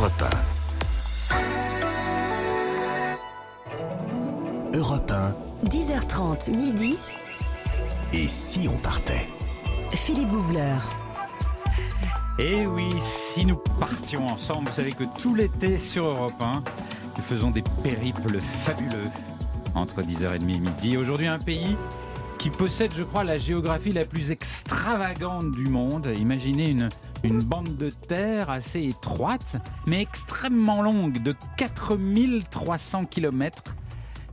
[0.00, 0.24] Europe
[4.72, 4.78] 1.
[4.78, 5.34] Europe 1.
[5.68, 6.96] 10h30 midi.
[8.14, 9.28] Et si on partait?
[9.92, 10.78] Philippe Googler.
[12.38, 16.62] Et oui, si nous partions ensemble, vous savez que tout l'été sur Europe 1,
[17.18, 19.10] nous faisons des périples fabuleux
[19.74, 20.96] entre 10h30 et midi.
[20.96, 21.76] Aujourd'hui, un pays
[22.38, 26.10] qui possède, je crois, la géographie la plus extravagante du monde.
[26.18, 26.88] Imaginez une,
[27.22, 29.56] une bande de terre assez étroite,
[29.86, 33.74] mais extrêmement longue, de 4300 km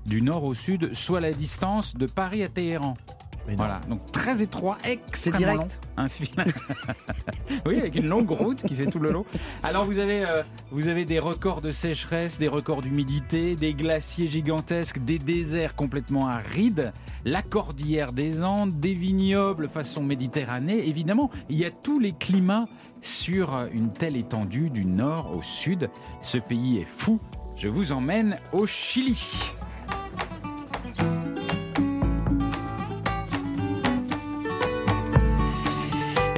[0.05, 2.95] du nord au sud, soit la distance de Paris à Téhéran.
[3.55, 5.59] Voilà, donc très étroit, extrêmement direct.
[5.59, 5.67] long.
[6.03, 6.27] Un fil.
[7.65, 9.25] oui, avec une longue route qui fait tout le long.
[9.63, 14.27] Alors vous avez, euh, vous avez des records de sécheresse, des records d'humidité, des glaciers
[14.27, 16.91] gigantesques, des déserts complètement arides,
[17.25, 20.87] la cordillère des Andes, des vignobles façon Méditerranée.
[20.87, 22.65] Évidemment, il y a tous les climats
[23.01, 25.89] sur une telle étendue du nord au sud.
[26.21, 27.19] Ce pays est fou.
[27.55, 29.17] Je vous emmène au Chili.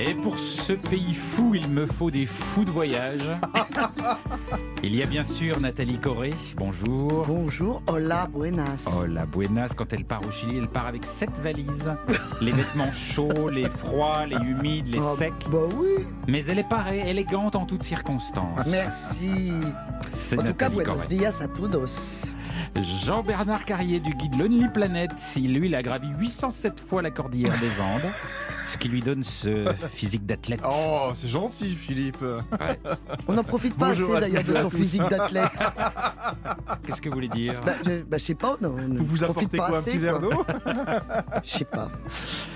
[0.09, 3.21] Et pour ce pays fou, il me faut des fous de voyage.
[4.83, 6.33] Il y a bien sûr Nathalie Corée.
[6.55, 7.25] Bonjour.
[7.27, 8.85] Bonjour, hola, buenas.
[8.87, 11.93] Oh la buenas, quand elle part au Chili, elle part avec sept valises.
[12.41, 15.33] Les vêtements chauds, les froids, les humides, les Ah, secs.
[15.51, 18.65] Bah oui, Mais elle est parée, élégante en toutes circonstances.
[18.67, 19.51] merci.
[20.35, 21.07] En tout cas, buenos Corée.
[21.07, 22.31] dias a todos.
[23.05, 27.53] Jean-Bernard Carrier du guide Lonely Planet, il, lui, il a gravi 807 fois la cordillère
[27.59, 28.11] des Andes,
[28.69, 30.61] ce qui lui donne ce physique d'athlète.
[30.63, 32.21] Oh, c'est gentil, Philippe.
[32.21, 32.79] Ouais.
[33.27, 35.51] On n'en profite pas Bonjour assez d'ailleurs de son physique d'athlète.
[36.85, 37.59] Qu'est-ce que vous voulez dire?
[37.65, 39.91] Bah, je, bah, je sais pas, non, on Vous vous apportez pas quoi, un assez,
[39.91, 40.31] petit verre d'eau?
[41.43, 41.89] Je sais pas.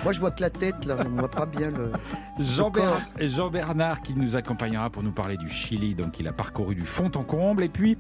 [0.04, 1.92] Moi, je vois que la tête, là, on voit pas bien le.
[2.40, 6.76] Jean-Bernard Jean Bernard qui nous accompagnera pour nous parler du Chili, donc il a parcouru
[6.76, 7.64] du fond en comble.
[7.64, 7.98] Et puis,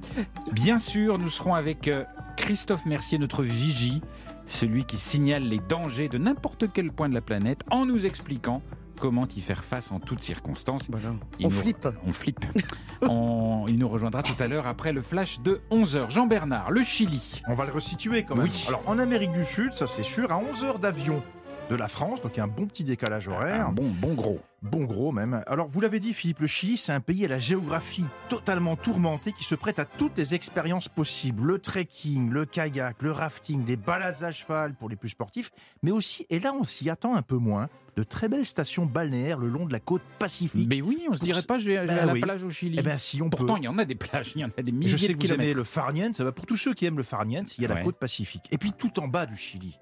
[0.51, 2.03] bien sûr, nous serons avec euh,
[2.37, 4.01] Christophe Mercier, notre vigie,
[4.47, 8.61] celui qui signale les dangers de n'importe quel point de la planète en nous expliquant
[8.99, 10.83] comment y faire face en toutes circonstances.
[10.89, 11.09] Voilà.
[11.39, 11.87] Il On nous- flippe.
[12.05, 12.45] On flippe.
[13.01, 16.09] On- il nous rejoindra tout à l'heure après le flash de 11h.
[16.11, 17.41] Jean Bernard, le Chili.
[17.47, 18.45] On va le resituer quand même.
[18.45, 18.65] Oui.
[18.67, 21.21] Alors, en Amérique du Sud, ça c'est sûr, à 11 heures d'avion
[21.69, 23.67] de la France, donc il y a un bon petit décalage horaire.
[23.67, 24.39] Un bon, bon gros.
[24.63, 25.43] Bon gros même.
[25.45, 29.33] Alors vous l'avez dit Philippe, le Chili c'est un pays à la géographie totalement tourmentée
[29.33, 31.43] qui se prête à toutes les expériences possibles.
[31.45, 35.51] Le trekking, le kayak, le rafting, des balades à cheval pour les plus sportifs,
[35.81, 39.37] mais aussi, et là on s'y attend un peu moins, de très belles stations balnéaires
[39.37, 40.67] le long de la côte pacifique.
[40.69, 42.21] Mais oui, on se dirait pas, je vais, je vais Ben à la oui.
[42.21, 42.77] plage au Chili.
[42.79, 44.61] Eh bien si on Pourtant, il y en a des plages, il y en a
[44.61, 46.85] des milliers Je sais que vous aimez le farniente, ça va pour tous ceux qui
[46.85, 47.75] aiment le farniente, il y a Ouais.
[47.75, 48.45] la côte pacifique.
[48.51, 49.77] Et puis tout en bas du Chili,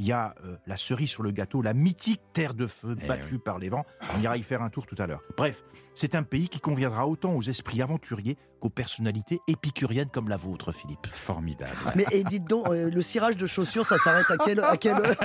[0.00, 3.06] il y a euh, la cerise sur le gâteau, la mythique terre de feu Eh
[3.06, 3.84] battue par les vents.
[4.16, 5.20] On ira y faire un tour tout à l'heure.
[5.36, 5.62] Bref,
[5.92, 10.70] c'est un pays qui conviendra autant aux esprits aventuriers qu'aux personnalités épicuriennes comme la vôtre,
[10.72, 11.06] Philippe.
[11.10, 11.72] Formidable.
[11.96, 14.94] Mais et dites donc, euh, le cirage de chaussures, ça s'arrête à quelle, à quelle
[14.94, 15.16] heure?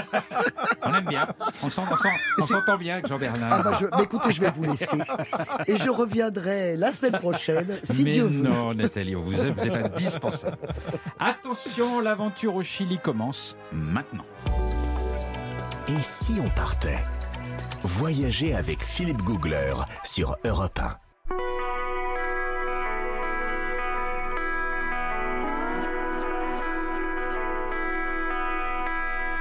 [0.82, 1.28] On aime bien.
[1.64, 2.10] On s'en- on s'en-
[2.40, 3.64] on s'entend bien avec Ah Jean-Bernard.
[3.64, 4.98] bah, je, bah, écoutez, je vais vous laisser.
[5.68, 8.48] Et je reviendrai la semaine prochaine, si Mais Dieu veut.
[8.50, 10.58] non, Nathalie, on vous aime, vous êtes indispensable.
[11.20, 14.26] Attention, l'aventure au Chili commence maintenant.
[15.88, 17.04] Et si on partait?
[17.84, 20.96] Voyager avec Philippe Googler sur Europe 1.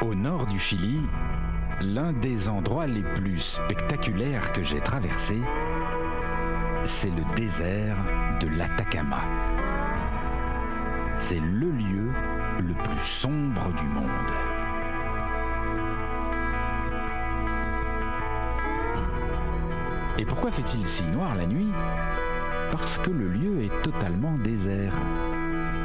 [0.04, 1.00] Au nord du Chili,
[1.81, 5.41] l'un des endroits les plus spectaculaires que j'ai traversé,
[6.84, 7.97] c'est le désert
[8.38, 9.22] de l'Atacama.
[11.16, 12.10] C'est le lieu
[12.59, 14.04] le plus sombre du monde.
[20.19, 21.72] Et pourquoi fait-il si noir la nuit?
[22.72, 25.00] Parce que le lieu est totalement désert.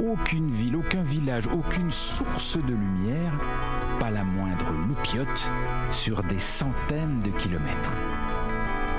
[0.03, 3.34] Aucune ville, aucun village, aucune source de lumière,
[5.92, 7.94] sur des centaines de kilomètres.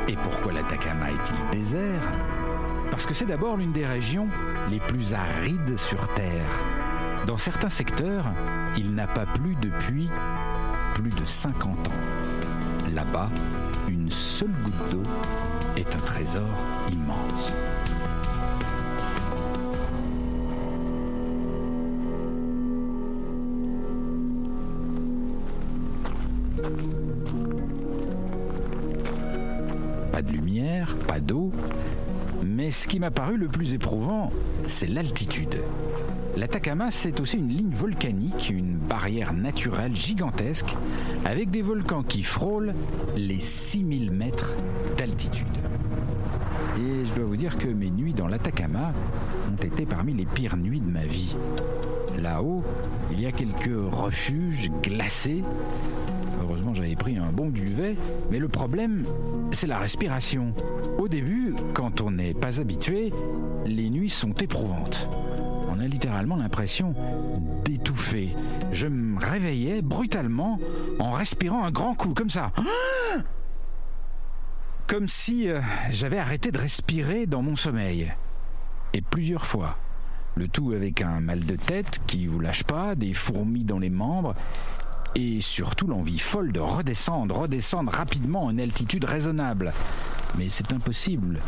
[0.09, 2.03] Et pourquoi l'Atacama est-il désert?
[2.91, 4.29] Parce que c'est d'abord l'une des régions
[4.71, 6.51] les plus arides sur Terre.
[7.27, 8.25] Dans certains secteurs,
[8.77, 10.11] il n'a pas plu depuis
[10.95, 12.91] plus de 50 ans.
[12.93, 13.31] Là-bas,
[13.89, 15.03] une seule goutte d'eau
[15.77, 17.55] est un trésor immense.
[32.71, 34.31] Ce qui m'a paru le plus éprouvant,
[34.67, 35.57] c'est l'altitude.
[36.37, 40.75] L'Atacama, c'est aussi une ligne volcanique, une barrière naturelle gigantesque,
[41.25, 42.75] avec des volcans qui frôlent
[43.17, 44.55] les 6000 mètres
[44.97, 45.47] d'altitude.
[46.79, 48.93] Et je dois vous dire que mes nuits dans l'Atacama
[49.51, 51.35] ont été parmi les pires nuits de ma vie.
[52.19, 52.63] Là-haut,
[53.13, 55.43] il y a quelques refuges glacés.
[56.41, 57.97] Heureusement, j'avais pris un bon duvet,
[58.31, 59.05] mais le problème,
[59.53, 60.55] c'est la respiration.
[61.01, 63.11] Au début, quand on n'est pas habitué,
[63.65, 65.09] les nuits sont éprouvantes.
[65.71, 66.95] On a littéralement l'impression
[67.65, 68.37] d'étouffer.
[68.71, 70.61] Je me réveillais brutalement
[70.99, 72.53] en respirant un grand coup, comme ça.
[74.87, 78.13] Comme si euh, j'avais arrêté de respirer dans mon sommeil.
[78.93, 79.79] Et plusieurs fois.
[80.35, 83.89] Le tout avec un mal de tête qui vous lâche pas, des fourmis dans les
[83.89, 84.35] membres,
[85.15, 89.73] et surtout l'envie folle de redescendre, redescendre rapidement en altitude raisonnable.
[90.39, 91.41] Mais c'est impossible.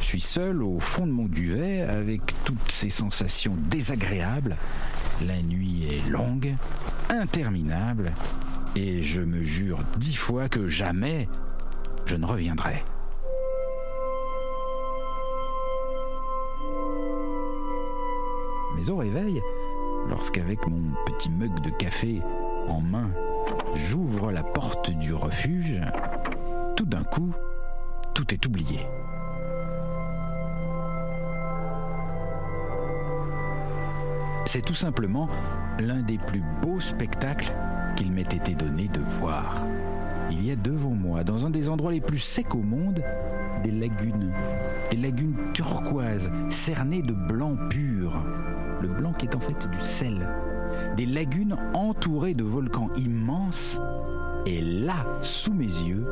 [0.00, 4.56] Je suis seul au fond de mon duvet avec toutes ces sensations désagréables.
[5.26, 6.54] La nuit est longue,
[7.10, 8.12] interminable,
[8.76, 11.28] et je me jure dix fois que jamais
[12.06, 12.84] je ne reviendrai.
[18.76, 19.42] Mais au réveil,
[20.08, 22.22] lorsqu'avec mon petit mug de café
[22.68, 23.10] en main,
[23.74, 25.80] j'ouvre la porte du refuge,
[26.76, 27.34] tout d'un coup,
[28.18, 28.80] tout est oublié.
[34.44, 35.28] C'est tout simplement
[35.78, 37.52] l'un des plus beaux spectacles
[37.94, 39.62] qu'il m'ait été donné de voir.
[40.32, 43.04] Il y a devant moi, dans un des endroits les plus secs au monde,
[43.62, 44.32] des lagunes.
[44.90, 48.20] Des lagunes turquoises, cernées de blanc pur.
[48.82, 50.26] Le blanc qui est en fait du sel.
[50.96, 53.78] Des lagunes entourées de volcans immenses.
[54.44, 56.04] Et là, sous mes yeux,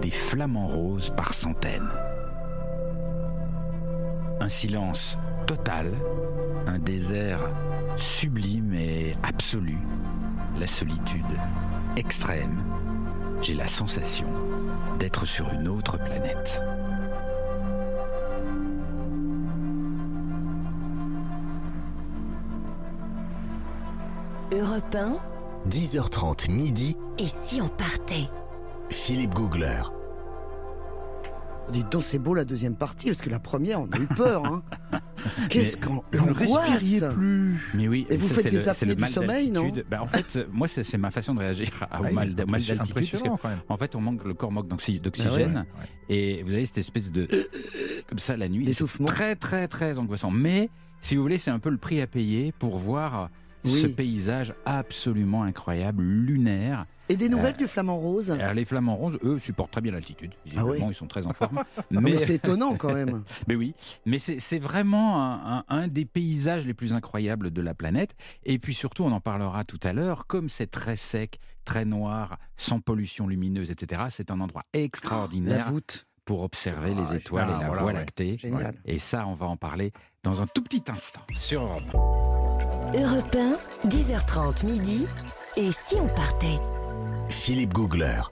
[0.00, 1.88] des flamants roses par centaines.
[4.40, 5.92] Un silence total,
[6.66, 7.40] un désert
[7.96, 9.78] sublime et absolu,
[10.58, 11.24] la solitude
[11.96, 12.62] extrême.
[13.42, 14.26] J'ai la sensation
[14.98, 16.62] d'être sur une autre planète.
[24.52, 25.18] Europe 1,
[25.68, 28.30] 10h30 midi, et si on partait?
[28.90, 29.82] Philippe Googler.
[31.72, 34.44] Dites donc, c'est beau la deuxième partie, parce que la première, on a eu peur.
[34.46, 34.62] Hein.
[35.50, 37.60] Qu'est-ce qu'on Vous ne respiriez plus.
[37.74, 39.50] Mais oui, Et vous ça, faites c'est des le- c'est le apnées du mal sommeil,
[39.50, 39.86] non d'altitude.
[39.90, 43.20] Bah, En fait, moi, c'est ma façon de réagir à- au Ah, mal, mal d'altitude.
[43.68, 45.34] En fait, on manque, le corps manque Ah d'oxygène.
[45.34, 46.06] Ouais, ouais.
[46.16, 47.26] Et vous avez cette espèce de.
[48.08, 48.70] Comme ça, la nuit.
[49.06, 50.30] Très, très, très angoissant.
[50.30, 53.28] Mais, si vous voulez, c'est un peu le prix à payer pour voir
[53.68, 56.86] ce paysage absolument incroyable, lunaire.
[57.08, 58.32] Et des nouvelles du flamant rose?
[58.32, 60.32] Alors, les flamants roses, eux, supportent très bien l'altitude.
[60.56, 60.78] Ah oui.
[60.88, 61.62] ils sont très en forme.
[61.90, 63.22] Mais Mais c'est étonnant quand même.
[63.46, 63.74] mais oui,
[64.04, 68.16] mais c'est vraiment un, un- un des paysages les plus incroyables de la planète.
[68.44, 72.38] Et puis surtout, on en parlera tout à l'heure, comme c'est très sec, très noir,
[72.56, 74.02] sans pollution lumineuse, etc.
[74.10, 77.82] C'est un endroit La extraordinaire voûte, pour observer Ah, les étoiles putain, et la voilà,
[77.82, 77.98] Voie ouais.
[77.98, 78.36] lactée.
[78.36, 78.74] génial.
[78.84, 79.92] Et ça, on va en parler
[80.24, 82.25] dans un tout petit instant sur Europe.
[82.98, 85.06] Europe 1, 10h30 midi.
[85.58, 86.58] Et si on partait?
[87.28, 88.22] Philippe Googler.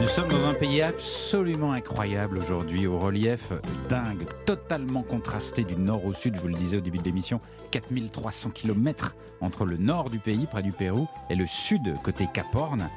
[0.00, 3.52] Nous sommes dans un pays absolument incroyable aujourd'hui, au relief
[3.88, 7.40] dingue, totalement contrasté du nord au sud, je vous le disais au début de l'émission,
[7.72, 12.54] 4300 km entre le nord du pays, près du Pérou, et le sud, côté Cap
[12.54, 12.88] Horn.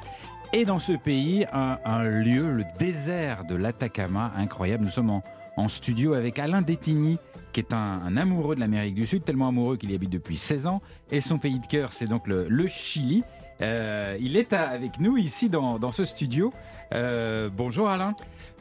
[0.52, 4.84] Et dans ce pays, un, un lieu, le désert de l'Atacama, incroyable.
[4.84, 5.24] Nous sommes en,
[5.56, 7.18] en studio avec Alain Détigny,
[7.52, 10.36] qui est un, un amoureux de l'Amérique du Sud, tellement amoureux qu'il y habite depuis
[10.36, 10.80] 16 ans.
[11.10, 13.22] Et son pays de cœur, c'est donc le, le Chili.
[13.60, 16.52] Euh, il est à- avec nous ici dans, dans ce studio.
[16.94, 18.14] Euh, bonjour Alain.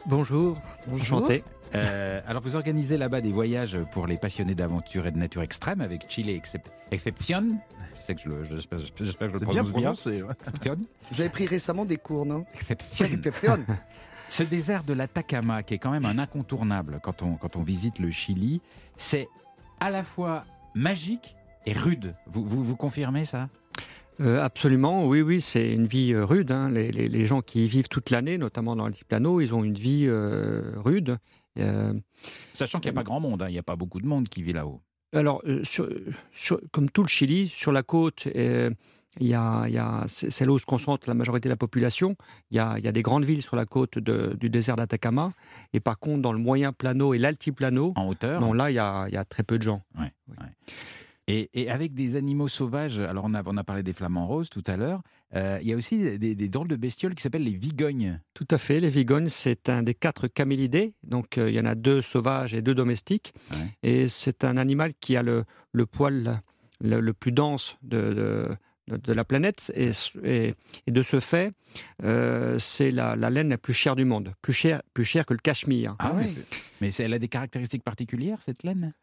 [0.05, 0.57] Bonjour,
[0.88, 1.17] Bonjour.
[1.19, 1.43] enchanté.
[1.75, 5.79] Euh, alors vous organisez là-bas des voyages pour les passionnés d'aventure et de nature extrême
[5.79, 7.45] avec Chile Excep- Exception.
[7.98, 9.63] Je sais que je le, j'espère, que je le prononce bien.
[9.63, 10.21] prononcé.
[10.21, 10.33] ouais.
[10.48, 10.77] Exception.
[11.12, 12.45] Vous avez pris récemment des cours, non?
[12.53, 13.05] Exception.
[14.31, 18.00] Ce désert de l'Atacama, qui est quand même un incontournable quand on, quand on visite
[18.00, 18.61] le Chili,
[18.95, 19.27] c'est
[19.81, 21.35] à la fois magique
[21.65, 22.15] et rude.
[22.27, 23.50] Vous, vous, vous confirmez ça?
[24.21, 26.51] Euh, absolument, oui, oui, c'est une vie euh, rude.
[26.51, 26.69] hein.
[26.69, 29.73] Les, les- les gens qui y vivent toute l'année, notamment dans l'altiplano, ils ont une
[29.73, 31.17] vie euh, rude.
[31.59, 31.93] Euh,
[32.53, 34.29] Sachant qu'il n'y a pas grand monde, hein, il n'y a pas beaucoup de monde
[34.29, 34.79] qui vit là-haut.
[35.13, 35.89] alors, sur-
[36.31, 38.27] sur- comme tout le Chili, sur la côte,
[39.20, 41.58] il y a, il y a- c'est là où se concentre la majorité de la
[41.58, 42.15] population.
[42.50, 44.75] Il y a, il y a des grandes villes sur la côte de- du désert
[44.77, 45.34] d'Atacama.
[45.74, 48.39] Et par contre, dans le moyen plano et l'altiplano, En hauteur?
[48.39, 49.82] non, là, il y a, il y a très peu de gens.
[51.27, 54.50] Et, et avec des animaux sauvages, alors on a, on a parlé des flamants roses
[54.50, 55.01] tout à l'heure,
[55.36, 58.20] euh, il y a aussi des, des drôles de bestioles qui s'appellent les vigognes.
[58.34, 58.80] Tout à fait.
[58.82, 60.94] Les vigognes, c'est un des quatre camélidés.
[61.03, 63.34] Donc, euh, il y en a deux sauvages et deux domestiques.
[63.51, 63.68] Ouais.
[63.84, 66.41] Et c'est un animal qui a le, le poil
[66.82, 68.50] le, le plus dense de, de-
[68.98, 69.71] de, la planète.
[69.75, 69.91] Et,
[70.24, 70.53] et-
[70.88, 71.51] et de ce fait,
[72.03, 75.33] euh, c'est la, la laine la plus chère du monde, plus chère, plus chère que
[75.33, 75.95] le cachemire.
[76.00, 76.33] Ah, Ah mais, ouais.
[76.81, 78.93] mais elle a des caractéristiques particulières, cette laine?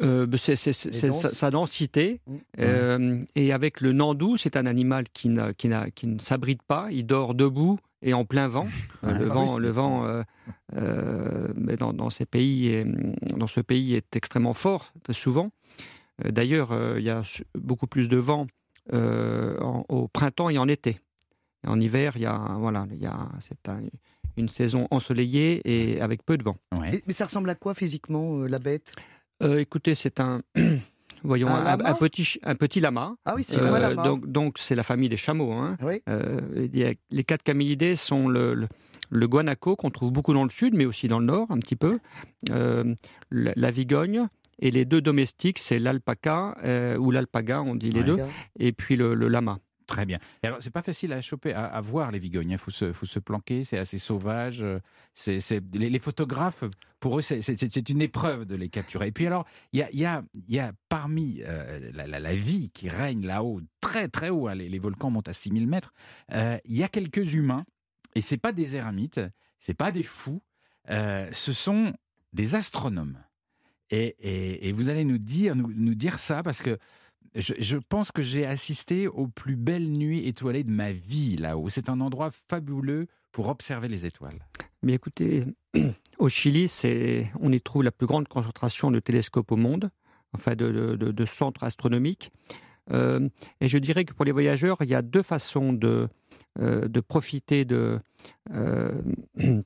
[0.00, 0.72] Euh, ben, c'est sa,
[1.12, 2.20] sa densité.
[2.26, 2.36] Mm.
[2.60, 6.62] Euh, et avec le nandou, c'est un animal qui, n'a- qui, n'a- qui ne s'abrite
[6.62, 6.86] pas.
[6.92, 8.66] Il dort debout et en plein vent.
[9.04, 9.18] Euh, Ouais.
[9.18, 10.22] le Ah vent, oui, le vent euh,
[10.76, 12.84] euh, mais dans, dans ces pays est,
[13.36, 15.50] dans ce pays est extrêmement fort, très souvent.
[16.24, 17.22] Euh, D'ailleurs, euh, il y a
[17.54, 18.46] beaucoup plus de vent euh,
[18.92, 20.98] en- au printemps et en été.
[21.64, 23.80] Et en hiver, il y a, voilà, il y a, c'est un-
[24.36, 26.56] une saison ensoleillée et avec peu de vent.
[26.78, 26.96] Ouais.
[26.96, 28.94] Et- Mais ça ressemble à quoi physiquement, euh, la bête?
[29.42, 30.42] Euh, écoutez, c'est un,
[31.24, 33.16] voyons, Un un, lama un petit, un petit lama.
[33.24, 34.02] Ah oui, c'est Euh, lama.
[34.04, 35.52] donc, donc c'est la famille des chameaux.
[35.52, 35.76] hein.
[35.82, 36.00] Oui.
[36.08, 36.40] Euh,
[36.74, 38.68] a- les quatre camélidés sont le, le,
[39.10, 41.76] le guanaco qu'on trouve beaucoup dans le sud, mais aussi dans le nord un petit
[41.76, 41.98] peu,
[42.50, 42.94] euh,
[43.30, 44.28] la, la vigogne.
[44.60, 48.06] Et les deux domestiques, c'est l'alpaca euh, ou l'alpaga, on dit les Ouais.
[48.06, 48.16] deux,
[48.58, 49.58] et puis le, le lama.
[49.86, 50.18] Très bien.
[50.42, 52.50] Et alors, c'est pas facile à choper, à, à voir les vigognes.
[52.50, 54.62] Il faut se, faut se planquer, c'est assez sauvage.
[54.62, 54.80] euh,
[55.14, 55.38] C'est,
[55.74, 56.62] les, les photographes,
[57.00, 59.06] pour eux, c'est, une épreuve de les capturer.
[59.06, 62.34] Et puis alors, il y a, y a, y a parmi euh, la, la- la
[62.34, 65.94] vie qui règne là-haut, très très haut, hein, les, les volcans montent à 6000 mètres,
[66.34, 67.64] euh, il y a quelques humains,
[68.14, 69.20] et c'est pas des éramites,
[69.58, 70.42] c'est pas des fous,
[70.90, 71.94] euh, ce sont
[72.34, 73.18] des astronomes.
[73.90, 76.78] Et, vous allez nous dire, nous, dire ça parce que
[77.34, 81.68] je, pense que j'ai assisté aux plus belles nuits étoilées de ma vie là-haut.
[81.68, 84.38] C'est un endroit fabuleux pour observer les étoiles.
[84.82, 85.44] Mais écoutez,
[86.18, 86.70] au Chili,
[87.40, 89.90] on y trouve la plus grande concentration de télescopes au monde,
[90.32, 92.30] enfin de, centres astronomiques.
[92.90, 93.28] Euh,
[93.60, 96.08] et je dirais que pour les voyageurs, il y a deux façons de,
[96.58, 98.00] euh, profiter de,
[98.52, 99.00] euh,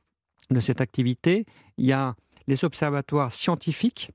[0.51, 1.47] de cette activité.
[1.79, 2.15] Il y a
[2.53, 4.11] les observatoires scientifiques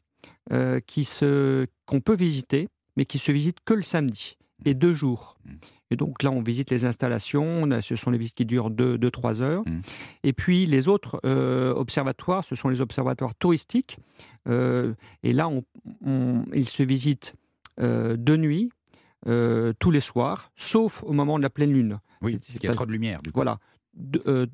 [0.51, 4.94] euh, qui se, qu'on peut visiter, mais qui se visitent que le samedi et deux
[4.94, 5.38] jours.
[5.46, 5.51] Mm.
[5.89, 7.44] Et donc là, on visite les installations.
[7.63, 9.63] On a- Ce sont des visites qui durent 2-3 heures.
[9.67, 9.82] Mm.
[10.24, 13.98] Et puis les autres euh, observatoires, ce sont les observatoires touristiques.
[14.48, 15.63] Euh, et là, on,
[16.06, 17.34] on- ils se visitent
[17.79, 18.70] euh, de nuit,
[19.79, 22.00] tous les soirs, sauf au moment de la pleine lune.
[22.22, 23.20] Oui, parce qu'il y a pas- trop de lumière.
[23.22, 23.38] Du coup.
[23.39, 23.60] Voilà.
[23.94, 24.48] De,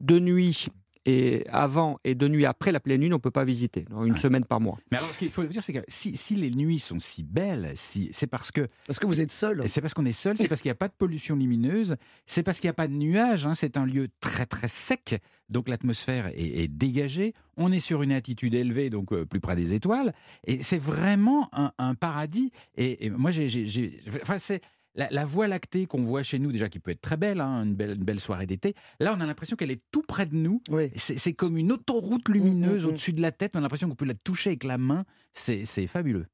[0.00, 0.66] de nuit
[1.04, 3.82] et avant et de nuit après la pleine lune, on ne peut pas visiter.
[3.90, 4.18] Donc, Une Ouais.
[4.18, 4.78] semaine par mois.
[4.90, 7.72] Mais alors, ce qu'il faut dire, c'est que si, si les nuits sont si belles,
[7.74, 9.62] si, c'est parce que Parce que vous êtes seul.
[9.68, 12.42] c'est parce qu'on est seul, c'est parce qu'il n'y a pas de pollution lumineuse, c'est
[12.42, 13.46] parce qu'il n'y a pas de nuages.
[13.46, 17.34] hein, c'est un lieu très très sec, donc l'atmosphère est, est dégagée.
[17.56, 20.14] On est sur une altitude élevée, donc euh, plus près des étoiles,
[20.46, 22.50] et c'est vraiment un, un paradis.
[22.76, 24.60] Et, et moi, j'ai- enfin, c'est
[24.94, 27.64] la, la voie lactée qu'on voit chez nous déjà, qui peut être très belle, hein,
[27.64, 28.74] une, belle, une belle soirée d'été.
[29.00, 30.60] Là, on a l'impression qu'elle est tout près de nous.
[30.70, 30.90] Oui.
[30.96, 32.88] C'est, comme une autoroute lumineuse Mm, mm, mm.
[32.90, 33.52] au-dessus de la tête.
[33.54, 35.04] On a l'impression qu'on peut la toucher avec la main.
[35.32, 36.26] C'est, fabuleux.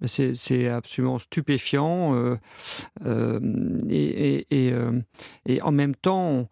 [0.00, 2.14] Mais C'est absolument stupéfiant.
[2.14, 2.36] euh,
[3.04, 3.40] euh,
[3.88, 5.00] et, et- et, euh,
[5.46, 6.48] et en même temps,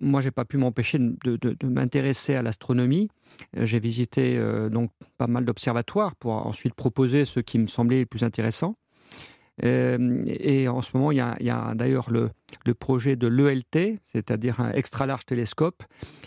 [0.00, 3.08] moi, j'ai- pas pu m'empêcher de, de- de m'intéresser à l'astronomie.
[3.56, 8.06] J'ai visité euh, donc pas mal d'observatoires pour ensuite proposer ce qui me semblait le
[8.06, 8.76] plus intéressant.
[9.64, 12.30] Euh, et en ce moment, il y a, d'ailleurs le,
[12.74, 15.82] projet de l'ELT, c'est-à-dire un extra large télescope.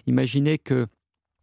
[0.07, 0.87] Imaginez que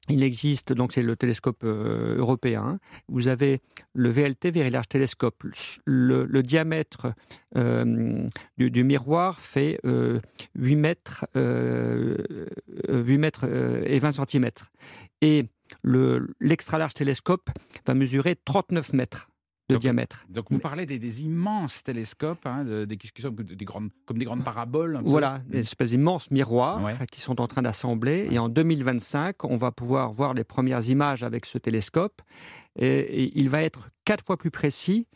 [0.08, 2.78] il existe, donc c'est le télescope euh, européen.
[3.08, 3.60] Vous avez
[3.94, 5.44] le VLT, Very Large Telescope.
[5.84, 7.12] Le, diamètre
[7.56, 8.26] euh,
[8.58, 10.18] du, miroir fait euh,
[10.56, 12.16] 8 mètres, euh,
[12.88, 14.50] euh, 8 mètres euh, et 20 cm.
[15.20, 15.46] Et
[15.82, 17.48] le- l'extra large télescope
[17.86, 19.29] va mesurer 39 mètres
[19.70, 20.24] de Donc, diamètre.
[20.28, 24.18] Donc vous parlez des, des immenses télescopes, hein, de- des, qui sont des grandes, comme
[24.18, 24.96] des grandes paraboles.
[24.96, 25.08] un peu.
[25.08, 26.94] Voilà, des espèces d'immenses miroirs Ouais.
[27.10, 28.28] qui sont en train d'assembler.
[28.30, 32.22] Et en 2025, on va pouvoir voir les premières images avec ce télescope.
[32.76, 32.86] Et,
[33.24, 35.06] et il va être quatre fois plus précis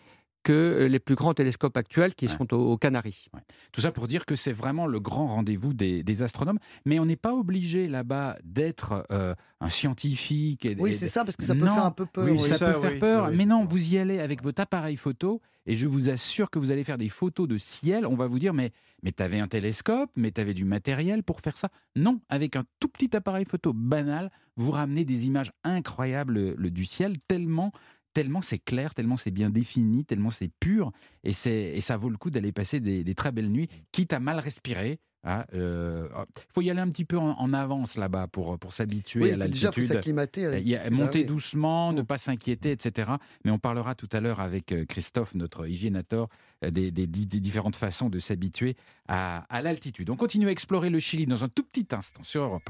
[0.45, 2.33] que les plus grands télescopes actuels qui Ouais.
[2.37, 3.27] sont aux, aux Canaries.
[3.73, 6.59] Tout ça pour dire que c'est vraiment le grand rendez-vous des, des astronomes.
[6.85, 10.65] Mais on n'est pas obligé là-bas d'être euh, un scientifique.
[10.67, 11.75] Et, Oui, et- c'est ça, parce que ça peut Non.
[11.75, 12.25] faire un peu peur.
[12.25, 12.39] Oui, oui.
[12.39, 15.41] ça, ça, peut faire peur, oui, mais non, vous y allez avec votre appareil photo
[15.67, 18.05] et je vous assure que vous allez faire des photos de ciel.
[18.07, 18.71] On va vous dire, mais,
[19.03, 21.71] mais tu avais un télescope, mais tu avais du matériel pour faire ça.
[21.97, 26.85] Non, avec un tout petit appareil photo banal, vous ramenez des images incroyables le- du
[26.85, 27.73] ciel, tellement
[28.15, 30.91] tellement c'est clair, tellement c'est bien défini, tellement c'est pur,
[31.25, 34.13] et, c'est, et ça vaut le coup d'aller passer des, des très belles nuits, quitte
[34.15, 34.99] à mal respirer.
[35.27, 36.09] Il
[36.53, 39.39] faut y aller un petit peu en, en avance là-bas pour, pour s'habituer Oui, à
[39.39, 39.87] puis déjà, il faut l'altitude.
[39.97, 40.45] s'acclimater.
[40.45, 41.25] Euh, avec- il y a- Bah monter oui.
[41.25, 43.13] doucement, ne pas s'inquiéter, etc.
[43.43, 46.29] Mais on parlera tout à l'heure avec euh, Christophe, notre hygiénateur,
[46.63, 48.77] euh, des, des- des différentes façons de s'habituer
[49.09, 50.11] à, à l'altitude.
[50.11, 52.63] On continue à explorer le Chili dans un tout petit instant sur Europe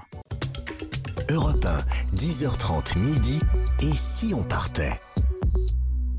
[1.29, 1.35] 1.
[1.35, 1.81] Europe 1,
[2.15, 3.41] 10h30 midi.
[3.83, 5.01] Et si on partait?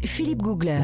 [0.06, 0.82] Philippe Googler.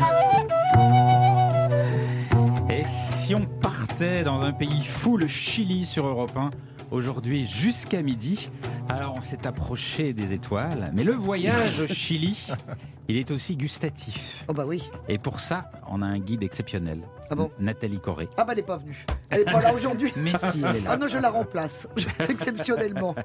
[2.69, 6.49] Et si on partait dans un pays fou, le Chili sur Europe 1,
[6.91, 8.49] aujourd'hui jusqu'à midi
[8.89, 12.47] Alors on s'est approché des étoiles, mais le voyage au Chili,
[13.07, 14.43] il est aussi gustatif.
[14.47, 14.89] Oh bah oui.
[15.07, 17.01] Et pour ça, on a un guide exceptionnel.
[17.29, 18.27] Ah bon Nathalie Corré.
[18.37, 19.05] Ah bah elle n'est pas venue.
[19.29, 20.11] Elle n'est pas là aujourd'hui.
[20.17, 20.91] Mais si, elle est là.
[20.91, 21.87] Ah non, je la remplace,
[22.29, 23.15] exceptionnellement.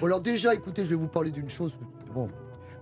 [0.00, 1.78] Bon alors déjà, écoutez, je vais vous parler d'une chose.
[2.14, 2.28] Bon,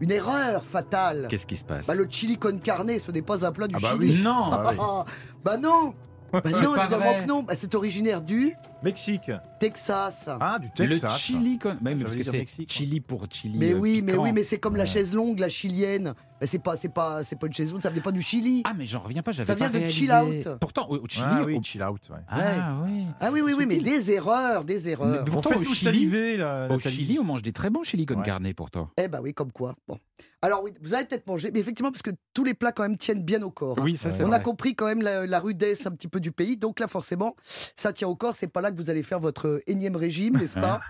[0.00, 1.26] une erreur fatale.
[1.28, 3.74] Qu'est-ce qui se passe Bah le chili con carne, ce n'est pas un plat du
[3.76, 4.14] Ah bah Chili.
[4.16, 4.22] oui.
[4.22, 5.04] Non Ah,
[5.44, 5.94] bah non
[6.32, 7.22] Bah non, évidemment vrai.
[7.22, 7.42] que non.
[7.42, 9.30] Bah, c'est originaire du Mexique.
[9.58, 10.28] Texas.
[10.40, 11.18] Ah, du Le Texas.
[11.18, 13.58] Chili, con- mais Ça parce veut que dire c'est Mexique, Chili pour Chili.
[13.58, 14.88] mais euh, oui, mais oui, mais c'est comme la Ouais.
[14.88, 16.14] chaise longue, la chilienne.
[16.38, 18.60] Bah, c'est pas, c'est pas, c'est pas une chaise longue, ça venait pas du Chili.
[18.66, 19.98] Ah, mais j'en reviens pas, j'avais Ça pas vient de réalisé.
[19.98, 20.58] chill out.
[20.60, 21.24] Pourtant, au Chili.
[21.26, 22.00] Ah oui, au- chill out.
[22.10, 22.16] ouais.
[22.28, 23.04] Ah oui.
[23.20, 25.24] Ah oui, oui, oui, mais des erreurs, des erreurs.
[25.24, 26.78] Mais Pourtant, au Chili- saliver, là, Au.
[26.78, 28.22] Chili, on mange des très bons chili con Ouais.
[28.24, 28.90] carne pourtant.
[28.98, 29.74] Eh bah oui, comme quoi.
[29.88, 29.98] Bon.
[30.42, 32.98] Alors oui, vous avez peut-être mangé, mais effectivement, parce que tous les plats quand même
[32.98, 33.78] tiennent bien au corps.
[33.78, 33.82] hein.
[33.82, 34.36] Oui, ça c'est On vrai.
[34.36, 37.34] a compris quand même la, la rudesse un petit peu du pays, donc là forcément,
[37.74, 38.34] ça tient au corps.
[38.34, 40.80] C'est pas là que vous allez faire votre énième régime, n'est-ce pas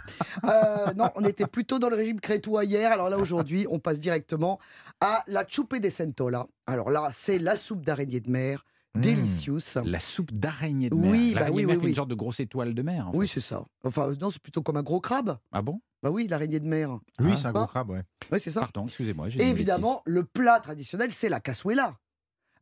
[0.45, 2.93] Euh, Non, on était plutôt dans le régime crétois hier.
[2.93, 4.59] Alors là aujourd'hui, on passe directement
[5.01, 6.47] à la chupe de centola.
[6.67, 9.01] Alors là, c'est la soupe d'araignée de mer, Mmh.
[9.03, 9.79] délicieuse.
[9.85, 11.11] La soupe d'araignée de mer.
[11.11, 11.89] Oui, bah oui, de mer oui, est oui.
[11.91, 13.09] une sorte de grosse étoile de mer.
[13.09, 13.63] en Oui, c'est ça.
[13.85, 15.37] Enfin non, c'est plutôt comme un gros crabe.
[15.53, 15.81] Ah bon?
[16.03, 16.91] Bah oui, l'araignée de mer.
[17.21, 18.03] Oui, Ah, c'est un gros crabe, ouais.
[18.33, 18.61] Oui, c'est ça.
[18.61, 19.29] Pardon, excusez-moi.
[19.39, 21.97] évidemment, le plat traditionnel, c'est la cassouela.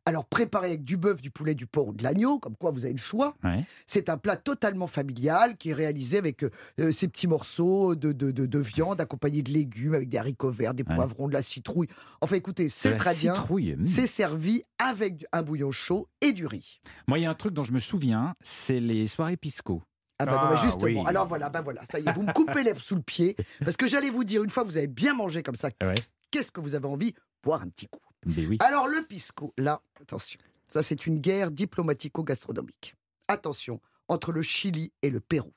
[0.05, 2.85] Alors, préparé avec du bœuf, du poulet, du porc ou de l'agneau, comme quoi vous
[2.85, 3.35] avez le choix.
[3.43, 3.65] Ouais.
[3.87, 8.11] C'est un plat totalement familial qui est réalisé avec euh, euh, ces petits morceaux de,
[8.11, 10.93] de, de- de viande accompagnés de légumes, avec des haricots verts, des Ouais.
[10.95, 11.87] poivrons, de la citrouille.
[12.21, 13.33] Enfin, écoutez, c'est très bien.
[13.33, 13.85] mmh.
[13.87, 16.79] C'est servi avec un bouillon chaud et du riz.
[17.07, 19.81] Moi, il y a un truc dont je me souviens, c'est les soirées pisco.
[20.19, 20.83] Ah bah non, Ah, mais justement.
[21.01, 21.03] oui.
[21.07, 23.35] Alors voilà, bah voilà, ça y est, vous me coupez l'herbe sous le pied.
[23.63, 25.95] Parce que j'allais vous dire, une fois que vous avez bien mangé comme ça, Ouais.
[26.31, 27.13] qu'est-ce que vous avez envie?
[27.43, 27.99] Boire un petit coup.
[28.25, 28.57] Mais oui.
[28.61, 31.51] Alors le pisco, là, attention, ça c'est une guerre
[32.09, 32.95] diplomatico-gastronomique.
[33.27, 35.51] Attention, entre le Chili et le Pérou.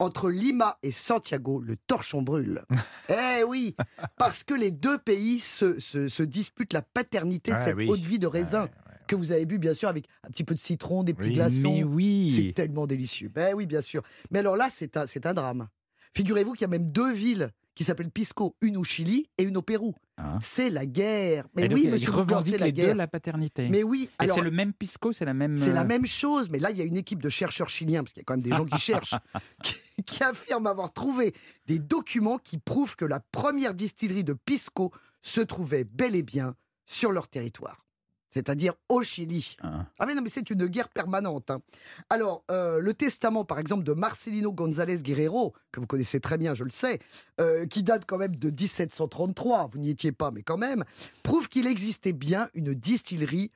[0.00, 2.64] Entre Lima et Santiago, le torchon brûle.
[3.08, 3.74] eh oui,
[4.16, 7.88] parce que les deux pays se, se- se disputent la paternité de Ah cette oui.
[7.88, 8.70] eau de vie de raisin Ouais,
[9.08, 11.34] que vous avez bu bien sûr avec un petit peu de citron, des petits Oui,
[11.34, 11.72] glaçons.
[11.74, 12.52] Mais C'est oui.
[12.54, 13.28] tellement délicieux.
[13.28, 14.02] Ben oui, bien sûr.
[14.30, 15.68] Mais alors là, c'est un, c'est un drame.
[16.14, 19.56] Figurez-vous qu'il y a même deux villes qui s'appellent Pisco, une au Chili et une
[19.56, 19.94] au Pérou.
[20.16, 20.40] Hein.
[20.40, 21.46] C'est la guerre.
[21.54, 22.96] Mais Et donc, oui, ils monsieur revendiquent c'est la les deux guerre.
[22.96, 23.68] la paternité.
[23.68, 25.56] Mais oui, alors c'est le même pisco, c'est la même.
[25.56, 26.50] c'est la euh, même chose.
[26.50, 28.34] Mais là, il y a une équipe de chercheurs chiliens, parce qu'il y a quand
[28.34, 29.14] même des gens qui cherchent,
[29.62, 31.36] qui, qui affirment avoir trouvé
[31.66, 34.90] des documents qui prouvent que la première distillerie de Pisco
[35.22, 37.84] se trouvait bel et bien sur leur territoire.
[38.30, 39.56] C'est-à-dire au Chili.
[39.62, 39.86] hein.
[39.98, 41.50] Ah mais non, mais c'est une guerre permanente.
[41.50, 41.60] hein.
[42.10, 46.54] Alors, euh, le testament, par exemple, de Marcelino González Guerrero, que vous connaissez très bien,
[46.54, 46.98] je le sais,
[47.40, 50.84] euh, qui date quand même de 1733, vous n'y étiez pas, mais quand même,
[51.22, 53.50] prouve qu'il existait bien une distillerie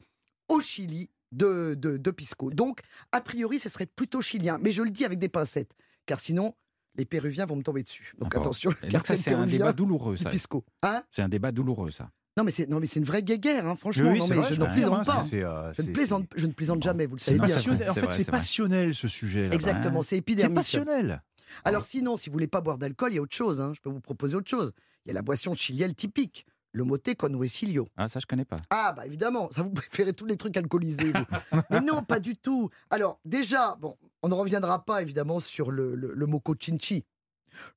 [0.48, 2.50] au Chili de, de, de Pisco.
[2.50, 2.80] Donc,
[3.12, 4.58] a priori, ce serait plutôt chilien.
[4.62, 5.72] Mais je le dis avec des pincettes,
[6.06, 6.54] car sinon,
[6.94, 8.12] les Péruviens vont me tomber dessus.
[8.18, 8.42] Donc D'accord.
[8.42, 10.28] attention, Et car donc ça, c'est un débat douloureux, ça.
[10.30, 10.64] Pisco.
[10.82, 12.10] Hein C'est un débat douloureux, ça.
[12.38, 14.10] Non, mais c'est non, mais c'est une vraie guerre, hein, franchement.
[14.10, 15.22] Oui, non, c'est mais vrai, je n'en peux plaisante pas.
[15.28, 17.54] c'est- euh, Je ne c'est- plaisante, je ne plaisante jamais, vous le C'est savez bien.
[17.54, 17.90] passionnel.
[17.90, 19.48] En C'est fait, c'est c'est passionnel ce sujet.
[19.48, 20.56] là Exactement, c'est C'est épidermique.
[20.56, 21.22] passionnel.
[21.64, 23.60] Alors sinon, si vous voulez pas boire d'alcool, il y a autre chose.
[23.60, 23.72] hein.
[23.74, 24.72] Je peux vous proposer autre chose.
[25.04, 27.86] Il y a la boisson chilienne typique, le moté con huesillo.
[27.98, 28.56] Ah, ça, je connais pas.
[28.70, 31.12] Ah bah évidemment, ça vous préférez tous les trucs alcoolisés.
[31.12, 31.58] vous.
[31.70, 32.70] Mais non, pas du tout.
[32.88, 37.04] Alors déjà, bon, on ne reviendra pas évidemment sur le, le, le moco chinchi.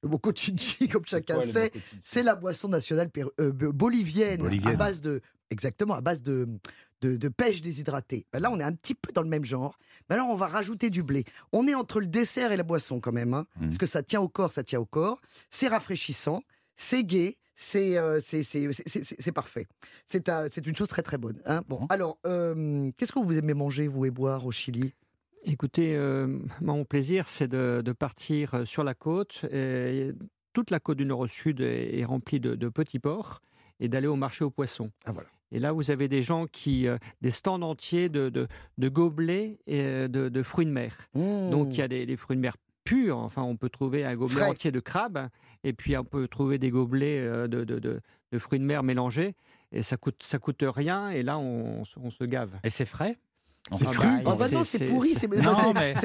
[0.04, 1.72] Le moco chinchi, comme chacun sait,
[2.04, 3.10] c'est la boisson nationale
[3.40, 4.74] euh, bolivienne, Bolivienne.
[4.74, 6.48] à base de exactement à base de,
[7.02, 8.26] de, de pêche déshydratée.
[8.34, 9.78] Ben là, on est un petit peu dans le même genre.
[10.10, 11.24] Mais alors, on va rajouter du blé.
[11.52, 13.66] On est entre le dessert et la boisson quand même, hein, Mhm.
[13.68, 15.22] parce que ça tient au corps, ça tient au corps.
[15.50, 16.42] C'est rafraîchissant,
[16.76, 17.38] c'est gai.
[17.58, 19.66] C'est euh, c'est- parfait.
[20.06, 21.42] C'est un- c'est une chose très très bonne.
[21.46, 21.62] hein.
[21.70, 21.88] Bon, Mhm.
[21.90, 24.94] alors, euh, qu'est-ce que vous aimez manger, vous, et boire au Chili?
[25.46, 29.46] Écoutez, euh, mon plaisir, c'est de, de partir euh, sur la côte.
[29.52, 30.12] Et
[30.54, 33.42] toute la côte du nord au sud est, est remplie de, de petits ports
[33.80, 34.92] et d'aller au marché aux poissons.
[35.06, 35.28] Ah, voilà.
[35.52, 39.60] Et là, vous avez des gens qui, euh, des stands entiers de, de, de gobelets
[39.68, 40.98] et de, de fruits de mer.
[41.14, 43.18] Donc il y a des, des fruits de mer purs.
[43.20, 44.50] Enfin, on peut trouver un gobelet Frais.
[44.50, 45.30] entier de crabes
[45.64, 48.02] et puis on peut trouver des gobelets euh, de,
[48.40, 49.36] fruits de mer mélangés.
[49.72, 51.10] Et ça coûte, ça coûte rien.
[51.12, 52.52] Et là, on, se- on se gave.
[52.64, 53.18] Et c'est frais?
[53.74, 54.08] C'est bah, cru.
[54.08, 55.96] Ah bah c'est- non, c'est pourri, c'est- Non, normal,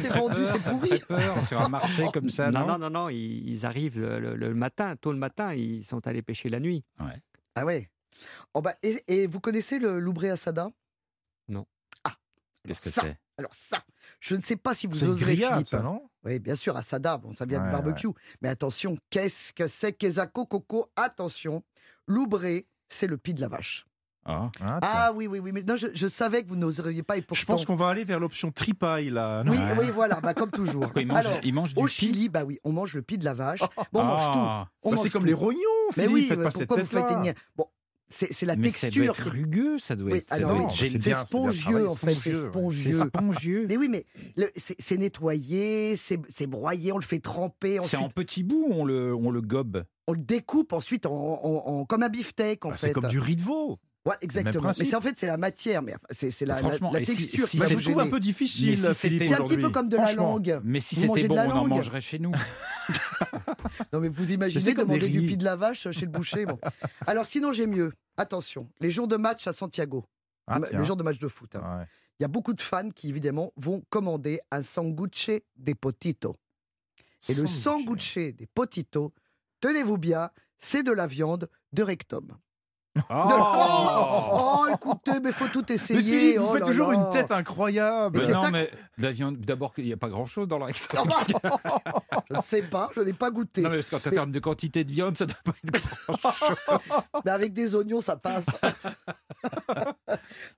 [0.00, 1.02] c'est vendu, c'est pourri.
[1.48, 4.54] sur un marché comme ça, non, non, non, non, non, ils, arrivent le, le- le
[4.54, 6.84] matin, tôt le matin, ils sont allés pêcher la nuit.
[7.54, 7.90] Ah ouais.
[8.54, 10.70] Oh bah, et, et vous connaissez le loubré asada
[12.68, 13.18] Qu'est-ce que c'est?
[13.38, 13.82] Alors ça,
[14.20, 16.10] je ne sais pas si vous oserez, grillade, ça, non?
[16.24, 18.08] Oui, bien sûr, asada, bon, ça vient Ouais, du barbecue.
[18.42, 20.90] Mais attention, qu'est-ce que c'est Kezako Coco?
[20.96, 21.62] Attention,
[22.06, 23.86] loubré, c'est le pied de la vache.
[24.24, 24.50] Ah.
[24.56, 24.78] Tiens.
[24.82, 25.52] Ah oui, oui, oui.
[25.52, 27.16] Mais non, je, je savais que vous n'oseriez pas.
[27.16, 27.40] Et pourtant...
[27.40, 29.42] Je pense qu'on va aller vers l'option tripaille là.
[29.44, 30.92] non Oui, oui, voilà, bah, comme toujours.
[30.92, 33.02] Quoi, il mange, Alors, il mange du au pi Chili, bah oui, on mange le
[33.02, 33.60] pied de la vache.
[33.92, 34.38] Bon, on mange tout.
[34.38, 34.68] Ah.
[34.82, 35.26] On Bah, c'est comme tout.
[35.28, 35.58] les rognons,
[35.96, 36.12] Mais Philippe.
[36.14, 37.16] oui, faites mais pas cette pourquoi vous faites tête-là.
[37.16, 37.64] des niais Bon,
[38.10, 39.14] c'est la Mais ça doit texture.
[39.26, 40.70] être rugueux, ça doit Oui, être.
[40.74, 43.66] c'est spongieux en fait, c'est spongieux, spongieux.
[43.68, 44.06] Mais oui, mais
[44.56, 49.14] c'est nettoyé, c'est c'est broyé, on le fait tremper, C'est en petits bouts, on le,
[49.14, 49.84] on le gobe.
[50.06, 52.86] on le découpe ensuite en, en- en- comme un beefsteak en Bah, fait.
[52.88, 53.78] C'est comme du riz de veau.
[54.06, 54.68] Ouais, exactement.
[54.78, 57.66] Mais c'est en fait c'est la matière, mais c'est c'est la, si- texture si Bah,
[57.66, 60.60] va je trouve un peu difficile, si C'est un petit peu comme de la langue.
[60.64, 62.32] Mais si Vous c'était bon, de la on en mangerait chez nous.
[63.92, 66.46] Non mais vous imaginez des demander du pied de la vache chez le boucher.
[66.46, 66.58] Bon.
[67.06, 67.92] Alors sinon j'ai mieux.
[68.16, 70.04] Attention, les jours de match à Santiago,
[70.46, 71.54] Ah, les jours de match de foot.
[71.56, 71.78] hein.
[71.80, 71.84] Ouais.
[72.18, 76.36] Il y a beaucoup de fans qui évidemment vont commander un sanguche de potito.
[77.28, 79.12] Et le sanguche des potito,
[79.60, 82.36] tenez-vous bien, c'est de la viande de rectum.
[83.10, 86.02] Oh Oh, écoutez, mais faut tout Mais essayer.
[86.02, 86.98] Philippe, vous oh faites là toujours là.
[86.98, 88.20] une tête incroyable.
[88.26, 91.08] Mais non, un- mais de la viande, d'abord, il n'y a pas grand-chose dans rectum.
[92.30, 93.62] Je ne sais pas, je n'ai pas goûté.
[93.62, 95.88] Non, mais parce qu'en Mais- termes de quantité de viande, ça ne doit pas être
[96.22, 97.02] grand-chose.
[97.24, 98.46] Mais avec des oignons, ça passe.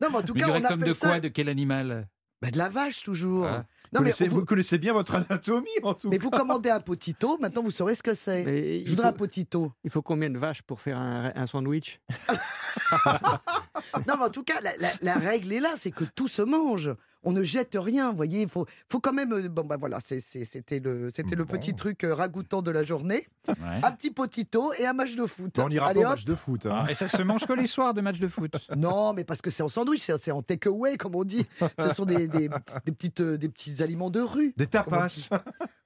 [0.00, 2.08] non, mais en tout Mais cas, on appelle de ça quoi De quel animal?
[2.42, 3.46] Bah, de la vache toujours.
[3.46, 3.64] Ah.
[3.92, 6.22] Non, mais vous, vous connaissez bien votre anatomie en tout mais cas.
[6.22, 8.84] vous commandez un potito, maintenant vous saurez ce que c'est.
[8.84, 9.72] Je voudrais faut, un potito.
[9.82, 12.00] il faut combien de vaches pour faire un, un sandwich
[14.06, 16.42] Non, mais en tout cas, la, la- la règle est là, c'est que tout se
[16.42, 16.90] mange.
[17.22, 18.42] On ne jette rien, vous voyez.
[18.42, 19.32] Il faut, faut quand même.
[19.32, 21.52] euh, Bon, bah voilà, c'était le, c'était le Bon.
[21.52, 23.26] petit truc euh, ragoûtant de la journée.
[23.48, 23.54] Ouais.
[23.82, 25.58] Un petit potito et un match de foot.
[25.58, 26.66] On ira Allez, pas au match de foot.
[26.66, 26.84] hein.
[26.86, 28.52] Ah, et ça se mange que les soirs de matchs de foot.
[28.76, 31.46] Non, mais parce que c'est en sandwich, c'est en takeaway, comme on dit.
[31.78, 32.48] Ce sont des, des,
[32.86, 34.54] des petites, euh, des petits aliments de rue.
[34.56, 35.06] Des tapas.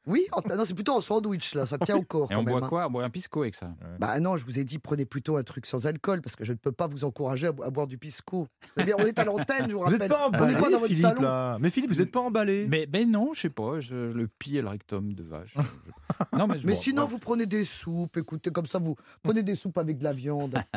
[0.07, 2.27] Oui, en- non, c'est plutôt en sandwich, là, ça tient au corps.
[2.31, 2.69] Et quand on même, boit hein.
[2.69, 2.87] quoi?
[2.87, 3.71] On boit un pisco avec ça.
[3.99, 6.53] Bah non, je vous ai dit, prenez plutôt un truc sans alcool, parce que je
[6.53, 8.47] ne peux pas vous encourager à, bo- à boire du pisco.
[8.77, 9.99] Eh bien, on est à l'antenne, je vous Vous rappelle.
[10.01, 11.23] n'êtes pas on n'est emballé, pas dans votre Philippe, salon?
[11.23, 11.57] là?
[11.61, 12.67] Mais Philippe, vous n'êtes pas emballé.
[12.69, 15.55] Mais ben non, je sais pas, je- le pied et le rectum de vache.
[15.57, 17.13] Je- non, mais, je- Mais sinon, bref.
[17.13, 20.59] vous prenez des soupes, écoutez, comme ça, vous prenez des soupes avec de la viande.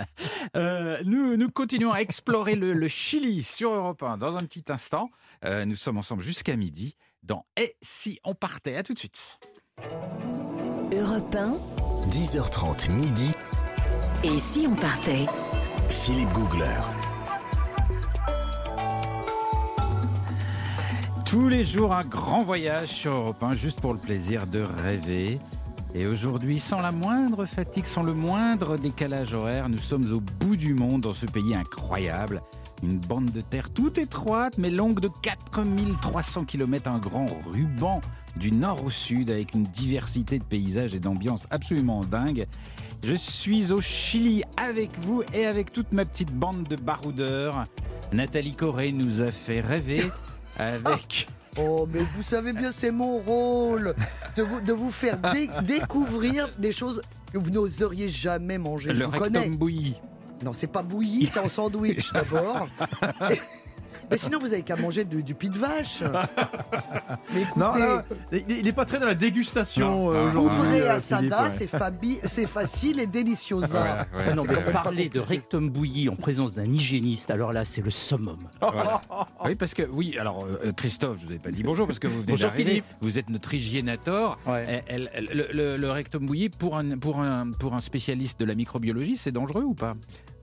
[0.56, 4.64] Euh, nous, nous continuons à explorer le, le Chili sur Europe 1 dans un petit
[4.70, 5.10] instant.
[5.44, 8.76] Euh, nous sommes ensemble jusqu'à midi dans Et si on partait?
[8.76, 9.40] À tout de suite.
[10.94, 11.58] Europe 1,
[12.10, 13.32] 10h30 midi,
[14.24, 15.26] et si on partait?
[15.90, 16.82] Philippe Googler.
[21.26, 25.40] Tous les jours, un grand voyage sur Europe 1, juste pour le plaisir de rêver.
[25.94, 30.56] Et aujourd'hui, sans la moindre fatigue, sans le moindre décalage horaire, nous sommes au bout
[30.56, 32.42] du monde dans ce pays incroyable.
[32.84, 38.02] Une bande de terre toute étroite, mais longue de 4300 km, un grand ruban
[38.36, 42.46] du nord au sud, avec une diversité de paysages et d'ambiance absolument dingue.
[43.04, 47.66] Je suis au Chili avec vous et avec toute ma petite bande de baroudeurs.
[48.14, 50.04] Nathalie Corée nous a fait rêver
[50.58, 51.28] avec
[51.60, 53.96] Oh, mais vous savez bien, c'est mon rôle
[54.36, 57.02] de vous, de vous faire dé- découvrir des choses
[57.34, 58.94] que vous n'oseriez jamais manger.
[58.94, 59.40] Je le connais.
[59.40, 59.96] rectum bouilli.
[60.44, 62.68] Non, c'est pas bouilli, c'est en sandwich d'abord.
[64.10, 66.02] Mais sinon, vous avez qu'à manger du, du pied de vache.
[67.34, 70.80] Mais écoutez, Non, là, il n'est pas très dans la dégustation euh, aujourd'hui.
[70.82, 71.52] euh, asada, Philippe, ouais.
[71.58, 74.08] c'est fabi- c'est facile et déliciosa.
[74.14, 74.72] Ouais, ouais, Ah non, mais ouais.
[74.72, 78.48] parler de rectum bouilli en présence d'un hygiéniste, alors là, c'est le summum.
[78.62, 79.02] Voilà.
[79.46, 82.08] Oui, parce que, oui, alors euh, Christophe, je vous ai pas dit bonjour parce que
[82.08, 82.52] vous venez Bonjour.
[82.52, 82.86] Philippe.
[83.02, 84.38] Vous êtes notre hygiénator.
[84.46, 84.84] Ouais.
[84.88, 88.46] Elle- elle- le, le- le rectum bouilli, pour un, pour, un, pour un spécialiste de
[88.46, 89.96] la microbiologie, c'est dangereux ou pas?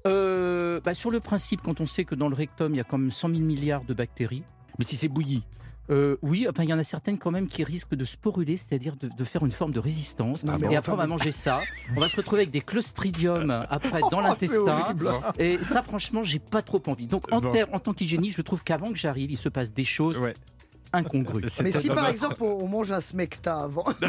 [0.07, 2.85] Euh, bah, sur le principe, quand on sait que dans le rectum, il y a
[2.85, 4.43] quand même 100 000 milliards de bactéries,
[4.79, 5.43] Mais si c'est bouilli
[5.91, 8.97] euh, oui, enfin, il y en a certaines quand même qui risquent de sporuler, c'est-à-dire
[8.97, 10.43] de, de faire une forme de résistance.
[10.43, 11.61] Non, et enfin, après, on va manger ça.
[11.95, 14.95] On va se retrouver avec des clostridiums après dans Oh, l'intestin.
[15.39, 17.07] Et ça, franchement, j'ai pas trop envie.
[17.07, 17.51] Donc, en, Bon.
[17.51, 20.33] ter- en tant qu'hygiéniste, je trouve qu'avant que j'arrive, il se passe des choses Ouais.
[20.95, 21.45] Incongrues.
[21.63, 24.09] Mais si par exemple on, on mange un smecta avant, ouais.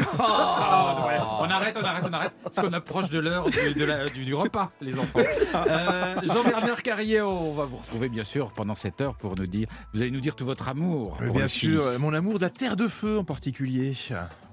[1.40, 5.20] On arrête, on arrête, on arrête, parce qu'on approche de l'heure du, repas, les enfants.
[5.56, 9.68] Euh, Jean-Bernard Carrier, on va vous retrouver bien sûr pendant cette heure pour nous dire,
[9.94, 11.18] vous allez nous dire tout votre amour.
[11.34, 13.94] Bien sûr, mon amour de la terre de feu en particulier.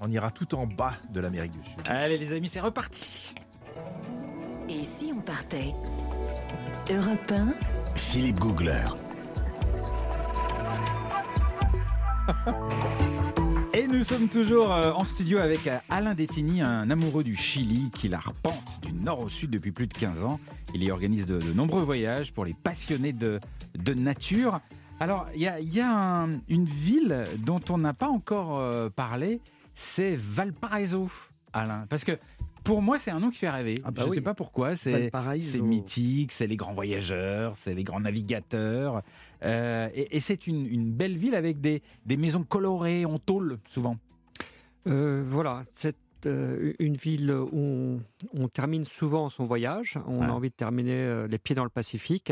[0.01, 1.79] On ira tout en bas de l'Amérique du Sud.
[1.87, 3.33] Allez les amis, c'est reparti.
[4.69, 5.71] Et si on partait
[6.89, 7.53] Europe 1,
[7.95, 8.87] Philippe Googler.
[13.73, 17.89] Et nous sommes toujours euh, en studio avec euh, Alain Détigny, un amoureux du Chili
[17.91, 20.39] qui l'arpente du nord au sud depuis plus de 15 ans.
[20.73, 23.39] Il y organise de, nombreux voyages pour les passionnés de,
[23.95, 24.61] nature.
[24.99, 29.41] Alors, il y a, une ville dont on n'a pas encore euh, parlé,
[29.73, 31.09] c'est Valparaiso,
[31.51, 31.85] Alain.
[31.89, 32.17] Parce que
[32.63, 33.81] Pour moi, c'est un nom qui fait rêver.
[33.83, 34.17] Ah bah Je ne oui.
[34.17, 34.75] sais pas pourquoi.
[34.75, 35.11] C'est
[35.61, 39.01] mythique, c'est les grands voyageurs, c'est les grands navigateurs.
[39.43, 43.59] Euh, et et c'est une, une belle ville avec des, des maisons colorées en tôle,
[43.67, 43.97] souvent.
[44.87, 45.95] Euh, voilà, c'est
[46.25, 47.99] euh, une ville où on,
[48.33, 49.97] on termine souvent son voyage.
[50.07, 50.25] On Ouais.
[50.27, 52.31] a envie de terminer les pieds dans le Pacifique.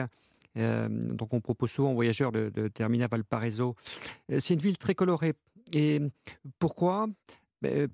[0.57, 3.75] Euh, donc on propose souvent aux voyageurs de, de terminer à Valparaiso.
[4.39, 5.33] C'est une ville très colorée.
[5.73, 6.01] Et
[6.59, 7.07] pourquoi?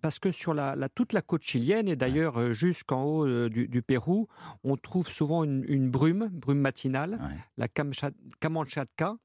[0.01, 3.81] Parce que sur la, la- toute la côte chilienne, et d'ailleurs jusqu'en haut du, du
[3.81, 4.27] Pérou,
[4.63, 7.35] on trouve souvent une, une brume, brume matinale, Ouais.
[7.57, 7.67] la
[8.39, 9.15] Kamchatka.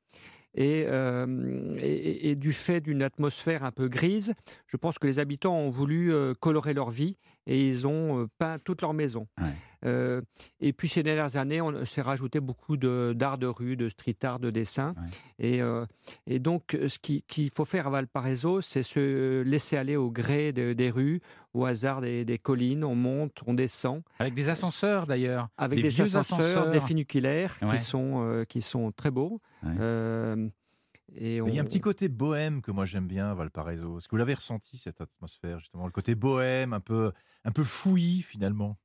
[0.55, 4.35] Et, euh, et- et- et du fait d'une atmosphère un peu grise,
[4.67, 8.83] je pense que les habitants ont voulu colorer leur vie et ils ont peint toute
[8.83, 9.27] leur maison.
[9.41, 9.49] Ouais.
[9.85, 10.21] Euh,
[10.61, 14.17] et puis ces dernières années, on s'est rajouté beaucoup de- d'art de, rue, de street
[14.23, 14.95] art, de dessin.
[14.97, 15.47] Ouais.
[15.57, 15.85] Et, euh,
[16.27, 20.53] et donc, ce qui- qu'il faut faire à Valparaiso, c'est se laisser aller au gré
[20.53, 21.21] de- des rues,
[21.55, 22.85] au hasard des, des collines.
[22.85, 25.49] On monte, on descend, Avec des ascenseurs d'ailleurs.
[25.57, 26.71] avec Des des, vieux ascenseurs, ascenseurs.
[26.71, 27.71] des funiculaires Ouais.
[27.77, 29.41] qui, sont, euh, qui sont très beaux.
[29.63, 29.73] Ouais.
[29.81, 30.49] Euh,
[31.15, 33.99] et Il y a on- un petit côté bohème que moi j'aime bien à Valparaiso.
[33.99, 37.13] Est-ce que vous l'avez ressenti cette atmosphère justement, le côté bohème, un peu,
[37.45, 38.79] un peu fouillis finalement?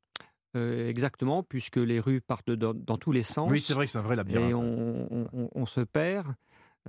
[0.57, 3.49] Euh, exactement, puisque les rues partent dans, dans tous les sens.
[3.49, 4.49] Oui, c'est vrai que c'est un vrai labyrinthe.
[4.49, 6.27] Et on, on- on- on se perd.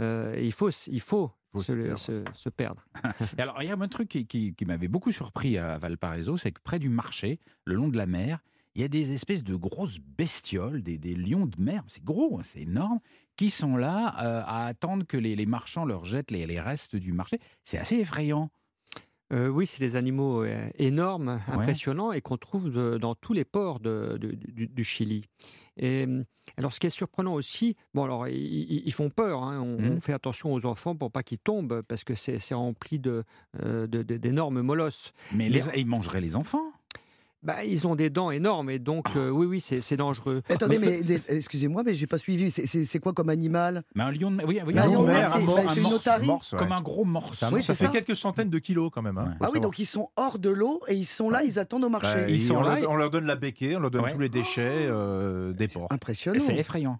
[0.01, 1.99] Euh, il faut, il faut, Faut se, se perdre.
[1.99, 2.85] se- se perdre.
[3.39, 6.37] Et alors, il y a un truc qui, qui- qui m'avait beaucoup surpris à Valparaiso,
[6.37, 8.39] c'est que près du marché, le long de la mer,
[8.75, 12.39] il y a des espèces de grosses bestioles, des, des lions de mer, c'est gros,
[12.39, 13.01] hein, c'est énorme,
[13.35, 16.95] qui sont là euh, à attendre que les, les marchands leur jettent les, les restes
[16.95, 17.41] du marché.
[17.65, 18.51] C'est assez effrayant.
[19.33, 23.45] Euh, oui, c'est des animaux euh, énormes, impressionnants, et qu'on trouve de- dans tous les
[23.45, 25.25] ports de- de- du, du Chili.
[25.77, 26.07] Et
[26.57, 29.43] alors, ce qui est surprenant aussi, bon, alors ils, font peur.
[29.43, 29.93] hein, on, Mhm.
[29.97, 33.23] on fait attention aux enfants pour pas qu'ils tombent, parce que c'est rempli de
[33.63, 35.13] euh, d'énormes molosses.
[35.33, 36.73] Mais Mais- les, ils mangeraient les enfants.
[37.45, 40.43] Bah, ils ont des dents énormes, et donc euh, oui, oui, c'est dangereux.
[40.51, 42.51] Attendez, mais les- excusez-moi, mais j'ai pas suivi.
[42.51, 43.85] C'est- quoi comme animal?
[43.95, 45.47] Mais un lion de mer, oui, oui, Un un lion de mer, c'est- un une
[45.47, 46.59] morse, otarie morse, ouais.
[46.59, 47.39] comme un gros morse.
[47.39, 47.91] Ça, Oui, ça fait ça.
[47.93, 49.19] quelques centaines de kilos quand même.
[49.19, 49.47] hein, Ouais.
[49.47, 51.89] Ah oui, donc ils sont hors de l'eau et ils sont là, ils attendent au
[51.89, 52.13] marché.
[52.23, 54.03] Bah, Ils ils- sont on, là, leur, on leur donne la béquée, on leur donne
[54.03, 54.13] Ouais.
[54.13, 55.87] tous les déchets euh, des ports.
[55.91, 56.41] Impressionnant.
[56.45, 56.99] C'est effrayant.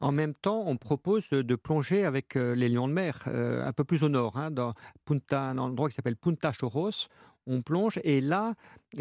[0.00, 3.72] En même temps, on propose de, plonger avec euh, les lions de mer, euh, un
[3.72, 7.06] peu plus au nord, hein, dans, Punta, dans un endroit qui s'appelle Punta Choros.
[7.46, 8.54] On plonge et là,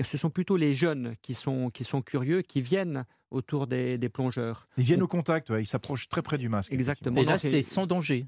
[0.04, 4.10] ce sont plutôt les jeunes qui sont, qui sont curieux, qui viennent autour des, des
[4.10, 4.68] plongeurs.
[4.78, 6.72] Ils viennent au contact, ouais, ils s'approchent très près du masque.
[6.72, 7.22] Exactement.
[7.22, 8.28] Et là, c'est sans danger.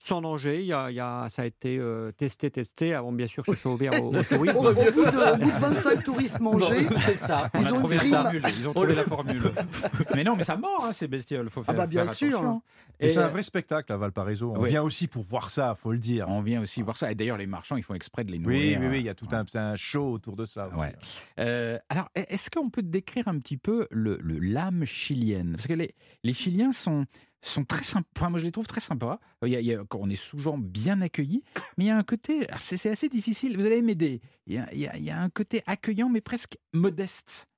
[0.00, 3.10] Sans danger, il y a, il y a- ça a été euh, testé, testé, avant
[3.10, 4.56] bien sûr que ce soit ouvert au, au Au, tourisme.
[4.58, 7.50] au bout de, au bout de 25 touristes mangés, c'est ça.
[7.54, 8.42] Ils On a ont trouvé une la formule.
[8.58, 9.42] Ils ont trouvé la formule.
[10.14, 11.50] mais non, mais ça mord hein, ces bestioles.
[11.50, 12.28] Faut Ah faire, bah, bien faire sûr.
[12.38, 12.62] attention.
[13.00, 14.52] Et, c'est un euh, vrai spectacle à Valparaiso.
[14.56, 14.68] On ouais.
[14.70, 16.26] vient aussi pour voir ça, faut le dire.
[16.28, 17.10] On vient aussi voir ça.
[17.12, 18.78] Et d'ailleurs, les marchands, ils font exprès de les Oui, nourrir.
[18.80, 20.68] oui, oui, il y a tout un, un show autour de ça.
[20.68, 20.78] aussi.
[20.80, 20.94] Ouais.
[21.38, 25.52] Euh, alors, est-ce qu'on peut décrire un petit peu le, le l'âme chilienne?
[25.56, 27.04] Parce que les, les Chiliens sont,
[27.42, 28.08] sont très sympas.
[28.16, 29.20] Enfin, moi, je les trouve très sympas.
[29.44, 31.42] Il y a, on est souvent bien accueillis,
[31.76, 32.46] mais il y a un côté.
[32.60, 33.56] C'est assez difficile.
[33.56, 34.20] Vous allez m'aider.
[34.46, 37.48] Il y a, un côté accueillant, mais presque modeste.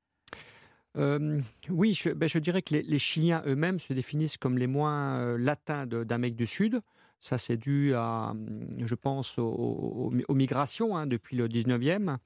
[0.97, 5.39] Oui, je, ben, je dirais que les, Chiliens eux-mêmes se définissent comme les moins euh,
[5.39, 6.81] latins d'Amérique du Sud.
[7.21, 12.17] Ça, c'est dû à, hum, je pense, aux, migrations hein, depuis le 19e.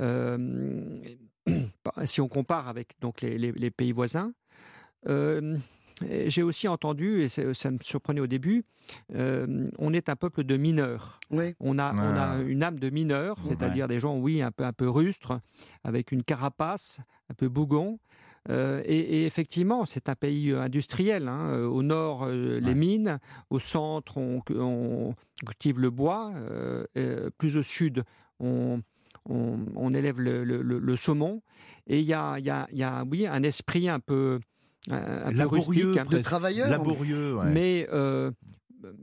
[0.00, 0.98] Euh,
[2.04, 4.32] si on compare avec donc, les pays voisins.
[6.02, 8.64] Euh, J'ai aussi entendu, et ça me surprenait au début,
[9.14, 11.20] euh, on est un peuple de mineurs.
[11.30, 11.54] oui.
[11.60, 12.42] On a, on a Ah.
[12.42, 13.50] une âme de mineur, Ouais.
[13.50, 15.40] c'est-à-dire des gens, oui, un peu, un peu rustres,
[15.84, 17.98] avec une carapace, un peu bougon.
[18.48, 21.26] Euh, et, et effectivement, c'est un pays industriel.
[21.28, 21.64] hein.
[21.64, 22.74] Au nord, euh, les Ouais.
[22.74, 23.18] mines.
[23.50, 26.30] Au centre, on, on cultive le bois.
[26.36, 28.04] Euh, euh, plus au sud,
[28.38, 28.82] on,
[29.28, 31.42] on, on élève le, le- le- le saumon.
[31.88, 34.38] Et il y a, y a, oui, un esprit un peu,
[34.90, 34.96] un,
[35.26, 36.10] un peu Laborieux, rustique.
[36.10, 36.68] De travailleurs.
[36.68, 37.50] Laborieux, ouais.
[37.50, 38.30] mais euh,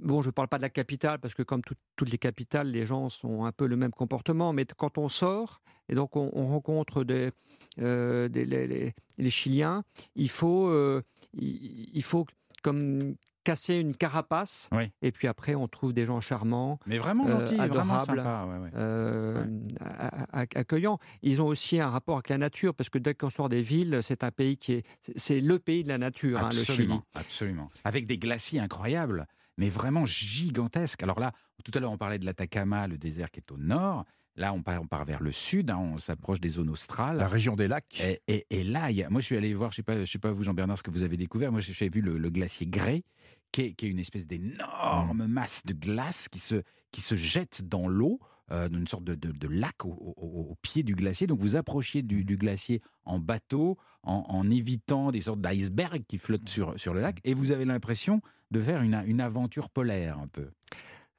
[0.01, 2.67] bon, je ne parle pas de la capitale parce que comme tout- toutes les capitales,
[2.69, 4.53] les gens sont un peu le même comportement.
[4.53, 7.31] Mais quand on sort et donc on, on rencontre des,
[7.79, 9.83] euh, des- les, les- les Chiliens,
[10.15, 11.01] il faut, euh,
[11.33, 12.25] il, il faut
[12.61, 14.69] comme casser une carapace.
[14.71, 14.91] Oui.
[15.01, 16.79] Et puis après, on trouve des gens charmants.
[16.85, 18.17] Mais vraiment Euh, gentil, vraiment adorable.
[18.17, 18.45] sympa.
[18.49, 18.69] ouais, ouais.
[18.75, 19.45] euh,
[19.81, 20.99] a- a- accueillants.
[21.21, 23.99] Ils ont aussi un rapport avec la nature, parce que dès qu'on sort des villes,
[24.01, 26.69] c'est un pays qui est, c'est- le pays de la nature, hein, le Chili.
[26.71, 27.69] Absolument, absolument.
[27.83, 29.27] Avec des glaciers incroyables,
[29.57, 31.03] mais vraiment gigantesques.
[31.03, 31.31] Alors là,
[31.63, 34.05] tout à l'heure, on parlait de l'Atacama, le désert qui est au nord.
[34.35, 37.17] Là, on part, on part vers le sud, hein, on s'approche des zones australes.
[37.17, 38.01] La région des lacs.
[38.01, 40.03] Et, et- et là, il y a- moi, je suis allé voir, je sais pas,
[40.03, 41.51] je sais pas vous, Jean-Bernard, ce que vous avez découvert.
[41.51, 43.03] Moi, j'ai vu le, le glacier Grey,
[43.51, 47.67] qui est, qui est une espèce d'énorme masse de glace qui se, qui se jette
[47.67, 48.19] dans l'eau
[48.51, 51.27] euh, une sorte de, de- de lac au, au- au- au pied du glacier.
[51.27, 56.17] Donc vous approchiez du, du glacier en bateau, en, en évitant des sortes d'icebergs qui
[56.17, 60.19] flottent sur, sur le lac, et vous avez l'impression de faire une, une aventure polaire
[60.19, 60.49] un peu.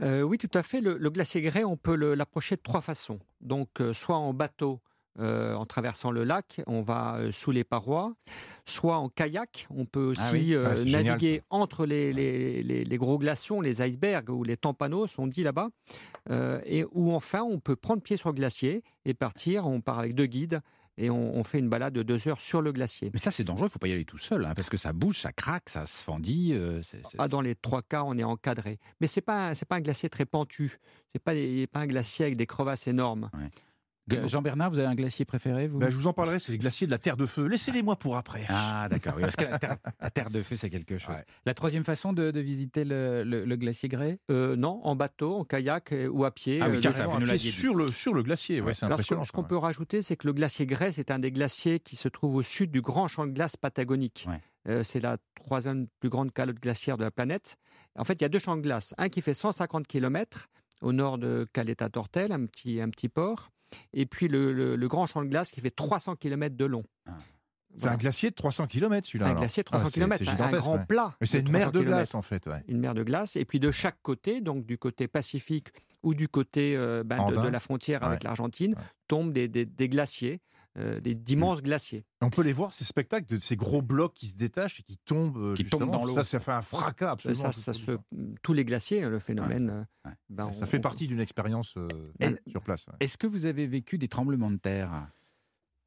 [0.03, 0.81] Euh, oui, tout à fait.
[0.81, 3.19] Le, le glacier grès, on peut l'approcher de trois façons.
[3.41, 4.81] Donc, euh, soit en bateau,
[5.21, 8.15] euh, en traversant le lac, on va euh, sous les parois,
[8.65, 12.63] soit en kayak, on peut aussi Ah oui euh, Ah, génial, naviguer entre les, les-
[12.65, 15.69] les- les gros glaciers, les icebergs ou les tampanos, on dit là-bas,
[16.67, 19.67] et ou enfin on peut prendre pied sur le glacier et partir.
[19.69, 20.61] On part avec deux guides
[20.97, 23.11] et on, on fait une balade de deux heures sur le glacier.
[23.13, 24.77] Mais ça, c'est dangereux, il ne faut pas y aller tout seul, hein, parce que
[24.77, 26.53] ça bouge, ça craque, ça se fendit.
[26.53, 26.81] euh,
[27.19, 28.79] Ah, dans les trois cas, on est encadré.
[29.01, 30.79] Mais c'est pas un- c'est pas un glacier très pentu.
[31.25, 33.31] Pas des- pas un glacier avec des crevasses énormes.
[34.09, 36.87] Jean-Bernard, vous avez un glacier préféré vous Bah, je vous en parlerai, c'est les glaciers
[36.87, 37.47] de la Terre de Feu.
[37.47, 38.45] Laissez-les-moi pour après.
[38.49, 39.15] Ah, d'accord.
[39.17, 41.15] oui, parce que la terre, la terre de feu, c'est quelque chose.
[41.15, 41.25] Ouais.
[41.47, 44.19] La troisième façon de, de visiter le, le- le glacier grès?
[44.31, 46.61] Euh, non, en bateau, en kayak euh, ou à pied.
[46.61, 49.21] Ah oui, euh, pied sur le, sur le glacier, ouais, c'est Alors, ce impressionnant.
[49.21, 51.97] qu'on- ce qu'on peut rajouter, c'est que le glacier grès, c'est un des glaciers qui
[51.97, 54.27] se trouve au sud du grand champ de glace patagonique.
[54.29, 54.41] Ouais.
[54.69, 57.57] Euh, c'est la troisième plus grande calotte glaciaire de la planète.
[57.99, 58.95] En fait, il y a deux champs de glace.
[58.99, 60.49] Un qui fait 150 km
[60.83, 63.51] au nord de Caleta Tortel, un petit, un petit port.
[63.93, 66.85] Et puis le, le- le grand champ de glace qui fait 300 km de long.
[67.07, 67.13] Ah.
[67.77, 67.95] C'est Voilà.
[67.95, 69.27] un glacier de 300 km celui-là.
[69.27, 70.85] Un glacier de 300 Ah, c'est- km, c'est un grand ouais.
[70.87, 71.13] plat.
[71.21, 71.97] Mais c'est une 300 mer de kilomètres.
[71.99, 72.47] glace en fait.
[72.47, 72.63] ouais.
[72.69, 73.35] une mer de glace.
[73.35, 75.69] Et puis de chaque côté, donc du côté pacifique
[76.05, 78.83] ou du côté euh, ben, de, la frontière avec l'Argentine, Ouais.
[79.09, 80.41] tombent des, des- des glaciers,
[80.79, 82.05] euh, des d'immenses glaciers.
[82.21, 84.97] On peut les voir, ces spectacles de ces gros blocs qui se détachent et qui
[84.99, 85.37] tombent.
[85.37, 85.99] euh, Qui tombent justement.
[86.01, 86.15] dans l'eau.
[86.15, 87.43] Ça, ça fait un fracas Euh, absolument.
[87.43, 87.93] ça, ça se, ça.
[88.43, 89.71] tous les glaciers, hein, le phénomène.
[89.71, 90.15] euh, Ouais.
[90.29, 91.89] ben, Ça on- fait on- partie d'une expérience euh,
[92.49, 92.87] sur place.
[92.89, 92.95] ouais.
[93.01, 95.07] Est-ce que vous avez vécu des tremblements de terre?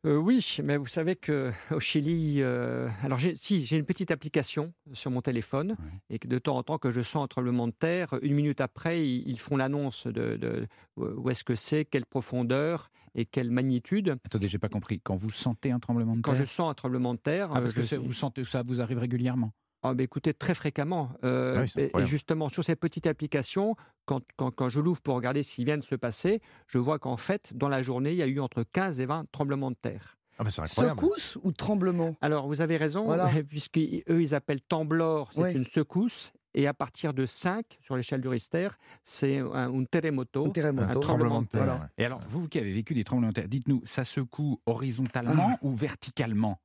[0.06, 4.72] Euh, oui, mais vous savez que au Chili, euh, alors si j'ai une petite application
[4.94, 5.76] sur mon téléphone
[6.10, 8.62] et que de temps en temps que je sens un tremblement de terre, une minute
[8.62, 13.50] après ils, ils font l'annonce de, de où est-ce que c'est, quelle profondeur et quelle
[13.50, 14.16] magnitude.
[14.24, 15.02] Attendez, j'ai pas compris.
[15.04, 17.60] Quand vous sentez un tremblement de Quand je terre sens un tremblement de terre, Ah,
[17.62, 19.52] parce euh, que je- vous sentez ça vous arrive régulièrement
[19.90, 21.12] Ah, ben, écoutez, très fréquemment.
[21.24, 22.10] Euh, Ah oui, c'est et- et, incroyable.
[22.10, 25.78] justement, sur cette petite application, quand, quand, quand je l'ouvre pour regarder ce qui vient
[25.78, 28.64] de se passer, je vois qu'en fait, dans la journée, il y a eu entre
[28.64, 30.18] 15 et 20 tremblements de terre.
[30.40, 31.00] Ah, incroyable.
[31.02, 33.28] Secousse ou tremblement Alors, vous avez raison, Voilà.
[33.50, 35.54] puisqu'eux, ils appellent temblor, c'est Ouais.
[35.54, 36.32] une secousse.
[36.54, 38.70] Et à partir de 5 sur l'échelle du Richter,
[39.04, 40.46] c'est un, un terremoto.
[40.48, 40.90] Un terremoto.
[40.98, 41.66] Un tremblement de terre.
[41.66, 41.90] Voilà.
[42.00, 45.72] Et alors, vous qui avez vécu des tremblements de terre, dites-nous, ça secoue horizontalement ou
[45.72, 46.60] verticalement?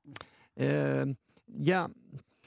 [0.60, 1.04] Euh,
[1.54, 1.88] Il y a.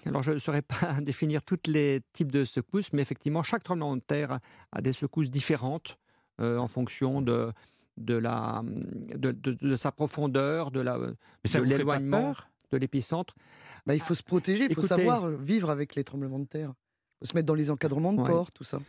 [0.05, 3.95] Alors, je ne saurais pas définir tous les types de secousses, mais effectivement, chaque tremblement
[3.95, 4.39] de terre
[4.71, 5.97] a des secousses différentes
[6.39, 7.51] euh, en fonction de,
[7.97, 12.33] de, la, de, de- de sa profondeur, de pas l'éloignement
[12.71, 13.35] de l'épicentre.
[13.85, 16.73] Bah, il faut se protéger, il faut Écoutez- savoir vivre avec les tremblements de terre.
[17.21, 18.29] Se mettre dans les encadrements de Ouais.
[18.29, 18.79] port, tout ça.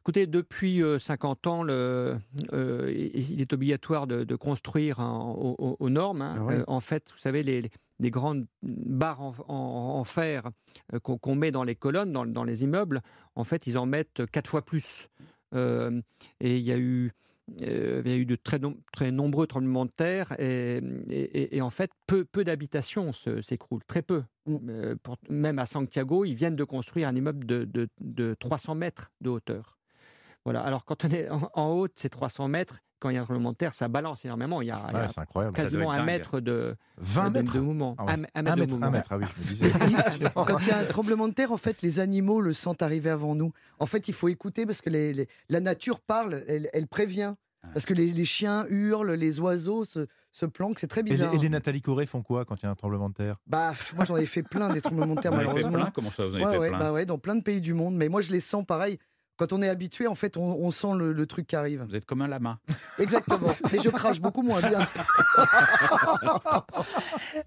[0.00, 2.16] Écoutez, depuis euh, 50 ans, le,
[2.52, 5.32] euh, il est obligatoire de, de construire en-
[5.78, 6.20] aux, normes.
[6.22, 6.34] hein.
[6.38, 6.54] Ah ouais.
[6.56, 7.70] Euh, en fait, vous savez, les,
[8.10, 10.50] grandes barres en, en- en fer
[10.92, 13.00] euh, qu'on met dans les colonnes, dans, dans les immeubles,
[13.36, 15.08] en fait, ils en mettent quatre fois plus.
[15.54, 16.02] Euh,
[16.40, 17.12] et il y a eu,
[17.62, 21.42] euh, il y a eu de très, nom- très nombreux tremblements de terre et, et-
[21.42, 24.24] et- et en fait, peu, peu d'habitations s'écroulent, très peu.
[24.48, 24.58] Mm.
[24.70, 28.74] Euh, pour- même à Santiago, ils viennent de construire un immeuble de, de- de 300
[28.74, 29.76] mètres de hauteur.
[30.44, 30.60] Voilà.
[30.62, 33.20] Alors, quand on est en, en haut de ces 300 mètres, quand il y a
[33.20, 34.60] un tremblement de terre, ça balance énormément.
[34.60, 36.06] Il y a, il y c'est quasiment un dingue.
[36.06, 37.94] mètre de, 20 de- mètres de mouvement.
[37.98, 38.12] Ah ouais.
[38.12, 38.86] Un, un Un mètre de mètre, mouvement.
[38.86, 40.30] un mètre, ah oui, je me disais.
[40.34, 43.10] Quand il y a un tremblement de terre, en fait, les animaux le sentent arriver
[43.10, 43.52] avant nous.
[43.78, 47.34] En fait, il faut écouter parce que les- les- la nature parle, elle, elle prévient.
[47.74, 50.06] Parce que les, les chiens hurlent, les oiseaux se,
[50.38, 51.34] se planquent, c'est très Et les, bizarre.
[51.34, 53.36] et les Nathalie Corée font quoi quand il y a un tremblement de terre?
[53.46, 55.72] Bah, moi j'en ai fait plein des tremblements de terre, Vous fait malheureusement.
[55.78, 55.90] plein?
[55.94, 56.78] Comment ça, vous en avez Ouais, fait ouais, plein?
[56.78, 57.94] bah ouais, dans plein de pays du monde.
[57.96, 58.98] Mais moi je les sens pareil.
[59.36, 61.84] Quand on est habitué, en fait, on, on sent le, le truc qui arrive.
[61.88, 62.58] Vous êtes comme un lama.
[62.98, 63.46] Exactement.
[63.72, 64.80] Mais je crache beaucoup moins bien.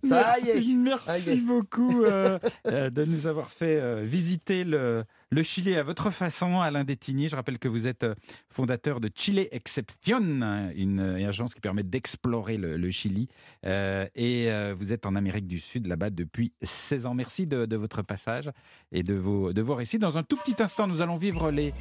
[0.03, 0.75] Ça y est.
[0.75, 1.41] Merci Ça y est.
[1.41, 6.59] beaucoup euh, euh, de nous avoir fait euh, visiter le, le Chili à votre façon,
[6.59, 7.29] Alain Détigny.
[7.29, 8.15] Je rappelle que vous êtes euh,
[8.49, 13.29] fondateur de Chile Exception, hein, une, agence qui permet d'explorer le, Chili.
[13.65, 17.13] Euh, et euh, vous êtes en Amérique du Sud, là-bas, depuis 16 ans.
[17.13, 18.51] Merci de, votre passage
[18.91, 19.77] et de vos, de vos.
[19.99, 21.73] Dans un tout petit instant, nous allons vivre les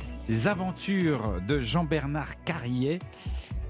[0.47, 3.01] aventures de Jean-Bernard Carrier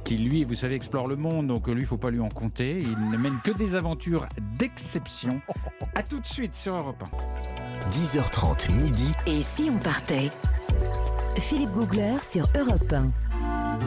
[0.05, 2.81] qui lui, vous savez, explore le monde, donc lui, il faut pas lui en compter.
[2.81, 4.27] Il ne mène que des aventures
[4.59, 5.41] d'exception.
[5.95, 7.05] À tout de suite sur Europe
[7.91, 9.13] 10h30 midi.
[9.27, 10.31] Et si on partait?
[11.39, 13.11] Philippe Googler sur Europe 1.
[13.41, 13.79] 1.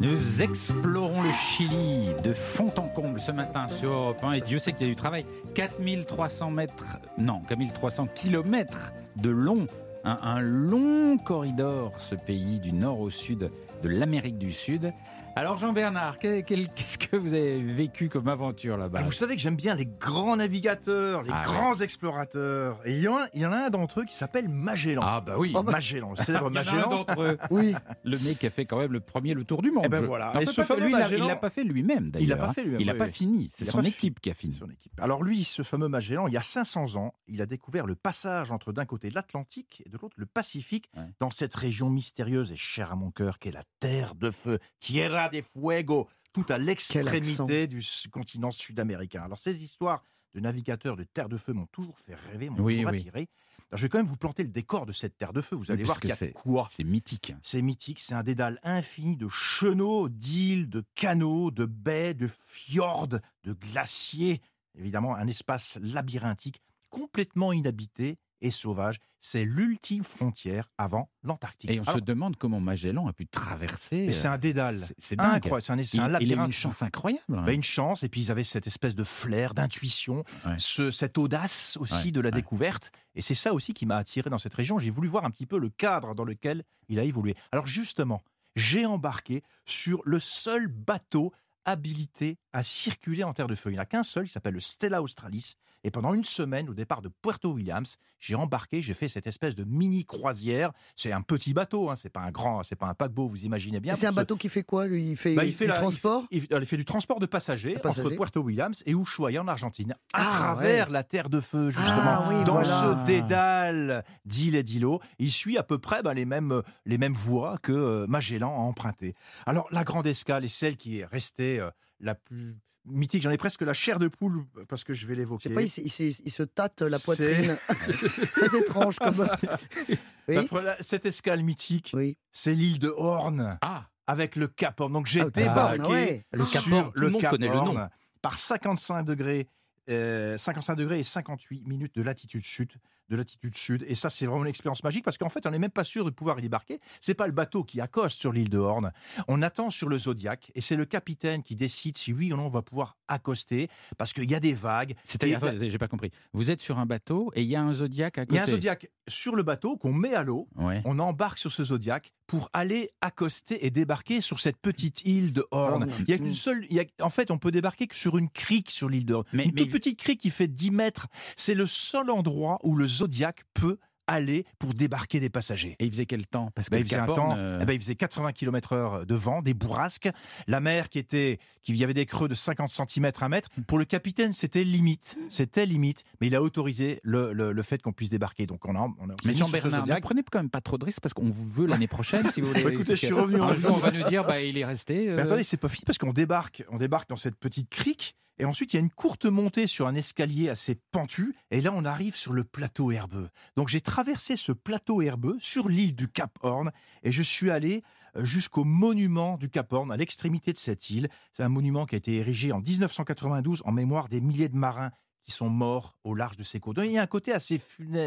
[0.00, 4.58] Nous explorons le Chili de fond en comble ce matin sur Europe 1 et Dieu
[4.58, 5.26] sait qu'il y a du travail.
[5.54, 9.66] 4300 mètres, non, 4300 kilomètres de long.
[10.04, 13.50] Un, un long corridor, ce pays du nord au sud
[13.82, 14.92] de l'Amérique du Sud.
[15.38, 19.76] Alors Jean-Bernard, qu'est-ce que vous avez vécu comme aventure là-bas vous savez que j'aime bien
[19.76, 22.80] les grands navigateurs, les Ah, grands explorateurs.
[22.84, 25.00] Et il y en a, il y en a un d'entre eux qui s'appelle Magellan.
[25.04, 26.88] Ah bah oui, Oh, bah- Magellan, le célèbre Magellan.
[26.88, 27.72] d'entre eux, Oui.
[28.02, 29.84] le mec qui a fait quand même le premier le tour du monde.
[29.86, 30.32] Eh ben Je- voilà.
[30.34, 32.26] Non, Et ce fameux lui, Magellan- il l'a pas fait lui-même d'ailleurs.
[32.26, 32.52] Il l'a pas hein.
[32.54, 33.12] fait lui-même, Il n'a oui, pas oui.
[33.12, 33.50] fini.
[33.54, 34.52] C'est son équipe qui a fini.
[34.54, 34.92] Son équipe.
[35.00, 38.50] Alors lui, ce fameux Magellan, il y a 500 ans, il a découvert le passage
[38.50, 41.04] entre d'un côté l'Atlantique et de l'autre le Pacifique, Ouais.
[41.20, 45.27] dans cette région mystérieuse et chère à mon cœur qu'est la Terre de Feu, Tierra
[45.30, 49.22] de Fuego, tout à l'extrémité du continent sud-américain.
[49.22, 50.02] Alors ces histoires
[50.34, 52.98] de navigateurs de Terre de Feu m'ont toujours fait rêver, m'ont Oui, toujours oui.
[52.98, 53.28] attiré.
[53.70, 55.56] Alors, je vais quand même vous planter le décor de cette Terre de Feu.
[55.56, 57.34] Vous allez Oui, voir qu'il y que a c'est- quoi C'est mythique.
[57.42, 63.08] c'est mythique, c'est un dédale infini de chenaux, d'îles, de canaux, de baies, de fjords,
[63.08, 64.40] de glaciers.
[64.74, 66.60] Évidemment, un espace labyrinthique
[66.90, 68.98] complètement inhabité et sauvage.
[69.20, 71.70] C'est l'ultime frontière avant l'Antarctique.
[71.70, 74.06] Et on se demande comment Magellan a pu traverser.
[74.06, 74.84] mais c'est euh, un dédale.
[74.98, 75.18] c'est-.
[75.20, 77.24] Incroyable, c'est un, Il, un il a une chance incroyable.
[77.36, 77.42] hein.
[77.44, 80.54] Bah, une chance, et puis ils avaient cette espèce de flair, d'intuition, Ouais.
[80.58, 82.32] ce- cette audace aussi Ouais, de la ouais.
[82.32, 82.92] découverte.
[83.16, 84.78] Et c'est ça aussi qui m'a attiré dans cette région.
[84.78, 87.34] J'ai voulu voir un petit peu le cadre dans lequel il a évolué.
[87.50, 88.22] Alors justement,
[88.54, 91.32] j'ai embarqué sur le seul bateau
[91.64, 93.70] habilité à circuler en terre de feu.
[93.70, 95.56] Il n'y en a qu'un seul, il s'appelle le Stella Australis.
[95.88, 99.54] Et pendant une semaine, au départ de Puerto Williams, j'ai embarqué, j'ai fait cette espèce
[99.54, 100.70] de mini croisière.
[100.96, 103.80] C'est un petit bateau, hein, c'est pas un grand, c'est pas un paquebot, vous imaginez
[103.80, 103.94] bien.
[103.94, 105.12] C'est un ce- bateau qui fait quoi lui?
[105.12, 106.26] Il fait, bah, il fait du la- transport?
[106.30, 110.20] il, il fait du transport de passagers, entre Puerto Williams et Ushuaia en Argentine, à
[110.20, 112.64] Ah, travers la terre de feu justement, Ah, oui, dans voilà.
[112.68, 115.00] ce dédale d'îles et d'îlots.
[115.18, 118.58] Il suit à peu près bah, les mêmes les mêmes voies que euh, Magellan a
[118.60, 119.14] empruntées.
[119.46, 122.58] Alors la grande escale est celle qui est restée euh, la plus
[122.90, 123.22] mythique.
[123.22, 125.48] J'en ai presque la chair de poule parce que je vais Je l'évoquer.
[125.48, 127.56] sais pas, il, se- il se- il se tâte la C'est- poitrine.
[128.32, 129.28] Très étrange comme.
[130.28, 130.46] Oui.
[130.80, 132.18] cette escale mythique, Oui.
[132.32, 133.58] c'est l'île de Horn.
[133.62, 134.92] Ah, avec le Cap Horn.
[134.92, 136.26] Donc j'ai Ah, débarqué Horn, ouais.
[136.32, 137.66] Le Cap sur Horn, tout le le monde Cap connaît le nom.
[137.76, 137.88] Horn
[138.20, 139.48] par 55 degrés.
[139.90, 142.72] euh, 55 degrés et 58 minutes de latitude sud,
[143.08, 145.58] de latitude sud, et ça c'est vraiment une expérience magique parce qu'en fait on n'est
[145.58, 146.80] même pas sûr de pouvoir y débarquer.
[147.00, 148.92] C'est pas le bateau qui accoste sur l'île de Horn.
[149.28, 152.46] On attend sur le Zodiac et c'est le capitaine qui décide si oui ou non
[152.46, 154.94] on va pouvoir accoster parce qu'il y a des vagues.
[155.04, 156.10] c'est-à-dire, Et- j'ai pas compris.
[156.32, 158.36] Vous êtes sur un bateau et il y a un zodiaque à il côté.
[158.36, 160.82] y a un Zodiac sur le bateau qu'on met à l'eau Ouais.
[160.84, 165.46] on embarque sur ce Zodiac pour aller accoster et débarquer sur cette petite île de
[165.50, 165.84] Horn.
[165.84, 165.92] Horn.
[166.06, 168.18] Il y a qu'une seule, il y a- en fait, on peut débarquer que sur
[168.18, 169.24] une crique sur l'île de Horn.
[169.32, 171.06] Mais- une mais- toute petite crique qui fait 10 mètres.
[171.36, 173.78] C'est le seul endroit où le Zodiac peut
[174.10, 175.76] aller pour débarquer des passagers.
[175.78, 176.50] Et il faisait quel temps?
[176.54, 179.04] Parce que Ben, il, faisait un temps, euh, eh ben, il faisait 80 km heure
[179.04, 180.08] de vent, des bourrasques,
[180.46, 183.50] la mer qui était, qui y avait des creux de 50 cm à mètre.
[183.66, 187.82] Pour le capitaine, c'était limite, c'était limite, mais il a autorisé le, le- le fait
[187.82, 188.46] qu'on puisse débarquer.
[188.46, 190.86] Donc on a, on a- Mais ce Jean-Bernard, ne prenez quand même pas trop de
[190.86, 192.62] risques parce qu'on vous veut l'année prochaine si vous voulez.
[192.64, 194.64] Bah, écoutez, je suis revenu en Un jour, on va nous dire, bah, il est
[194.64, 195.04] resté.
[195.04, 198.16] Mais euh, attendez, c'est pas fini parce qu'on débarque, on débarque dans cette petite crique
[198.38, 201.72] et ensuite il y a une courte montée sur un escalier assez pentu et là
[201.74, 203.28] on arrive sur le plateau herbeux.
[203.56, 206.70] Donc j'ai traversé ce plateau herbeux sur l'île du Cap Horn
[207.02, 207.82] et je suis allé
[208.16, 211.08] euh, jusqu'au monument du Cap Horn à l'extrémité de cette île.
[211.32, 214.90] C'est un monument qui a été érigé en 1992 en mémoire des milliers de marins
[215.24, 216.76] qui sont morts au large de ces côtes.
[216.76, 217.60] Donc, il y a un côté assez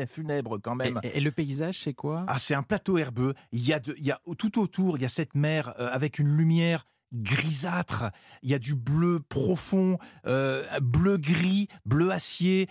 [0.07, 0.99] funèbre quand même.
[1.03, 2.25] et le paysage, c'est quoi?
[2.27, 3.35] Ah, c'est un plateau herbeux.
[3.51, 5.89] Il y a, de- il y a tout autour, il y a cette mer euh,
[5.91, 8.11] avec une lumière grisâtre.
[8.43, 9.97] Il y a du bleu profond,
[10.27, 12.67] euh, bleu gris, bleu acier,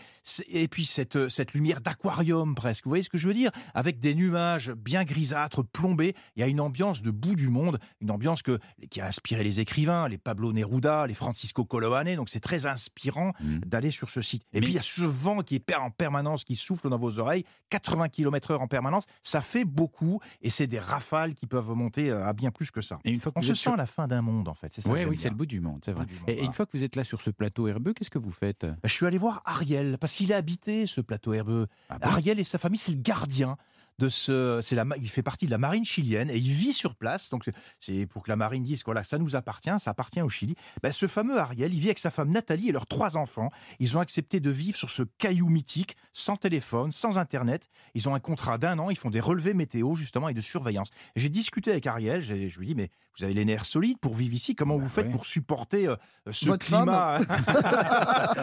[0.48, 2.84] et puis cette, euh, cette lumière d'aquarium presque.
[2.84, 3.50] Vous voyez ce que je veux dire?
[3.74, 6.14] Avec des nuages bien grisâtres, plombés.
[6.36, 8.58] Il y a une ambiance de bout du monde, une ambiance que,
[8.90, 12.14] qui a inspiré les écrivains, les Pablo Neruda, les Francisco Coloane.
[12.16, 13.58] Donc c'est très inspirant Mm.
[13.60, 14.42] d'aller sur ce site.
[14.52, 16.98] Et Mais- puis il y a ce vent qui est en permanence, qui souffle dans
[16.98, 19.04] vos oreilles, 80 km/h en permanence.
[19.22, 22.80] Ça fait beaucoup et c'est des rafales qui peuvent monter euh, à bien plus que
[22.80, 22.98] ça.
[23.04, 24.72] Et une fois que On se sent sur- à la fin d'un monde en fait.
[24.72, 24.88] C'est ça.
[24.88, 26.04] que Ouais, oui, c'est le bout du monde, c'est vrai.
[26.04, 26.46] monde, Et, et voilà.
[26.46, 28.64] une fois que vous êtes là sur ce plateau herbeux, qu'est-ce que vous faites?
[28.64, 31.66] Bah, je suis allé voir Ariel parce qu'il a habité ce plateau herbeux.
[31.88, 32.08] Ah bon?
[32.08, 33.56] Ariel et sa famille, c'est le gardien
[34.00, 34.58] de ce.
[34.62, 37.28] C'est la, il fait partie de la marine chilienne et il vit sur place.
[37.30, 37.44] Donc
[37.78, 40.56] c'est- pour que la marine dise voilà, ça nous appartient, ça appartient au Chili.
[40.82, 43.50] Bah, ce fameux Ariel, il vit avec sa femme Nathalie et leurs trois enfants.
[43.78, 47.68] Ils ont accepté de vivre sur ce caillou mythique, sans téléphone, sans internet.
[47.94, 48.90] Ils ont un contrat d'un an.
[48.90, 50.88] Ils font des relevés météo justement et de surveillance.
[51.14, 52.22] J'ai discuté avec Ariel.
[52.22, 52.88] Je lui ai dit mais
[53.18, 54.54] vous avez les nerfs solides pour vivre ici.
[54.54, 55.96] Comment Bah vous faites pour supporter euh,
[56.32, 57.18] ce Votre climat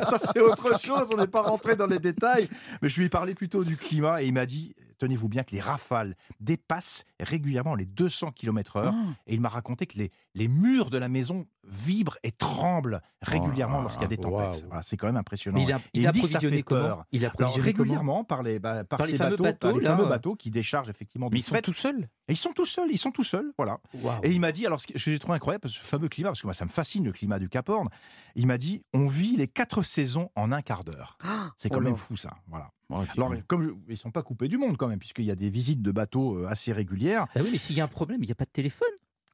[0.08, 1.10] Ça c'est autre chose.
[1.14, 2.48] On n'est pas rentré dans les détails.
[2.82, 5.52] Mais je lui ai parlé plutôt du climat et il m'a dit tenez-vous bien que
[5.52, 8.92] les rafales dépassent régulièrement les 200 km/h.
[8.94, 9.14] Ah.
[9.28, 13.80] Et il m'a raconté que les, les murs de la maison vibrent et tremblent régulièrement
[13.80, 14.66] Oh lorsqu'il y a des tempêtes.
[14.68, 15.58] Voilà, c'est quand même impressionnant.
[15.58, 17.04] Mais il a, il il a dit peur.
[17.12, 19.84] Il a Alors régulièrement par les bah, par, Par les fameux bateaux, bateaux, par les
[19.84, 19.96] là.
[19.98, 21.30] fameux bateaux qui déchargent effectivement.
[21.32, 23.80] Mais ils sont tout seuls Et ils sont tout seuls, ils sont tout seuls, voilà.
[24.24, 26.48] Et il m'a dit, alors ce que j'ai trouvé incroyable, ce fameux climat, parce que
[26.48, 27.90] moi ça me fascine le climat du Cap Horn,
[28.36, 31.18] il m'a dit, on vit les quatre saisons en un quart d'heure.
[31.58, 31.90] C'est quand Oh là.
[31.90, 32.72] même fou ça, voilà.
[32.90, 35.36] Oh, Alors comme je- ils sont pas coupés du monde quand même, puisqu'il y a
[35.36, 37.26] des visites de bateaux euh, assez régulières.
[37.36, 38.88] Ah oui, mais s'il y a un problème, il n'y a pas de téléphone.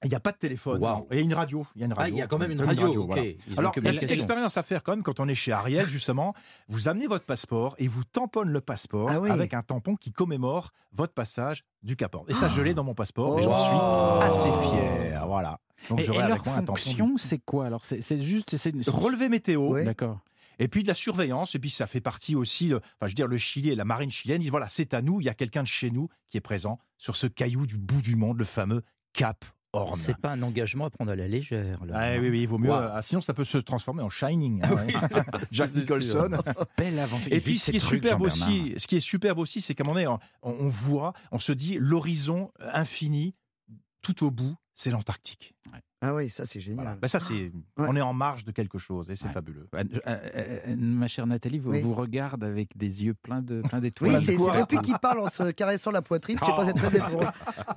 [0.06, 1.66] Il n'y a pas de téléphone, et il y a une radio.
[1.76, 2.16] Il y a une Ah, radio.
[2.16, 2.88] il y a quand même une radio.
[3.04, 3.10] ont
[3.58, 5.88] Alors, il y a une expérience à faire quand même quand on est chez Ariel,
[5.88, 6.34] justement.
[6.68, 9.30] Vous amenez votre passeport et vous tamponnez le passeport Ah oui.
[9.30, 12.26] avec un tampon qui commémore votre passage du Cap Horn.
[12.28, 13.46] Et ça, je l'ai dans mon passeport et Oh.
[13.46, 14.22] j'en suis Wow.
[14.24, 15.26] assez fier.
[15.26, 15.60] Voilà.
[15.90, 17.66] Donc, Et, et leur fonction, c'est quoi?
[17.68, 18.52] Alors, c'est juste.
[18.66, 19.82] une- Relevé météo.
[19.86, 20.20] D'accord.
[20.60, 23.16] Et puis de la surveillance, et puis ça fait partie aussi, de- enfin je veux
[23.16, 25.30] dire, le Chili et la marine chilienne, ils disent voilà, c'est à nous, il y
[25.30, 28.38] a quelqu'un de chez nous qui est présent sur ce caillou du bout du monde,
[28.38, 28.84] le fameux
[29.14, 29.46] Cap
[29.76, 29.98] Horn.
[29.98, 31.84] C'est pas un engagement à prendre à la légère.
[31.86, 31.94] Là.
[31.96, 32.70] Ah, oui, oui, il vaut mieux.
[32.70, 32.90] Waouh.
[32.94, 34.62] ah, sinon, ça peut se transformer en Shining.
[34.62, 35.24] Ah hein, oui, ouais.
[35.52, 36.30] Jack Nicholson.
[36.78, 37.34] Belle aventure.
[37.34, 39.84] Et puis, ce qui est trucs, superbe aussi, ce qui est superbe aussi, c'est qu'à
[39.84, 43.34] un moment donné, on, on voit, on se dit, l'horizon infini,
[44.04, 45.56] tout au bout, c'est l'Antarctique.
[46.06, 46.84] Ah oui, ça c'est génial.
[46.84, 46.98] Voilà.
[47.02, 47.52] Ben, ça, c'est, Ouais.
[47.78, 49.32] on est en marge de quelque chose, et c'est Ouais.
[49.32, 49.68] fabuleux.
[49.74, 50.18] Euh, euh,
[50.68, 51.80] euh, ma chère Nathalie, vous, Oui.
[51.82, 54.22] vous regarde avec des yeux pleins de plein Oui, d'étoiles.
[54.24, 56.38] c'est quoi c'est depuis qu'il parle en se caressant la poitrine.
[56.42, 57.26] Je sais pas, c'est très étrange.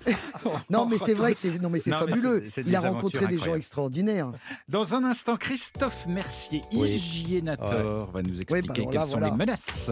[0.70, 2.44] Non, mais c'est vrai que c'est non, mais c'est Non, mais fabuleux.
[2.66, 4.32] Il a rencontré des gens extraordinaires.
[4.68, 6.88] Dans un instant, Christophe Mercier, Oui.
[6.90, 9.30] hygiénator, va nous expliquer bah alors quelles là, sont voilà.
[9.30, 9.90] les menaces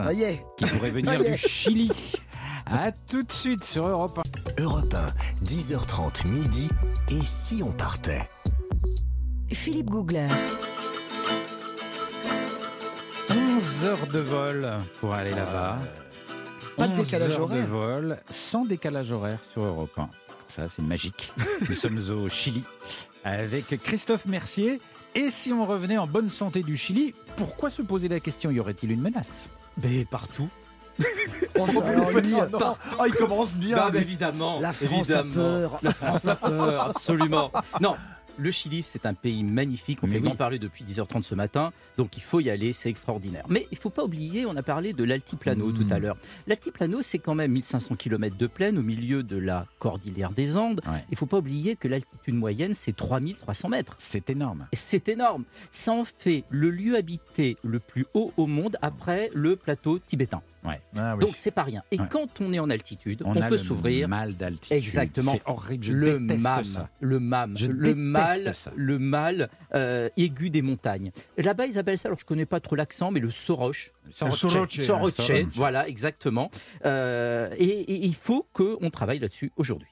[0.58, 1.36] qui pourraient venir du.
[1.36, 1.90] Chili.
[2.66, 4.20] À tout de suite sur Europe
[4.58, 4.62] 1.
[4.62, 6.70] Europe 1, 10h30 midi.
[7.10, 8.28] Et si on partait?
[9.52, 10.28] Philippe Googler.
[13.30, 15.78] 11 heures de vol pour aller là-bas.
[16.76, 17.62] Pas de 11 décalage heures horaire.
[17.62, 20.00] de vol, sans décalage horaire sur Europe 1.
[20.02, 20.10] Comme
[20.48, 21.32] ça, c'est magique.
[21.68, 22.64] Nous sommes au Chili
[23.24, 24.80] avec Christophe Mercier.
[25.14, 28.50] Et si on revenait en bonne santé du Chili, pourquoi se poser la question?
[28.50, 29.48] Y aurait-il une menace?
[29.82, 30.48] Mais partout.
[31.58, 32.58] Oh, ça, alors, lui, non.
[32.98, 33.90] Ah, il commence bien.
[33.90, 33.98] Lui.
[33.98, 34.58] évidemment.
[34.60, 35.78] La France a peur.
[35.82, 37.50] La France a peur, absolument.
[37.80, 37.96] Non.
[38.36, 40.00] Le Chili, c'est un pays magnifique.
[40.02, 40.28] On Mais fait oui.
[40.28, 41.72] en parler depuis 10h30 ce matin.
[41.96, 42.72] Donc, il faut y aller.
[42.72, 43.44] C'est extraordinaire.
[43.48, 45.74] Mais il faut pas oublier, on a parlé de l'altiplano Mm.
[45.74, 46.16] tout à l'heure.
[46.48, 50.80] L'altiplano, c'est quand même 1500 km de plaine au milieu de la cordillère des Andes.
[50.84, 51.04] Ouais.
[51.12, 53.94] Il faut pas oublier que l'altitude moyenne, c'est 3300 mètres.
[54.00, 54.66] C'est énorme.
[54.72, 55.44] Et C'est énorme.
[55.70, 60.42] Ça en fait le lieu habité le plus haut au monde après le plateau tibétain.
[60.96, 61.20] Ah, oui.
[61.20, 61.82] Donc c'est pas rien.
[61.90, 62.06] Et Ouais.
[62.10, 64.76] quand on est en altitude, on, a peut le s'ouvrir mal d'altitude.
[64.76, 65.32] Exactement.
[65.32, 65.84] C'est horrible.
[65.84, 66.26] Je le
[66.64, 66.88] ça.
[67.00, 68.72] le MAM, Je le mal, ça.
[68.74, 71.10] le mal euh, aigu des montagnes.
[71.36, 73.92] Là-bas, ils appellent ça, alors je connais pas trop l'accent, mais le Soroche.
[74.10, 74.80] Soroche.
[74.80, 75.30] Soroche.
[75.54, 76.50] Voilà, exactement.
[76.84, 79.88] Euh, et, et il faut qu'on travaille là-dessus aujourd'hui.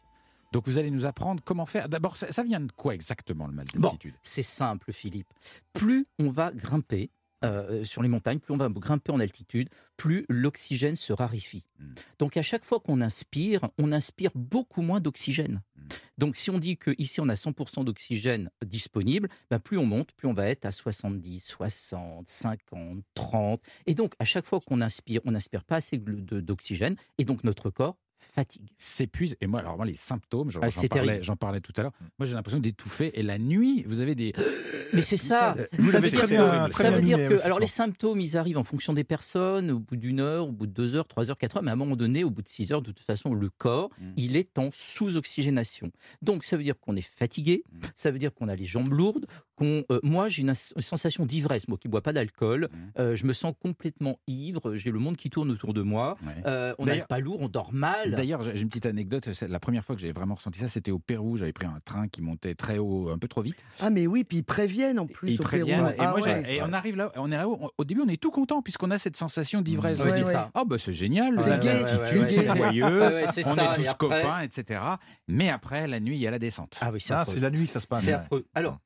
[0.52, 1.88] Donc vous allez nous apprendre comment faire.
[1.88, 3.88] D'abord, ça, ça vient de quoi exactement le mal Bon.
[3.88, 4.14] d'altitude?
[4.22, 5.28] C'est simple, Philippe.
[5.72, 7.10] Plus on va grimper
[7.44, 11.64] euh, sur les montagnes, plus on va grimper en altitude, plus l'oxygène se raréfie.
[11.78, 11.84] Mm.
[12.18, 15.62] Donc à chaque fois qu'on inspire, on inspire beaucoup moins d'oxygène.
[15.76, 15.80] Mm.
[16.18, 20.28] Donc si on dit qu'ici on a 100% d'oxygène disponible, ben, plus on monte, plus
[20.28, 23.60] on va être à 70, 60, 50, 30.
[23.86, 27.70] Et donc à chaque fois qu'on inspire, on n'inspire pas assez d'oxygène, et donc notre
[27.70, 28.68] corps fatigue.
[28.78, 29.36] s'épuise.
[29.40, 31.92] Et moi, alors moi, les symptômes, j'en Ah, j'en c'est parlais, parlais tout à l'heure.
[32.18, 33.18] Moi, j'ai l'impression d'étouffer.
[33.18, 34.32] Et la nuit, vous avez des.
[34.94, 35.54] Mais c'est ça.
[35.84, 37.66] Ça veut dire que, bien- très ça bien veut dire mimé, que, oui, alors les
[37.66, 40.94] symptômes, ils arrivent en fonction des personnes, au bout d'une heure, au bout de deux
[40.96, 42.82] heures, trois heures, quatre heures, mais à un moment donné, au bout de six heures,
[42.82, 44.12] de toute façon, le corps, Mm.
[44.16, 45.90] il est en sous-oxygénation.
[46.22, 47.78] Donc ça veut dire qu'on est fatigué, Mm.
[47.96, 50.82] ça veut dire qu'on a les jambes lourdes, qu'on, euh, moi j'ai une, as- une
[50.82, 52.76] sensation d'ivresse, moi qui bois pas d'alcool, Mm.
[52.98, 56.32] euh, je me sens complètement ivre, j'ai le monde qui tourne autour de moi, Ouais.
[56.46, 58.11] euh, on D'ailleurs- pas lourd, on dort mal.
[58.16, 59.28] D'ailleurs, j'ai une petite anecdote.
[59.32, 61.36] c'est La première fois que j'ai vraiment ressenti ça, c'était au Pérou.
[61.36, 63.62] J'avais pris un train qui montait très haut, un peu trop vite.
[63.80, 65.80] Ah, mais oui, puis ils préviennent en Et plus ils au préviennent.
[65.80, 65.90] Pérou.
[65.90, 66.54] Et, Ah moi, ouais.
[66.56, 67.58] et on arrive là, on est là-haut.
[67.60, 69.98] on- Au début, on est tout content puisqu'on a cette sensation d'ivresse.
[69.98, 70.50] Ouais, On c'est dit, ça.
[70.54, 72.56] Ah bah c'est génial, C'est gay, ouais, ouais, c'est ouais.
[72.56, 73.64] joyeux, Ouais, ouais, c'est on ça.
[73.64, 74.80] est Et tous après- copains, etc.
[75.28, 76.78] Mais après, la nuit, il y a la descente.
[76.80, 78.02] Ah oui, c'est Ah, la nuit que ça se passe.
[78.02, 78.14] C'est ouais.
[78.18, 78.46] affreux.
[78.54, 78.78] Alors,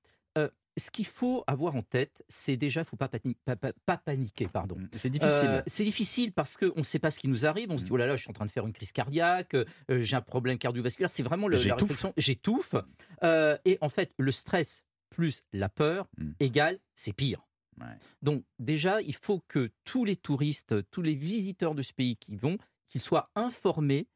[0.77, 3.73] ce qu'il faut avoir en tête, c'est déjà, il ne faut pas, pani- pas- pas-
[3.87, 4.47] pas paniquer.
[4.49, 4.77] Pardon.
[4.97, 5.49] C'est difficile.
[5.49, 7.71] Euh, c'est difficile parce qu'on ne sait pas ce qui nous arrive.
[7.71, 7.95] On se dit, Mm.
[7.95, 10.21] oh là là, je suis en train de faire une crise cardiaque, euh, j'ai un
[10.21, 11.11] problème cardiovasculaire.
[11.11, 11.81] C'est vraiment le, la J'étouffe.
[11.91, 12.13] réflexion.
[12.17, 12.75] J'étouffe.
[13.23, 16.33] Euh, et en fait, le stress plus la peur Mm.
[16.41, 17.47] égale, c'est pire.
[17.81, 17.87] Ouais.
[18.23, 22.37] Donc déjà, il faut que tous les touristes, tous les visiteurs de ce pays qui
[22.37, 22.59] vont,
[22.89, 24.09] qu'ils soient informés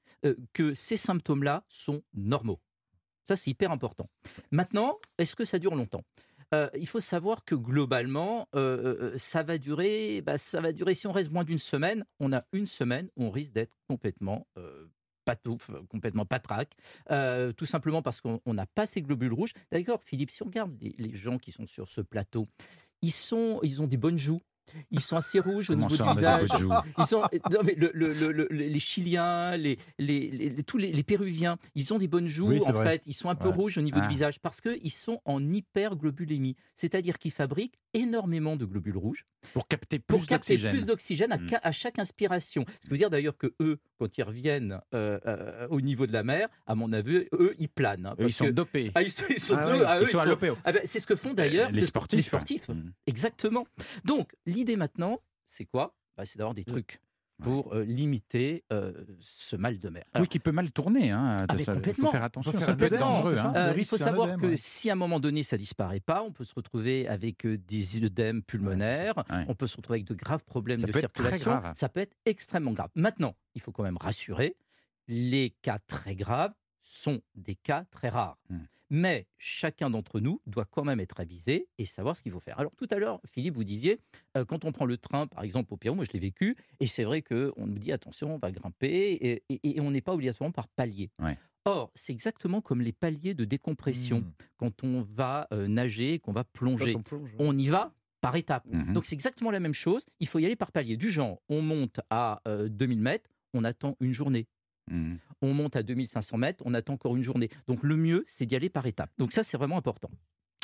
[0.52, 2.60] que ces symptômes-là sont normaux.
[3.26, 4.08] Ça, c'est hyper important.
[4.50, 6.02] Maintenant, est-ce que ça dure longtemps?
[6.52, 10.94] Euh, il faut savoir que globalement, euh, euh, ça va durer, bah, ça va durer.
[10.94, 14.48] Si on reste moins d'une semaine, on a une semaine où on risque d'être complètement
[14.58, 14.86] euh,
[15.24, 16.72] patouf, euh, complètement patraque,
[17.56, 19.52] tout simplement parce qu'on on n'a pas ces globules rouges.
[19.70, 22.48] D'accord, Philippe, si on regarde les, les gens qui sont sur ce plateau,
[23.02, 24.40] ils sont, ils ont des bonnes joues.
[24.90, 26.48] Ils sont assez rouges au niveau du visage.
[26.48, 30.48] bonnes joues Ils sont, non, mais le- le- le- le- les Chiliens, les, les, les-
[30.50, 32.48] les- tous les, les Péruviens, ils ont des bonnes joues.
[32.48, 32.84] Oui, en vrai.
[32.92, 33.54] fait, ils sont un peu Ouais.
[33.54, 34.06] rouges au niveau Ah.
[34.06, 39.66] du visage parce qu'ils sont en hyperglobulémie, c'est-à-dire qu'ils fabriquent énormément de globules rouges Pour
[39.66, 40.72] capter pour plus capter d'oxygène.
[40.72, 41.48] plus d'oxygène à, Mm.
[41.62, 42.64] à chaque inspiration.
[42.74, 46.12] Ce qui veut dire d'ailleurs que eux, quand ils reviennent euh, euh, au niveau de
[46.12, 48.06] la mer, à mon avis, eux, ils planent.
[48.06, 48.90] hein, Eux, Ils sont que- dopés.
[48.94, 50.56] Ah, ils sont, ils sont Ah deux- oui, ah, eux, Ils sont à l'OPO.
[50.64, 52.16] ah ben, c'est ce que font d'ailleurs Les sportifs.
[52.16, 52.68] les sportifs.
[52.68, 52.92] Mm.
[53.06, 53.66] Exactement.
[54.04, 55.94] Donc, l'idée maintenant, c'est quoi?
[56.16, 56.98] Bah, C'est d'avoir des trucs
[57.40, 60.04] pour euh, limiter euh, ce mal de mer.
[60.18, 61.10] Oui, qui peut mal tourner.
[61.10, 61.64] Hein, Ah, Il
[61.94, 63.34] faut faire attention, Faut faire ça un peut être dangereux.
[63.36, 63.52] ça hein.
[63.56, 64.56] euh, il faut savoir que ouais.
[64.56, 68.42] si à un moment donné ça disparaît pas, on peut se retrouver avec des œdèmes
[68.42, 69.44] pulmonaires, Ouais.
[69.48, 71.50] on peut se retrouver avec de graves problèmes Ça de circulation.
[71.58, 71.72] grave.
[71.74, 72.90] Ça peut être extrêmement grave.
[72.94, 74.56] Maintenant, il faut quand même rassurer,
[75.08, 78.38] les cas très graves sont des cas très rares.
[78.48, 78.58] Hmm.
[78.90, 82.58] Mais chacun d'entre nous doit quand même être avisé et savoir ce qu'il faut faire.
[82.58, 84.00] Alors tout à l'heure, Philippe, vous disiez,
[84.36, 86.86] euh, quand on prend le train, par exemple, au Pérou, moi je l'ai vécu, et
[86.86, 90.12] c'est vrai qu'on nous dit, attention, on va grimper, et, et- et on n'est pas
[90.14, 91.10] obligatoirement par palier.
[91.20, 91.38] Ouais.
[91.66, 94.32] Or, c'est exactement comme les paliers de décompression Mmh.
[94.56, 96.94] quand on va euh, nager, qu'on va plonger.
[96.96, 97.30] On plonge.
[97.38, 98.66] On y va par étapes.
[98.70, 98.92] Mhm.
[98.92, 100.04] Donc c'est exactement la même chose.
[100.20, 100.96] Il faut y aller par palier.
[100.96, 104.46] Du genre, on monte à euh, 2000 mètres, on attend une journée.
[104.88, 105.14] Mm.
[105.42, 107.48] On monte à 2500 mètres, on attend encore une journée.
[107.66, 109.10] Donc le mieux, c'est d'y aller par étapes.
[109.18, 110.10] Donc ça, c'est vraiment important.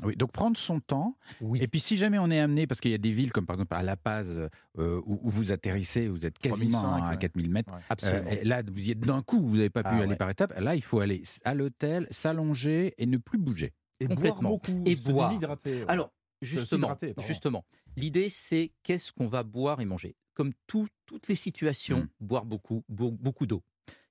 [0.04, 1.16] Oui, donc prendre son temps.
[1.40, 1.58] Oui.
[1.62, 3.54] Et puis si jamais on est amené, parce qu'il y a des villes comme par
[3.54, 4.38] exemple à La Paz,
[4.78, 7.16] euh, où, où vous atterrissez, vous êtes quasiment 3005, à ouais.
[7.18, 7.72] 4000 mètres.
[7.72, 7.78] Ouais.
[7.78, 8.30] euh, Absolument.
[8.42, 10.16] là, vous y êtes d'un coup, vous n'avez pas pu Ah aller ouais.
[10.16, 10.52] par étapes.
[10.60, 13.72] Là, il faut aller à l'hôtel, s'allonger et ne plus bouger.
[14.00, 14.82] Et boire beaucoup.
[14.84, 15.30] Et se boire.
[15.30, 15.84] déshydrater, ouais.
[15.88, 16.12] Alors,
[16.42, 16.94] justement,
[17.26, 17.64] justement,
[17.96, 20.14] l'idée, c'est qu'est-ce qu'on va boire et manger?
[20.34, 22.08] Comme tout- toutes les situations, Mm.
[22.20, 23.62] boire beaucoup, beaucoup d'eau.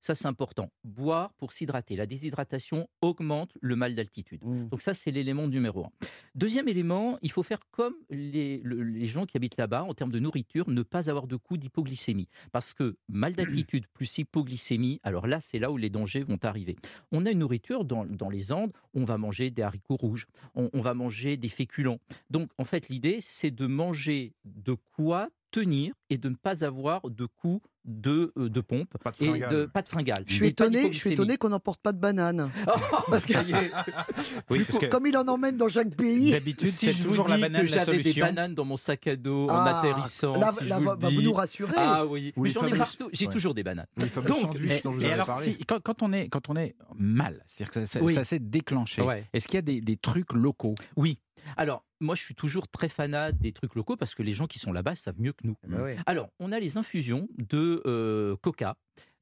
[0.02, 0.70] Ça, c'est important.
[0.84, 1.96] Boire pour s'hydrater.
[1.96, 4.44] La déshydratation augmente le mal d'altitude.
[4.44, 4.68] Mmh.
[4.70, 5.90] Donc ça, c'est l'élément numéro un.
[6.36, 10.12] Deuxième élément, il faut faire comme les, le- les gens qui habitent là-bas en termes
[10.12, 12.28] de nourriture, ne pas avoir de coup d'hypoglycémie.
[12.52, 16.76] Parce que mal d'altitude plus hypoglycémie, alors là, c'est là où les dangers vont arriver.
[17.12, 20.70] On a une nourriture dans, dans les Andes, on va manger des haricots rouges, on,
[20.74, 21.98] on va manger des féculents.
[22.30, 27.10] Donc en fait, l'idée, c'est de manger de quoi tenir et de ne pas avoir
[27.10, 30.24] de coup de, euh, de pompe Pas de et de pas de fringales.
[30.28, 32.49] Je suis étonné, je suis étonné qu'on n'emporte pas de bananes.
[33.10, 33.34] Parce que.
[34.49, 36.32] Oui, Du parce que Comme il en emmène dans chaque pays.
[36.32, 38.66] d'habitude, si c'est je toujours vous la dis banane que la j'avais des bananes dans
[38.66, 41.74] mon sac à dos en Ah, atterrissant, Là, si là, je vous le nous rassurer.
[41.78, 43.10] Ah oui, j'en ai partout.
[43.14, 43.32] J'ai ouais.
[43.34, 43.88] toujours des bananes.
[43.97, 45.45] Donc, sandwichs dont je vous Et avais alors, parlé.
[45.45, 49.26] si- quand, quand on est, quand on est mal, c'est-à-dire que ça, s'est déclenché, Ouais.
[49.34, 51.20] est-ce qu'il y a des, des trucs locaux Oui.
[51.58, 54.60] Alors, moi, je suis toujours très fanat des trucs locaux parce que les gens qui
[54.60, 55.56] sont là-bas savent mieux que nous.
[55.68, 55.92] Bah oui.
[56.06, 58.78] Alors, on a les infusions de euh, coca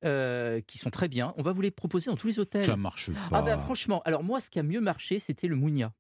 [0.06, 1.34] euh, qui sont très bien.
[1.38, 2.64] On va vous les proposer dans tous les hôtels.
[2.64, 3.20] Ça marche pas.
[3.32, 5.94] Ah ben franchement, alors moi, ce qui a mieux marché, c'était le mounia.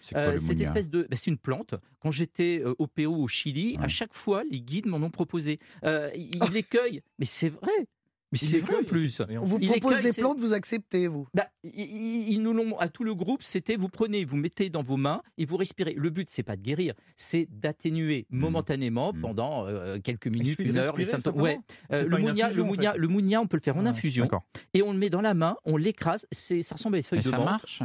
[0.00, 1.74] c'est quoi Euh, le cette mounia espèce de, ben, c'est une plante.
[2.00, 5.58] Quand j'étais euh, au Pérou, au Chili, à chaque fois, les guides m'en ont proposé.
[5.84, 7.86] Euh, ils ils les cueillent, mais c'est vrai.
[8.32, 9.20] Mais c'est vrai en plus.
[9.20, 11.26] On- vous propose écueille, des plantes, vous acceptez, vous.
[11.34, 13.42] Bah, ils, nous l'ont à tout le groupe.
[13.42, 15.94] C'était vous prenez, vous mettez dans vos mains et vous respirez.
[15.96, 19.20] Le but c'est pas de guérir, c'est d'atténuer momentanément Mm.
[19.20, 21.40] pendant euh, quelques minutes, suffit de une heure les symptômes.
[21.40, 21.58] Ouais.
[21.92, 22.98] Euh, le mounia, le en mounia, fait.
[22.98, 24.28] le mounia, on peut le faire en Ah, infusion
[24.74, 26.26] et on le met dans la main, on l'écrase.
[26.30, 27.46] C'est, ça ressemble à des feuilles Et de ça menthe.
[27.46, 27.82] marche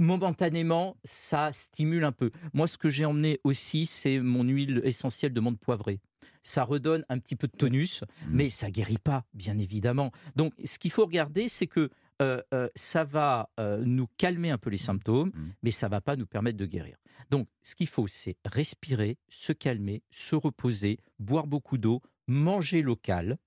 [0.00, 2.30] Momentanément, ça stimule un peu.
[2.52, 6.00] Moi, ce que j'ai emmené aussi, c'est mon huile essentielle de menthe poivrée.
[6.46, 8.30] Ça redonne un petit peu de tonus, Mm.
[8.30, 10.12] mais ça guérit pas, bien évidemment.
[10.36, 11.88] Donc, ce qu'il faut regarder, c'est que
[12.22, 15.52] euh, euh, ça va euh, nous calmer un peu les symptômes, Mm.
[15.62, 16.96] mais ça va pas nous permettre de guérir.
[17.30, 23.38] Donc, ce qu'il faut, c'est respirer, se calmer, se reposer, boire beaucoup d'eau, manger local,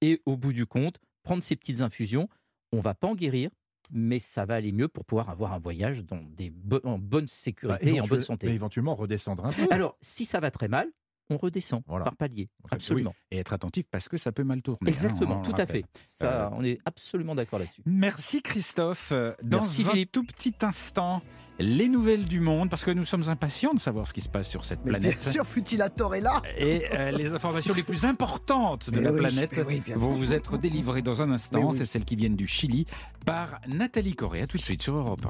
[0.00, 2.28] et au bout du compte, prendre ces petites infusions.
[2.72, 3.50] On va pas en guérir,
[3.92, 7.26] mais ça va aller mieux pour pouvoir avoir un voyage dans des bo- en bonne
[7.26, 8.48] Bah, sécurité et en bonne santé.
[8.48, 9.66] Mais éventuellement redescendre un peu.
[9.70, 10.88] Alors, si ça va très mal,
[11.30, 12.04] on redescend Voilà.
[12.04, 12.48] par palier.
[12.70, 13.14] Absolument.
[13.30, 14.78] Et être attentif parce que ça peut mal tourner.
[14.82, 15.84] hein, Exactement, on tout à fait.
[16.04, 17.82] Ça, Euh, on est absolument d'accord là-dessus.
[17.86, 19.10] Merci Christophe.
[19.12, 20.12] Euh, Dans Merci, un Philippe.
[20.12, 21.22] tout petit instant,
[21.58, 24.48] les nouvelles du monde, parce que nous sommes impatients de savoir ce qui se passe
[24.48, 25.18] sur cette Mais planète.
[25.22, 26.42] bien sûr, Futilator est là.
[26.58, 30.32] Et euh, les informations les plus importantes de Mais la oui, planète oui, vont vous
[30.34, 31.72] être délivrées dans un instant.
[31.72, 32.86] C'est celles qui viennent du Chili
[33.24, 34.42] par Nathalie Corée.
[34.42, 35.26] À tout de suite sur Europe.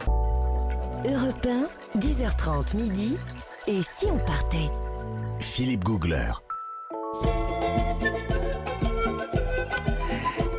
[1.05, 1.13] 1.
[1.13, 1.47] Europe
[1.95, 3.17] 1, 10h30 midi.
[3.67, 4.69] Et si on partait?
[5.43, 6.41] Philippe Googler.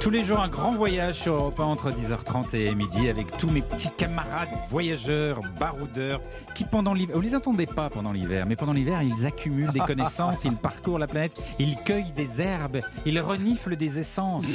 [0.04, 3.49] Tous les jours un grand voyage sur Europe 1 entre 10h30 et midi avec tous
[3.49, 6.20] mes petits camarades voyageurs, baroudeurs
[6.56, 9.80] qui pendant l'hiver, vous les entendez pas pendant l'hiver, mais pendant l'hiver ils accumulent des
[9.80, 14.45] connaissances, ils parcourent la planète, ils cueillent des herbes, ils reniflent des essences,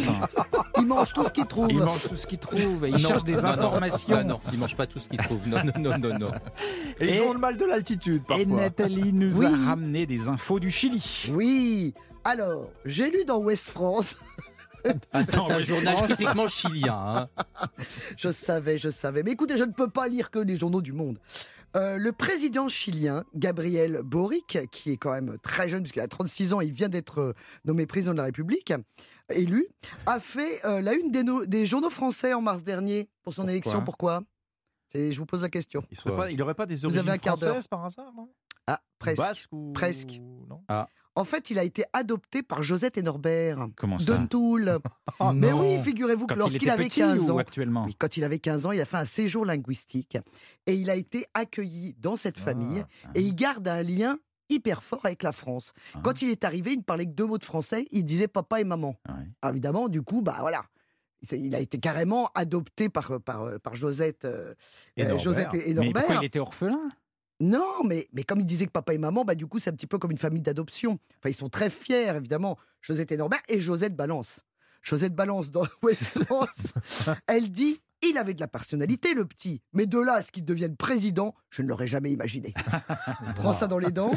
[0.78, 1.68] Ils mangent tout ce qu'ils trouvent.
[1.70, 3.48] ils mangent tout ce qu'ils trouvent, ils Non, cherchent des non, non.
[3.48, 4.16] informations.
[4.18, 5.48] Ah non, ils mangent pas tout ce qu'ils trouvent.
[5.48, 6.30] Non, non, non, non, non.
[7.00, 8.44] Et ils Et- ont le mal de l'altitude Et parfois.
[8.62, 9.46] Nathalie nous Oui.
[9.46, 11.26] a ramené des infos du Chili.
[11.32, 11.94] Oui.
[12.24, 14.16] Alors, j'ai lu dans West France,
[15.12, 17.28] Ah, ça, c'est un journal typiquement chilien.
[17.56, 17.68] hein.
[18.16, 19.22] je savais, je savais.
[19.22, 21.18] Mais écoutez, je ne peux pas lire que les journaux du monde.
[21.76, 26.54] Euh, le président chilien, Gabriel Boric, qui est quand même très jeune, puisqu'il a 36
[26.54, 27.32] ans, il vient d'être euh,
[27.66, 28.72] nommé président de la République,
[29.30, 29.66] élu,
[30.06, 33.42] a fait euh, la une des, no- des journaux français en mars dernier pour son
[33.42, 33.82] Pourquoi élection.
[33.84, 34.22] Pourquoi?
[34.94, 35.82] Je vous pose la question.
[35.90, 37.02] Il serait pas, pas des origines
[37.50, 38.30] françaises par hasard, non?
[38.70, 39.18] Ah, presque.
[39.18, 40.20] Basque ou Presque.
[40.48, 40.60] non
[41.14, 44.78] En fait, il a été adopté par Josette et Norbert Comment ça de Toul.
[45.20, 45.60] Oh Mais non.
[45.62, 48.16] oui, figurez-vous que Quand il lorsqu'il était avait petit 15 ou ans, actuellement Oui, quand
[48.16, 50.16] il avait 15 ans, il a fait un séjour linguistique
[50.66, 54.18] et il a été accueilli dans cette famille Ah, et il garde un lien
[54.50, 55.72] hyper fort avec la France.
[55.94, 58.28] ah, Quand il est arrivé, il ne parlait que deux mots de français, il disait
[58.28, 58.94] papa et maman.
[59.42, 60.62] Alors, évidemment, du coup, bah voilà.
[61.32, 64.54] Il a été carrément adopté par, par, par Josette, euh,
[64.96, 65.24] Et euh, Norbert.
[65.24, 65.92] Josette et, et Mais Norbert.
[66.04, 66.80] pourquoi il était orphelin?
[67.40, 69.74] Non, mais, mais comme il disait que papa et maman, bah, du coup, c'est un
[69.74, 70.98] petit peu comme une famille d'adoption.
[71.18, 74.40] Enfin, ils sont très fiers, évidemment, Josette et Norbert, et Josette Balance.
[74.82, 76.74] Josette Balance dans West France,
[77.26, 80.44] elle dit il avait de la personnalité, le petit, mais de là à ce qu'il
[80.44, 82.54] devienne président, je ne l'aurais jamais imaginé.
[83.36, 84.12] Prends ça dans les dents.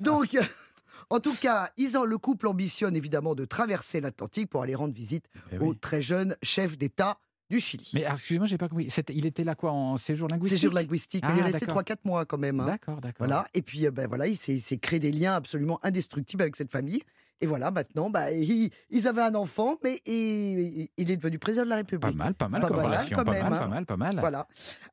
[0.00, 0.36] Donc,
[1.10, 4.94] en tout cas, ils ont, le couple ambitionne évidemment de traverser l'Atlantique pour aller rendre
[4.94, 7.18] visite Eh au très jeune chef d'État
[7.54, 7.90] du Chili.
[7.94, 8.88] Mais alors, excusez-moi, j'ai pas compris.
[9.10, 10.58] Il était là quoi en séjour linguistique?
[10.58, 11.82] Séjour linguistique, il est Ah, resté d'accord.
[11.82, 12.60] 3-4 mois quand même.
[12.60, 12.66] hein.
[12.66, 13.26] D'accord, d'accord.
[13.26, 13.46] Voilà.
[13.54, 17.02] Et puis, euh, ben, voilà, il s'est créé des liens absolument indestructibles avec cette famille.
[17.40, 21.64] Et voilà, maintenant, bah, ils, ils avaient un enfant, mais il, il est devenu président
[21.64, 22.16] de la République.
[22.16, 22.84] Pas mal, pas mal Pas comme quand
[23.24, 23.58] Pas même, mal, hein.
[23.58, 24.16] pas mal, pas mal.
[24.20, 24.46] Voilà.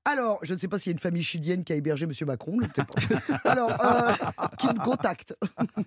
[0.05, 2.11] Alors, je ne sais pas s'il y a une famille chilienne qui a hébergé M.
[2.27, 3.49] Macron, je ne sais pas.
[3.49, 4.11] Alors, euh,
[4.57, 5.35] qui me contacte.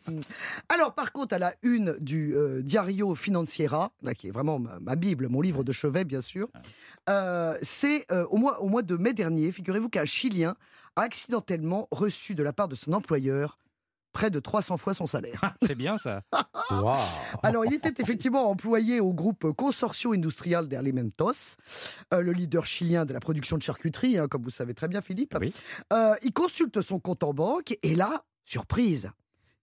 [0.68, 4.78] Alors, par contre, à la une du euh, Diario Financiera, là, qui est vraiment ma,
[4.80, 6.48] ma Bible, mon livre de chevet, bien sûr,
[7.10, 10.54] euh, c'est au, mois, au mois de mai dernier, figurez-vous qu'un Chilien
[10.96, 13.58] a accidentellement reçu de la part de son employeur
[14.14, 15.54] près de 300 fois son salaire.
[15.60, 16.22] C'est bien ça.
[17.42, 21.56] Alors, il était effectivement employé au groupe Consorcio Industrial de Alimentos,
[22.14, 25.02] euh, le leader chilien de la production de charcuterie, hein, comme vous savez très bien,
[25.02, 25.36] Philippe.
[25.38, 25.52] Oui.
[25.92, 29.10] Euh, il consulte son compte en banque et là, surprise,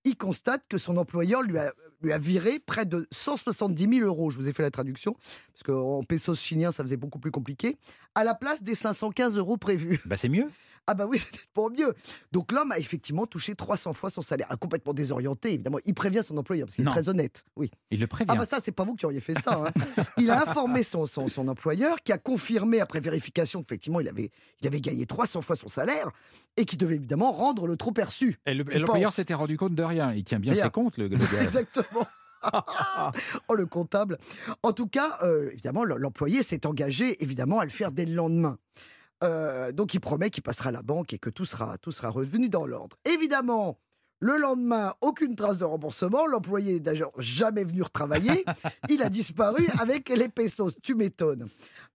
[0.03, 1.71] il constate que son employeur lui a,
[2.01, 4.31] lui a viré près de 170 000 euros.
[4.31, 5.15] Je vous ai fait la traduction,
[5.53, 7.77] parce qu'en pesos chiliens, ça faisait beaucoup plus compliqué,
[8.15, 10.01] à la place des 515 euros prévus.
[10.05, 10.49] Bah c'est mieux.
[10.87, 11.93] Ah bah oui, c'était pour mieux.
[12.31, 14.47] Donc l'homme a effectivement touché 300 fois son salaire.
[14.49, 15.79] Ah, Complètement désorienté, évidemment.
[15.85, 17.43] Il prévient son employeur, parce qu'il est très honnête.
[17.55, 17.69] Oui.
[17.91, 18.31] Il le prévient.
[18.33, 19.63] Ah bah ça, c'est pas vous qui auriez fait ça.
[19.65, 20.03] hein.
[20.17, 24.31] il a informé son, son, son employeur, qui a confirmé après vérification qu'effectivement, il avait,
[24.61, 26.09] il avait gagné 300 fois son salaire,
[26.57, 28.39] et qui devait évidemment rendre le trop perçu.
[28.45, 30.13] Et l'employeur s'était rendu compte de rien.
[30.13, 30.63] Il tient bien Rien.
[30.65, 31.43] ses comptes, le, le gars.
[31.43, 32.07] Exactement.
[33.47, 34.17] oh, le comptable.
[34.63, 38.57] En tout cas, euh, évidemment, l'employé s'est engagé, évidemment, à le faire dès le lendemain.
[39.23, 42.09] Euh, donc, il promet qu'il passera à la banque et que tout sera, tout sera
[42.09, 42.97] revenu dans l'ordre.
[43.05, 43.77] Évidemment,
[44.19, 46.27] le lendemain, aucune trace de remboursement.
[46.27, 48.45] L'employé n'est d'ailleurs jamais venu retravailler.
[48.89, 50.73] Il a disparu avec les pesos.
[50.83, 51.49] Tu m'étonnes.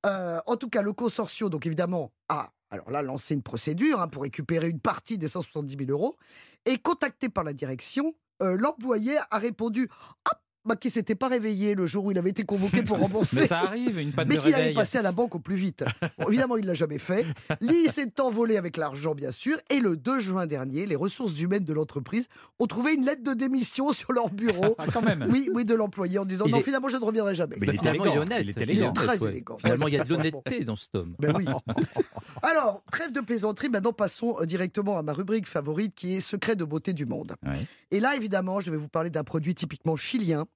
[0.04, 4.08] Euh, en tout cas, le consortio, donc évidemment, a alors là lancé une procédure hein,
[4.08, 6.16] pour récupérer une partie des 170 000 euros.
[6.64, 9.88] Et contacté par la direction, euh, l'employé a répondu
[10.24, 13.36] Hop, bah, qu'il s'était pas réveillé le jour où il avait été convoqué pour rembourser.
[13.36, 15.84] Mais ça arrive, une panne Mais qu'il allait passer à la banque au plus vite.
[16.18, 17.24] Bon, évidemment, il l'a jamais fait.
[17.60, 19.56] Lui, il s'est envolé avec l'argent, bien sûr.
[19.70, 23.32] Et le 2 juin dernier, les ressources humaines de l'entreprise ont trouvé une lettre de
[23.34, 24.74] démission sur leur bureau.
[24.78, 25.26] Ah, quand même.
[25.30, 27.56] Oui, oui, de l'employé en disant Il non, est- finalement, je ne reviendrai jamais.
[27.60, 28.22] Mais Bah, il était finalement, il est élégant.
[28.22, 28.40] honnête.
[28.42, 28.92] Il était est élégant.
[28.92, 29.30] Très ouais.
[29.30, 29.56] élégant.
[29.58, 31.14] Finalement, il y a de l'honnêteté dans cet homme.
[31.18, 31.46] Ben oui.
[32.42, 36.56] Alors, trêve de plaisanterie, maintenant passons euh, directement à ma rubrique favorite qui est Secret
[36.56, 37.34] de beauté du monde.
[37.44, 37.66] Ouais.
[37.90, 40.46] Et là, évidemment, je vais vous parler d'un produit typiquement chilien.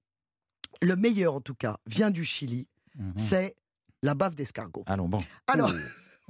[0.83, 2.67] Le meilleur, en tout cas, vient du Chili.
[2.99, 3.13] Mhm.
[3.17, 3.57] C'est
[4.03, 4.85] la bave d'escargot.
[4.87, 5.21] Allons, bon.
[5.47, 5.73] Alors,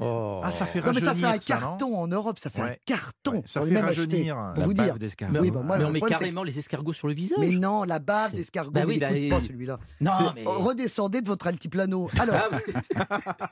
[0.01, 0.41] Oh.
[0.43, 1.09] Ah, ça fait non, mais rajeunir.
[1.09, 3.33] ça fait un ça, carton en Europe, ça fait un carton.
[3.33, 4.35] Ouais, ça On fait même rajeunir.
[4.35, 4.99] Pour La vous bave dire.
[4.99, 5.33] d'escargot.
[5.35, 7.39] Mais, Oui, bah, moi, mais on met carrément les escargots sur le visage.
[7.39, 9.79] Mais non, la bave d'escargot, Bah oui, bah, pas il- celui-là.
[10.01, 12.09] Non, mais- Redescendez de votre altiplano.
[12.19, 12.73] Alors, Ah oui.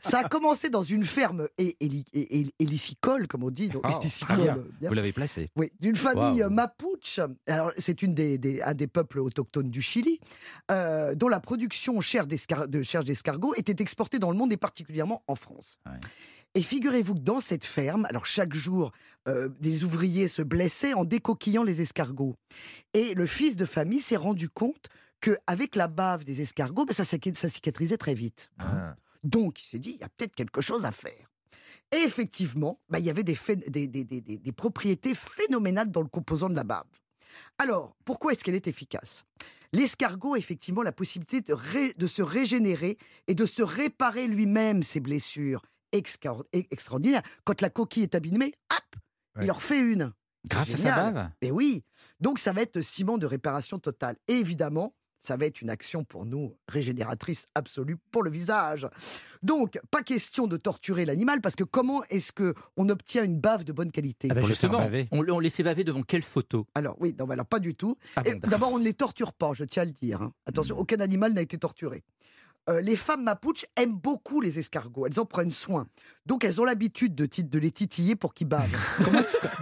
[0.01, 3.69] ça a commencé dans une ferme hé- héli- hé- hé- hélicicole, comme on dit.
[3.69, 4.57] Donc, Ah, hélicicole, très bien.
[4.57, 4.89] euh, bien.
[4.89, 5.51] Vous l'avez placé.
[5.57, 7.21] Oui, d'une famille euh, mapuche.
[7.47, 10.19] Alors, c'est une des, des- un des peuples autochtones du Chili,
[10.71, 15.79] euh, dont la production chair d'escargot était exportée dans le monde et particulièrement en France.
[15.87, 15.93] Ouais.
[16.55, 18.93] Et figurez-vous que dans cette ferme, alors chaque jour,
[19.29, 22.35] euh, des ouvriers se blessaient en décoquillant les escargots.
[22.95, 24.87] Et le fils de famille s'est rendu compte
[25.21, 28.51] qu'avec la bave des escargots, ben, ça, ça cicatrisait très vite.
[28.59, 28.97] Ah.
[29.23, 31.31] Donc, il s'est dit, il y a peut-être quelque chose à faire.
[31.93, 35.91] Et effectivement, bah, il y avait des, phé- des, des- des- des- des propriétés phénoménales
[35.91, 36.85] dans le composant de la bave.
[37.59, 39.25] Alors, pourquoi est-ce qu'elle est efficace?
[39.73, 42.97] L'escargot a effectivement la possibilité de, ré- de se régénérer
[43.27, 45.63] et de se réparer lui-même ses blessures.
[45.95, 47.23] E- extraordinaire.
[47.45, 49.01] Quand la coquille est abîmée, hop,
[49.37, 49.45] Ouais.
[49.45, 50.13] il en refait une.
[50.49, 51.31] Grâce à sa bave?
[51.43, 51.85] Mais oui,
[52.21, 54.17] donc ça va être ciment de réparation totale.
[54.29, 58.89] Et évidemment, ça va être une action pour nous régénératrice absolue pour le visage.
[59.43, 63.65] Donc, pas question de torturer l'animal parce que comment est-ce que on obtient une bave
[63.65, 64.29] de bonne qualité?
[64.31, 66.67] Ah bah justement, on, on les fait baver devant quelle photo?
[66.75, 67.97] Alors oui, non, alors pas du tout.
[68.17, 68.39] Ah bon.
[68.45, 70.23] D'abord, on ne les torture pas, je tiens à le dire.
[70.23, 70.33] hein.
[70.47, 70.81] Attention, Hmm.
[70.81, 72.05] aucun animal n'a été torturé.
[72.69, 75.87] Euh, les femmes mapuches aiment beaucoup les escargots, elles en prennent soin.
[76.27, 78.69] Donc elles ont l'habitude de, de les titiller pour qu'ils bavent.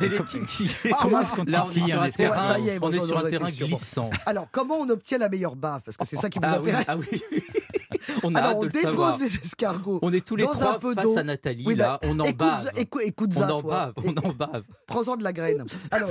[0.01, 0.71] Des les titiller.
[0.93, 2.93] Ah, Comment est-ce qu'on Là, on est titille sur un un escargot terrain, est, on
[2.93, 3.67] est sur un ai terrain été sûr.
[3.69, 4.11] glissant.
[4.27, 5.83] Alors, comment on obtient la meilleure bave?
[5.85, 6.85] Parce que c'est ça qui vous Ah oui, intéresse.
[6.89, 7.23] ah oui.
[8.25, 9.19] on a Alors, hâte on de le dépose savoir.
[9.21, 9.99] les escargots.
[10.03, 12.25] On est tous les dans un trois peu face à Nathalie, Oui, là, on en
[12.25, 12.71] écoute, bave.
[12.77, 13.93] écoute, écoute On ça, en toi.
[13.97, 14.65] bave, on en bave.
[14.89, 15.65] Prends-en de la graine.
[15.93, 16.11] Alors,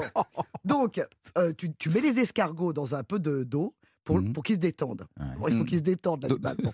[0.63, 1.03] donc,
[1.37, 3.73] euh, tu, tu mets les escargots dans un peu de- d'eau
[4.05, 4.31] pour, Mhm.
[4.33, 4.59] pour qu'ils se.
[5.19, 5.25] Ouais.
[5.37, 5.65] Bon, il faut Mhm.
[5.65, 6.55] qu'ils se détendent, l'animal.
[6.63, 6.73] Bon.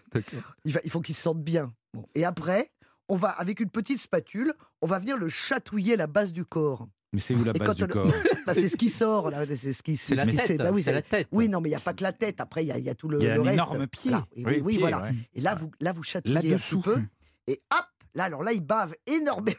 [0.66, 1.74] Il, faut qu'ils se sentent bien.
[1.94, 2.06] Bon.
[2.14, 2.72] Et après,
[3.10, 6.88] on va, avec une petite spatule, on va venir le chatouiller la base du corps.
[7.14, 8.06] Mais c'est où la base du on- corps?
[8.48, 9.46] Bah, c'est ce qui sort, là.
[9.56, 10.58] C'est ce qui C'est la ce qui- tête.
[10.58, 11.28] bah oui, c'est la tête.
[11.32, 12.42] Oui, non, mais il n'y a pas que la tête.
[12.42, 13.54] Après, il y, a- il y a tout le, y a le un reste.
[13.56, 14.12] énorme pied.
[14.38, 14.58] Voilà.
[14.64, 15.02] Oui, voilà.
[15.04, 15.14] ouais.
[15.34, 16.82] Et là, vous, là, vous chatouillez un Là-dessous.
[16.82, 17.02] petit peu.
[17.48, 19.58] Et hop, là, alors là, il bave énormément.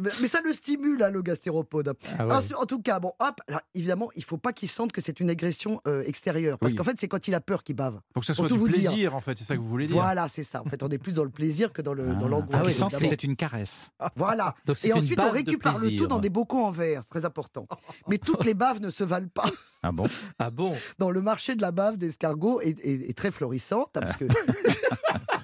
[0.00, 1.94] Mais ça le stimule, hein, le gastéropode.
[2.18, 2.34] Ah ouais.
[2.56, 5.20] En, en tout cas, bon, hop, alors, évidemment, il faut pas qu'il sente que c'est
[5.20, 6.58] une agression euh, extérieure.
[6.58, 6.78] Parce Oui.
[6.78, 8.00] qu'en fait, c'est quand il a peur qu'il bave.
[8.14, 8.90] Faut que ça Pour soit tout du vous dire.
[8.90, 9.96] plaisir, en fait, c'est ça que vous voulez dire.
[9.96, 10.62] Voilà, c'est ça.
[10.62, 12.48] En fait, on est plus dans le plaisir que dans le dans l'angoisse.
[12.54, 12.88] Ah oui, évidemment.
[12.90, 13.90] c'est une caresse.
[14.16, 14.54] Voilà.
[14.66, 16.00] Donc c'est Et ensuite, on récupère le plaisir.
[16.02, 17.02] tout dans des bocaux en verre.
[17.02, 17.66] C'est très important.
[18.08, 19.50] Mais toutes les baves ne se valent pas.
[19.80, 20.06] Ah bon?
[20.40, 20.74] Ah bon?
[20.98, 23.96] Dans le marché de la bave d'escargot est, est- est très florissante.
[23.96, 24.24] hein, parce que...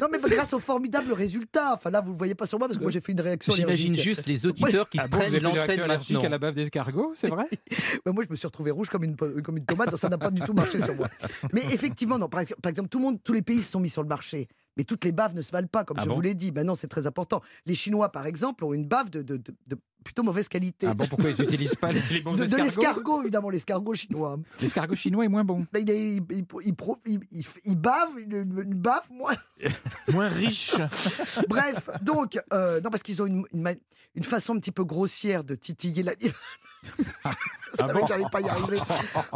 [0.00, 1.72] non, mais grâce aux formidables résultats.
[1.74, 3.20] Enfin, là, vous ne le voyez pas sur moi parce que moi, j'ai fait une
[3.20, 6.38] réaction J'imagine juste les auditeurs qui Ah se bon, vous prennent l'antenne allergique à la
[6.38, 7.46] bave d'escargot, c'est vrai?
[8.04, 10.18] Bah, moi, je me suis retrouvé rouge comme une, po- comme une tomate, ça n'a
[10.18, 11.08] pas du tout marché sur moi.
[11.52, 13.88] Mais effectivement, non, par, par exemple, tout le monde, tous les pays se sont mis
[13.88, 14.48] sur le marché.
[14.76, 16.50] Mais toutes les baves ne se valent pas, comme Ah je bon vous l'ai dit.
[16.50, 17.40] Ben non, c'est très important.
[17.66, 20.86] Les Chinois, par exemple, ont une bave de, de- de- de plutôt mauvaise qualité.
[20.90, 24.36] Ah bon, pourquoi ils n'utilisent pas les, les bons de, l'escargot, évidemment, l'escargot chinois.
[24.60, 25.64] L'escargot chinois est moins bon.
[25.72, 26.44] Ben, Il, est- il,
[27.64, 29.32] il- bave, une, une bave, moi.
[30.12, 30.74] Moins riche.
[31.48, 33.44] Bref, donc, euh, non, parce qu'ils ont une,
[34.14, 36.34] une façon un petit peu grossière de titiller l'animal.
[36.98, 38.78] Je savais que j'allais pas y arriver.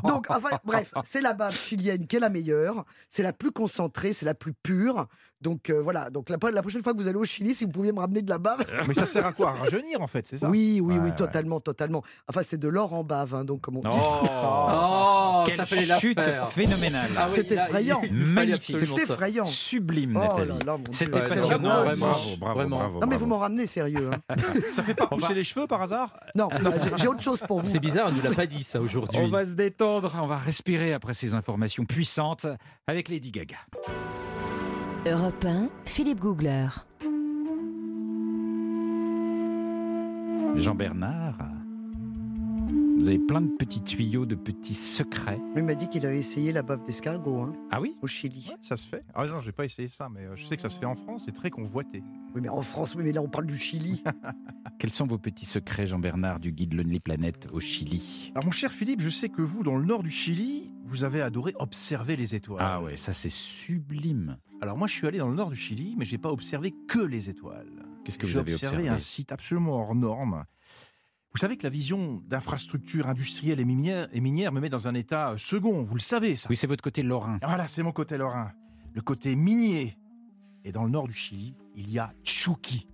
[0.04, 2.84] Donc, enfin, bref, c'est la bave chilienne qui est la meilleure.
[3.08, 5.06] C'est la plus concentrée, c'est la plus pure.
[5.40, 6.10] Donc, euh, voilà.
[6.10, 8.22] Donc, la, la prochaine fois que vous allez au Chili, si vous pouviez me ramener
[8.22, 8.64] de la bave.
[8.88, 9.50] Mais ça sert à quoi?
[9.50, 10.48] À rajeunir, en fait, c'est ça?
[10.48, 11.16] Oui, oui, Ouais, oui, ouais.
[11.16, 12.02] totalement, totalement.
[12.28, 13.88] Enfin, c'est de l'or en bave, hein, donc, comme on dit.
[13.90, 16.20] Oh, Quelle ça la chute
[16.50, 17.10] phénoménale.
[17.16, 18.00] Ah oui, C'est il- effrayant.
[18.04, 18.76] il Magnifique.
[18.78, 19.44] C'est effrayant.
[19.44, 20.82] Sublime, Oh là Nathalie.
[20.92, 21.84] C'était passionnant.
[21.84, 22.78] vraiment, Bravo, vraiment, bravo, vraiment.
[22.78, 24.10] bravo, Non, mais vous m'en ramenez sérieux.
[24.28, 24.34] hein.
[24.72, 26.18] Ça fait pas pousser les cheveux par hasard?
[26.34, 27.64] Non, j'ai- j'ai autre chose pour vous.
[27.68, 29.20] C'est bizarre, on nous l'a pas dit ça aujourd'hui.
[29.22, 32.46] On va se détendre, on va respirer après ces informations puissantes
[32.86, 33.56] avec Lady Gaga.
[35.10, 36.68] Europe 1, Philippe Googler.
[40.54, 41.38] Jean-Bernard,
[42.98, 45.40] vous avez plein de petits tuyaux, de petits secrets.
[45.56, 48.44] Il m'a dit qu'il avait essayé la bave d'escargot hein, Ah oui au Chili.
[48.50, 49.02] Ouais, ça se fait.
[49.14, 50.96] Ah non, j'ai pas essayé ça, mais euh, je sais que ça se fait en
[50.96, 52.02] France, c'est très convoité.
[52.34, 54.02] Oui, mais en France, oui, mais là, on parle du Chili.
[54.78, 58.30] Quels sont vos petits secrets, Jean-Bernard, du guide Lonely Planet au Chili?
[58.34, 61.20] Alors mon cher Philippe, je sais que vous, dans le nord du Chili, vous avez
[61.20, 62.64] adoré observer les étoiles.
[62.64, 64.38] Ah ouais, ça c'est sublime.
[64.60, 66.98] Alors moi, je suis allé dans le nord du Chili, mais j'ai pas observé que
[66.98, 67.70] les étoiles.
[68.04, 70.44] Qu'est-ce que J'ai vous avez observé observé un site absolument hors norme.
[71.32, 74.94] Vous savez que la vision d'infrastructures industrielles et minières, et minières me met dans un
[74.94, 76.48] état euh, second, vous le savez ça.
[76.48, 77.38] Oui, c'est votre côté lorrain.
[77.42, 78.50] Voilà, c'est mon côté lorrain.
[78.94, 79.96] Le côté minier.
[80.64, 82.88] Et dans le nord du Chili, il y a Chucky.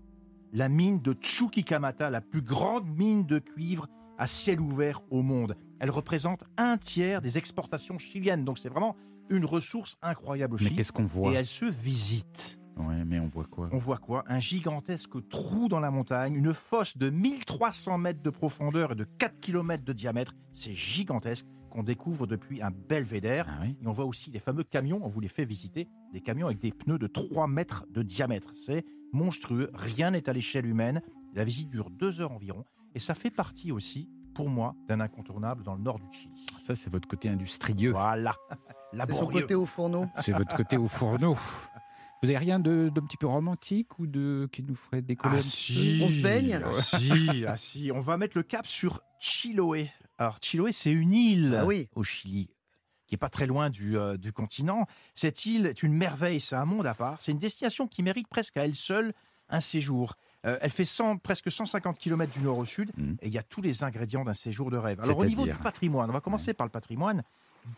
[0.52, 3.86] La mine de Chuquicamata, la plus grande mine de cuivre
[4.18, 5.56] à ciel ouvert au monde.
[5.80, 8.44] Elle représente un tiers des exportations chiliennes.
[8.44, 8.96] Donc c'est vraiment
[9.30, 10.76] une ressource incroyable au Mais Chili.
[10.76, 12.58] qu'est-ce qu'on voit Et elle se visite.
[12.76, 14.24] Ouais, mais on voit quoi On voit quoi?
[14.26, 19.04] Un gigantesque trou dans la montagne, une fosse de 1300 mètres de profondeur et de
[19.04, 20.34] 4 km de diamètre.
[20.52, 23.46] C'est gigantesque qu'on découvre depuis un belvédère.
[23.48, 26.20] Ah oui Et on voit aussi les fameux camions, on vous les fait visiter, des
[26.20, 28.50] camions avec des pneus de 3 mètres de diamètre.
[28.54, 31.00] C'est monstrueux, rien n'est à l'échelle humaine.
[31.34, 32.64] La visite dure deux heures environ.
[32.94, 36.46] Et ça fait partie aussi, pour moi, d'un incontournable dans le nord du Chili.
[36.62, 37.90] Ça, c'est votre côté industrieux.
[37.92, 38.34] Voilà.
[39.08, 40.06] C'est son côté au fourneau.
[40.22, 41.36] C'est votre côté au fourneau.
[42.22, 45.42] Vous avez rien de, d'un petit peu romantique ou de qui nous ferait décoller Ah
[45.42, 46.60] si, On se baigne?
[46.64, 47.90] Ah si, ah si.
[47.92, 49.90] On va mettre le cap sur Chiloé.
[50.16, 51.88] Alors, Chiloé, c'est une île Ah oui.
[51.96, 52.48] au Chili
[53.06, 54.86] qui est pas très loin du, euh, du continent.
[55.12, 57.20] Cette île est une merveille, c'est un monde à part.
[57.20, 59.12] C'est une destination qui mérite presque à elle seule
[59.48, 60.14] un séjour.
[60.44, 63.16] Euh, elle fait 100, presque 150 km du nord au sud Mhm.
[63.22, 65.00] et il y a tous les ingrédients d'un séjour de rêve.
[65.00, 67.22] Alors au niveau du patrimoine, on va commencer par le patrimoine.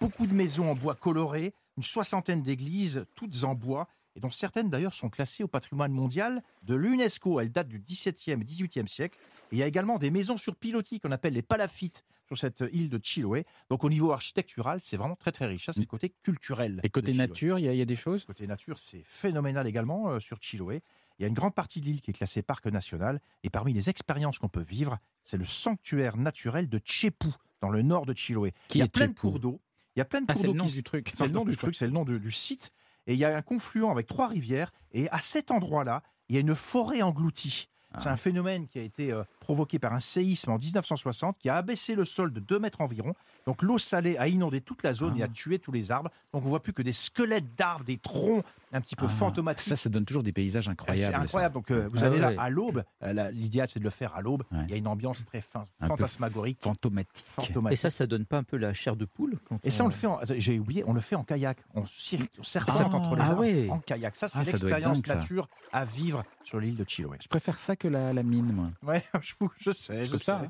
[0.01, 3.87] Beaucoup de maisons en bois coloré, une soixantaine d'églises, toutes en bois,
[4.17, 7.39] et dont certaines d'ailleurs sont classées au patrimoine mondial de l'UNESCO.
[7.39, 9.19] Elles datent du XVIIe et XVIIIe siècle.
[9.53, 12.64] Et il y a également des maisons sur pilotis qu'on appelle les palafites sur cette
[12.73, 13.45] île de Chiloé.
[13.71, 15.67] Donc au niveau architectural, c'est vraiment très très riche.
[15.67, 16.81] Ça, c'est le côté culturel.
[16.83, 18.25] Et côté nature, il y, a- il y a des choses?
[18.25, 20.83] Côté nature, c'est phénoménal également euh, sur Chiloé.
[21.19, 23.21] Il y a une grande partie de l'île qui est classée parc national.
[23.43, 27.29] Et parmi les expériences qu'on peut vivre, c'est le sanctuaire naturel de Chepu,
[27.61, 28.53] dans le nord de Chiloé.
[28.69, 29.61] Qui il y a plein de cours d'eau.
[29.95, 31.12] Il y a plein de Ah, cours c'est d'eau le nom qui du truc.
[31.14, 32.71] c'est le nom du truc, c'est le nom du, du site.
[33.07, 34.73] Et il y a un confluent avec trois rivières.
[34.93, 37.69] Et à cet endroit-là, il y a une forêt engloutie.
[37.99, 38.12] C'est Ah.
[38.12, 41.94] un phénomène qui a été euh, provoqué par un séisme en 1960 qui a abaissé
[41.94, 43.14] le sol de 2 mètres environ.
[43.47, 45.26] Donc l'eau salée a inondé toute la zone et Ah.
[45.26, 46.11] a tué tous les arbres.
[46.32, 49.68] Donc on voit plus que des squelettes d'arbres, des troncs un petit peu Ah, fantomatiques.
[49.68, 51.07] Ça, ça donne toujours des paysages incroyables.
[51.07, 51.22] C'est ça.
[51.22, 51.55] incroyable.
[51.55, 52.84] Donc euh, vous Ah allez là à l'aube.
[53.03, 54.42] Euh, la- L'idéal c'est de le faire à l'aube.
[54.53, 54.59] Ouais.
[54.64, 56.59] Il y a une ambiance très fin- Un fantasmagorique.
[56.61, 57.24] Fantomatique.
[57.26, 57.72] fantomatique.
[57.72, 59.86] Et ça, ça donne pas un peu la chair de poule quand Et ça, on
[59.86, 59.94] on- le
[60.26, 60.40] fait.
[60.40, 61.59] J'ai oublié, on le fait en kayak.
[61.74, 63.68] On, on serpente Ah, entre les ah arbres ouais.
[63.70, 64.16] en kayak.
[64.16, 67.18] Ça, c'est Ah, l'expérience nature à vivre sur l'île de Chiloé.
[67.22, 68.70] Je préfère ça que la, la mine, moi.
[68.82, 69.03] Ouais,
[69.59, 70.30] je, sais, je sais.
[70.32, 70.49] hein.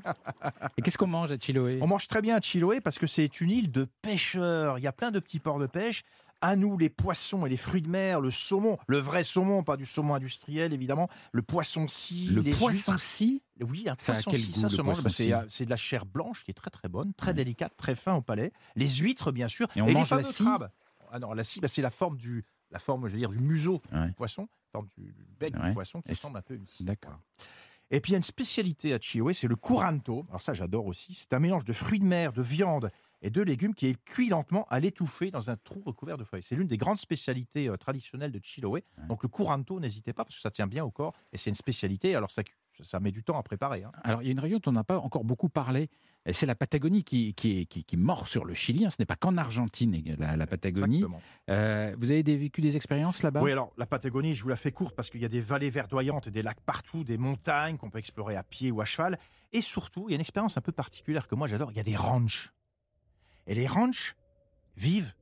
[0.77, 1.79] Et qu'est-ce qu'on mange à Chiloé?
[1.81, 4.77] On mange très bien à Chiloé parce que c'est une île de pêcheurs.
[4.77, 6.03] Il y a plein de petits ports de pêche.
[6.39, 9.75] À nous, les poissons et les fruits de mer, le saumon, le vrai saumon, pas
[9.75, 13.41] du saumon industriel évidemment, le poisson-ci, Le les poisson-ci.
[13.59, 15.01] Oui, un poisson goût, ça le se mange?
[15.01, 17.33] Bah, c'est, euh, c'est de la chair blanche qui est très très bonne, très Ouais.
[17.33, 18.51] délicate, très fin au palais.
[18.75, 19.67] Les huîtres, bien sûr.
[19.75, 20.43] Et on les mange la fameux scie?
[20.43, 20.69] crabes.
[21.11, 23.39] Ah non, la scie, bah, c'est la forme du, la forme, je veux dire, du
[23.39, 24.07] museau Ouais.
[24.07, 25.67] du poisson, la forme du bec Ouais.
[25.69, 26.83] du poisson qui ressemble un peu à une scie.
[26.83, 27.19] D'accord.
[27.89, 30.25] Et puis il y a une spécialité à Chiloé, c'est le curanto.
[30.27, 31.13] Alors ça, j'adore aussi.
[31.13, 32.91] C'est un mélange de fruits de mer, de viande
[33.21, 36.43] et de légumes qui est cuit lentement à l'étouffée dans un trou recouvert de feuilles.
[36.43, 38.83] C'est l'une des grandes spécialités euh, traditionnelles de Chiloé.
[39.07, 41.55] Donc le curanto, n'hésitez pas parce que ça tient bien au corps et c'est une
[41.55, 42.13] spécialité.
[42.13, 42.41] Alors ça,
[42.83, 43.83] ça met du temps à préparer.
[43.85, 43.91] hein.
[44.03, 45.89] Alors, il y a une région dont on n'a pas encore beaucoup parlé.
[46.33, 48.85] C'est la Patagonie qui, qui, est- qui, qui mord sur le Chili.
[48.85, 48.89] hein.
[48.89, 51.05] Ce n'est pas qu'en Argentine, la, la Patagonie.
[51.49, 53.41] Euh, vous avez des- vécu des expériences là-bas?
[53.41, 55.69] Oui, alors la Patagonie, je vous la fais courte parce qu'il y a des vallées
[55.69, 59.17] verdoyantes des lacs partout, des montagnes qu'on peut explorer à pied ou à cheval.
[59.53, 61.79] Et surtout, il y a une expérience un peu particulière que moi j'adore, il y
[61.79, 62.51] a des ranchs.
[63.45, 64.15] Et les ranchs
[64.75, 65.13] vivent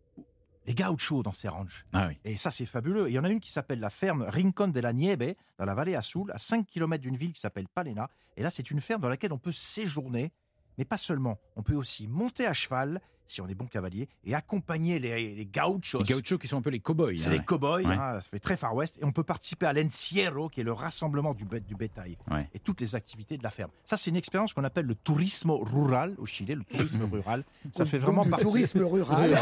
[0.66, 1.86] les gauchos dans ces ranchs.
[1.94, 2.18] Ah oui.
[2.26, 3.08] Et ça, c'est fabuleux.
[3.08, 5.66] Et il y en a une qui s'appelle la ferme Rincon de la Nieve, dans
[5.66, 8.10] la vallée Azul, à 5 km d'une ville qui s'appelle Palena.
[8.36, 10.32] Et là, c'est une ferme dans laquelle on peut séjourner,
[10.78, 11.40] mais pas seulement.
[11.56, 15.46] On peut aussi monter à cheval, si on est bon cavalier, et accompagner les, les
[15.48, 16.04] gauchos.
[16.08, 17.14] Les gauchos qui sont un peu les cow-boys.
[17.18, 17.32] C'est hein.
[17.32, 17.96] les cow-boys, Ouais.
[17.96, 19.00] hein, ça fait très Far West.
[19.02, 22.18] Et on peut participer à l'encierro, qui est le rassemblement du, bétail.
[22.30, 22.48] Ouais.
[22.54, 23.72] Et toutes les activités de la ferme.
[23.84, 27.44] Ça, c'est une expérience qu'on appelle le tourisme rural au Chili, le tourisme rural.
[27.74, 28.46] Ça fait vraiment du partie.
[28.46, 29.36] tourisme rural.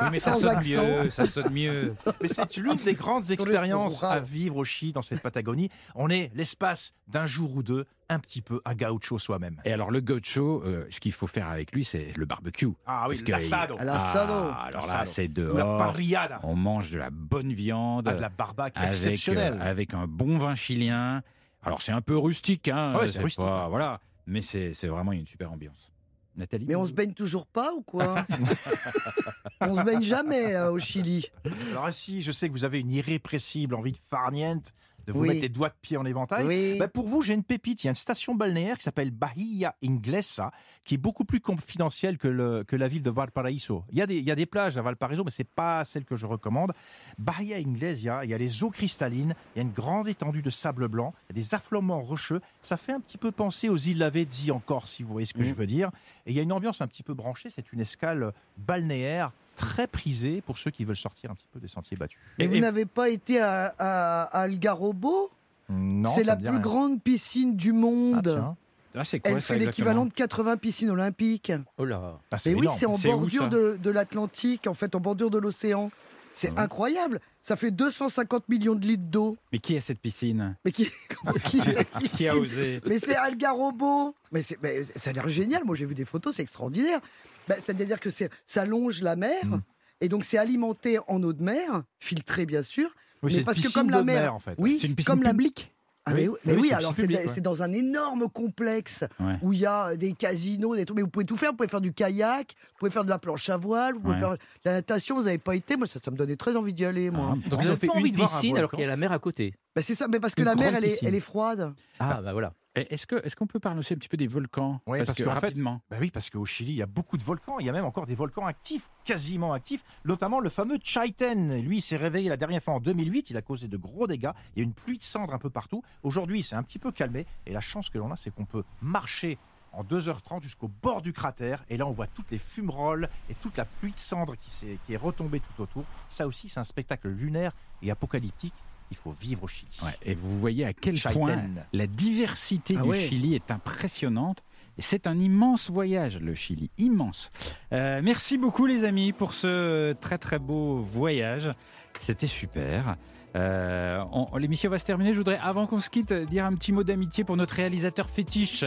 [0.00, 0.68] Oui, mais ça Sans sonne accent.
[1.02, 1.94] mieux, ça sonne mieux.
[2.20, 5.70] Mais c'est l'une des grandes expériences à vivre au Chili, dans cette Patagonie.
[5.94, 9.60] On est l'espace d'un jour ou deux, un petit peu un gaucho soi-même.
[9.64, 12.68] Et alors, le gaucho, euh, ce qu'il faut faire avec lui, c'est le barbecue.
[12.86, 13.76] Ah oui, l'assado.
[13.78, 14.32] L'assado.
[14.32, 15.76] Ah, alors là, c'est la dehors.
[15.78, 16.40] parrillada.
[16.42, 18.08] On mange de la bonne viande.
[18.08, 19.58] Ah, de la barbaque avec, exceptionnelle.
[19.60, 21.22] euh, avec un bon vin chilien.
[21.62, 24.86] Alors c'est un peu rustique, hein, Ah ouais, c'est rustique, pas- voilà, mais c'est c'est
[24.86, 25.90] vraiment une super ambiance.
[26.36, 28.24] Nathalie Mais on se baigne toujours pas ou quoi
[29.60, 31.26] On se baigne jamais euh, au Chili.
[31.72, 34.72] Alors si, je sais que vous avez une irrépressible envie de farniente,
[35.08, 35.28] de vous Oui.
[35.28, 36.44] mettre les doigts de pied en éventail.
[36.46, 36.76] Oui.
[36.78, 37.82] Bah, pour vous, j'ai une pépite.
[37.82, 40.52] Il y a une station balnéaire qui s'appelle Bahia Inglesa,
[40.84, 43.84] qui est beaucoup plus confidentielle que, le- que la ville de Valparaiso.
[43.90, 46.04] Il y, a des, il y a des plages à Valparaiso, mais c'est pas celle
[46.04, 46.72] que je recommande.
[47.18, 50.50] Bahia Inglesa, il y a les eaux cristallines, il y a une grande étendue de
[50.50, 52.40] sable blanc, il y a des affleurements rocheux.
[52.60, 55.40] Ça fait un petit peu penser aux îles Lavezzi encore, si vous voyez ce que
[55.40, 55.44] Mm.
[55.44, 55.90] je veux dire.
[56.26, 57.48] Et il y a une ambiance un petit peu branchée.
[57.48, 61.68] C'est une escale balnéaire très prisée pour ceux qui veulent sortir un petit peu des
[61.68, 62.18] sentiers battus.
[62.38, 65.30] Mais Et- vous et- n'avez pas été à, à- à Algarrobo
[65.68, 66.58] Non, C'est la plus rien.
[66.58, 68.54] grande piscine du Ah, monde.
[68.94, 71.52] Ah, c'est quoi Elle ça, fait l'équivalent de 80 pisines olympiques.
[71.76, 75.00] Oh là Ah, Et oui, c'est en où, bordure de, de l'Atlantique, en fait, en
[75.00, 75.90] bordure de l'océan.
[76.34, 77.20] C'est Ah incroyable.
[77.42, 79.36] Ça fait 250 millions de litres d'eau.
[79.52, 80.56] Mais qui a cette piscine?
[80.64, 80.88] Mais qui,
[81.22, 84.14] comment- qui, cette Qui a osé Mais c'est Algarobo.
[84.32, 85.64] Mais, c'est- mais ça a l'air génial.
[85.64, 87.00] Moi, j'ai vu des photos, c'est extraordinaire.
[87.48, 88.10] Bah, C'est-à-dire que
[88.46, 89.44] ça longe la mer.
[89.44, 89.60] Mm.
[90.00, 92.88] Et donc, c'est alimenté en eau de mer, filtré bien sûr.
[92.88, 92.94] Oui,
[93.24, 94.54] mais c'est une parce que piscine comme la de mer- mer, en fait.
[94.58, 95.72] Oui, C'est une piscine comme la publique
[96.06, 99.34] Ah, Oui, mais, oui, mais oui, oui, c'est alors c'est dans un énorme complexe Ouais.
[99.42, 100.96] où il y a des casinos, des trucs.
[100.96, 101.50] Mais vous pouvez tout faire.
[101.50, 104.14] Vous pouvez faire du kayak, vous pouvez faire de la planche à voile, vous pouvez
[104.14, 104.20] Ouais.
[104.20, 105.16] faire de la natation.
[105.16, 105.76] Vous n'avez pas été.
[105.76, 107.10] Moi, ça, ça me donnait très envie d'y aller.
[107.10, 107.32] Moi.
[107.34, 108.80] Ah, Donc On vous avez fait pas envie une de voir un piscine alors qu'il
[108.80, 109.52] y a la mer à côté.
[109.74, 110.06] Bah, c'est ça.
[110.08, 111.72] Mais parce que Une la mer, elle est, elle est froide.
[111.98, 112.54] Ah bah voilà.
[112.90, 114.80] Et Est-ce qu'on peut parler aussi un petit peu des volcans?
[114.86, 115.80] Ouais, parce que fait- rapidement.
[115.90, 117.58] Bah oui, parce qu'au Chili, il y a beaucoup de volcans.
[117.58, 121.60] Il y a même encore des volcans actifs, quasiment actifs, notamment le fameux Chaiten.
[121.62, 123.30] Lui, il s'est réveillé la dernière fois en 2008.
[123.30, 124.30] Il a causé de gros dégâts.
[124.54, 125.82] Il y a une pluie de cendres un peu partout.
[126.02, 127.26] Aujourd'hui, c'est un petit peu calmé.
[127.46, 129.38] Et la chance que l'on a, c'est qu'on peut marcher
[129.72, 131.64] en 2h30 jusqu'au bord du cratère.
[131.68, 134.78] Et là, on voit toutes les fumerolles et toute la pluie de cendres qui, s'est-
[134.86, 135.84] qui est retombée tout autour.
[136.08, 137.52] Ça aussi, c'est un spectacle lunaire
[137.82, 138.54] et apocalyptique.
[138.90, 139.70] Il faut vivre au Chili.
[139.82, 141.18] Ouais, et vous voyez à quel Chaiten.
[141.18, 141.36] point
[141.72, 143.00] la diversité Ah du ouais.
[143.06, 144.42] Chili est impressionnante.
[144.80, 147.32] C'est un immense voyage, le Chili, immense.
[147.72, 151.52] Euh, merci beaucoup, les amis, pour ce très très beau voyage.
[151.98, 152.96] C'était super.
[153.36, 155.12] Euh, on- L'émission va se terminer.
[155.12, 158.64] Je voudrais, avant qu'on se quitte, dire un petit mot d'amitié pour notre réalisateur fétiche,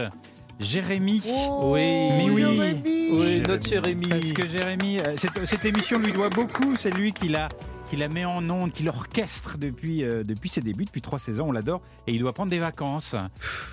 [0.60, 1.22] Jérémy.
[1.28, 2.42] Oh, Oui, mais oui.
[2.42, 3.08] Jérémy.
[3.12, 4.06] Oui, notre Jérémy.
[4.08, 6.76] Parce que Jérémy, euh, cette, cette émission lui doit beaucoup.
[6.76, 7.48] C'est lui qui la,
[7.92, 11.50] qui la met en onde, qui l'orchestre depuis, euh, depuis ses débuts, depuis trois saisons.
[11.50, 11.82] On l'adore.
[12.06, 13.14] Et il doit prendre des vacances.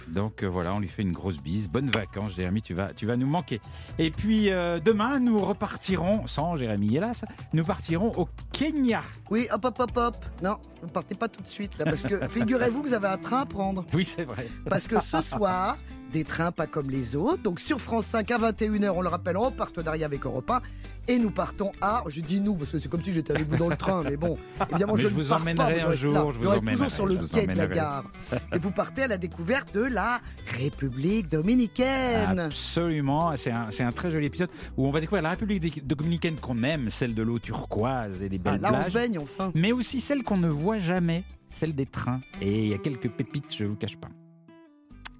[0.09, 1.70] Donc euh, voilà, on lui fait une grosse bise.
[1.70, 2.61] Bonnes vacances, Jérémy.
[2.61, 3.61] Tu vas, tu vas nous manquer.
[3.97, 9.03] Et puis euh, demain, nous repartirons, sans Jérémy, hélas, nous partirons au Kenya.
[9.32, 10.26] Oui, hop, hop, hop, hop.
[10.43, 13.17] Non, ne partez pas tout de suite, là, parce que figurez-vous que vous avez un
[13.17, 13.86] train à prendre.
[13.93, 14.49] Oui, c'est vrai.
[14.70, 15.78] Parce que ce soir,
[16.11, 17.41] des trains pas comme les autres.
[17.41, 20.61] Donc sur France 5 à 21h, on le rappelle, en partenariat avec Europe 1.
[21.10, 23.57] Et nous partons à, je dis nous, parce que c'est comme si j'étais avec vous
[23.57, 24.38] dans le train, mais bon,
[24.70, 26.26] évidemment, Mais je, je vous emmènerai pas, un jour, là.
[26.32, 28.03] je vous reste emmènerai, toujours sur le vous quai de la gare.
[28.53, 30.22] Et vous partez à la découverte de la
[30.60, 32.39] République dominicaine.
[32.39, 36.62] Absolument, c'est un, un très joli épisode où on va découvrir la République dominicaine qu'on
[36.62, 39.51] aime, celle de l'eau turquoise et des Ah, belles là, on se baigne enfin.
[39.55, 42.22] mais aussi celle qu'on ne voit jamais, celle des trains.
[42.39, 44.10] Et il y a quelques pépites, je ne vous cache pas.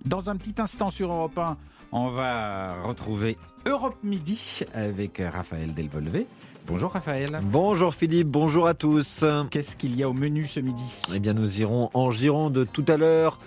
[0.06, 1.58] Dans un petit instant sur Europe 1,
[1.92, 6.28] on va retrouver Europe Midi avec Raphaël Delvolvé.
[6.68, 7.40] Bonjour Raphaël.
[7.44, 9.24] Bonjour Philippe, bonjour à tous.
[9.50, 11.02] Qu'est-ce qu'il y a au menu ce midi?
[11.14, 13.40] Eh bien, nous irons en Gironde tout à l'heure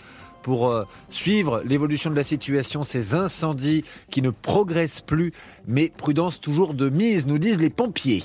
[0.43, 5.33] pour euh, suivre l'évolution de la situation, ces incendies qui ne progressent plus,
[5.67, 8.23] mais prudence toujours de mise, nous disent les pompiers.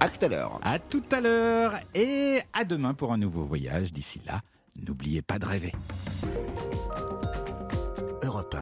[0.00, 0.58] À tout à l'heure.
[0.62, 3.92] À tout à l'heure et à demain pour un nouveau voyage.
[3.92, 4.40] D'ici là,
[4.84, 5.72] n'oubliez pas de rêver.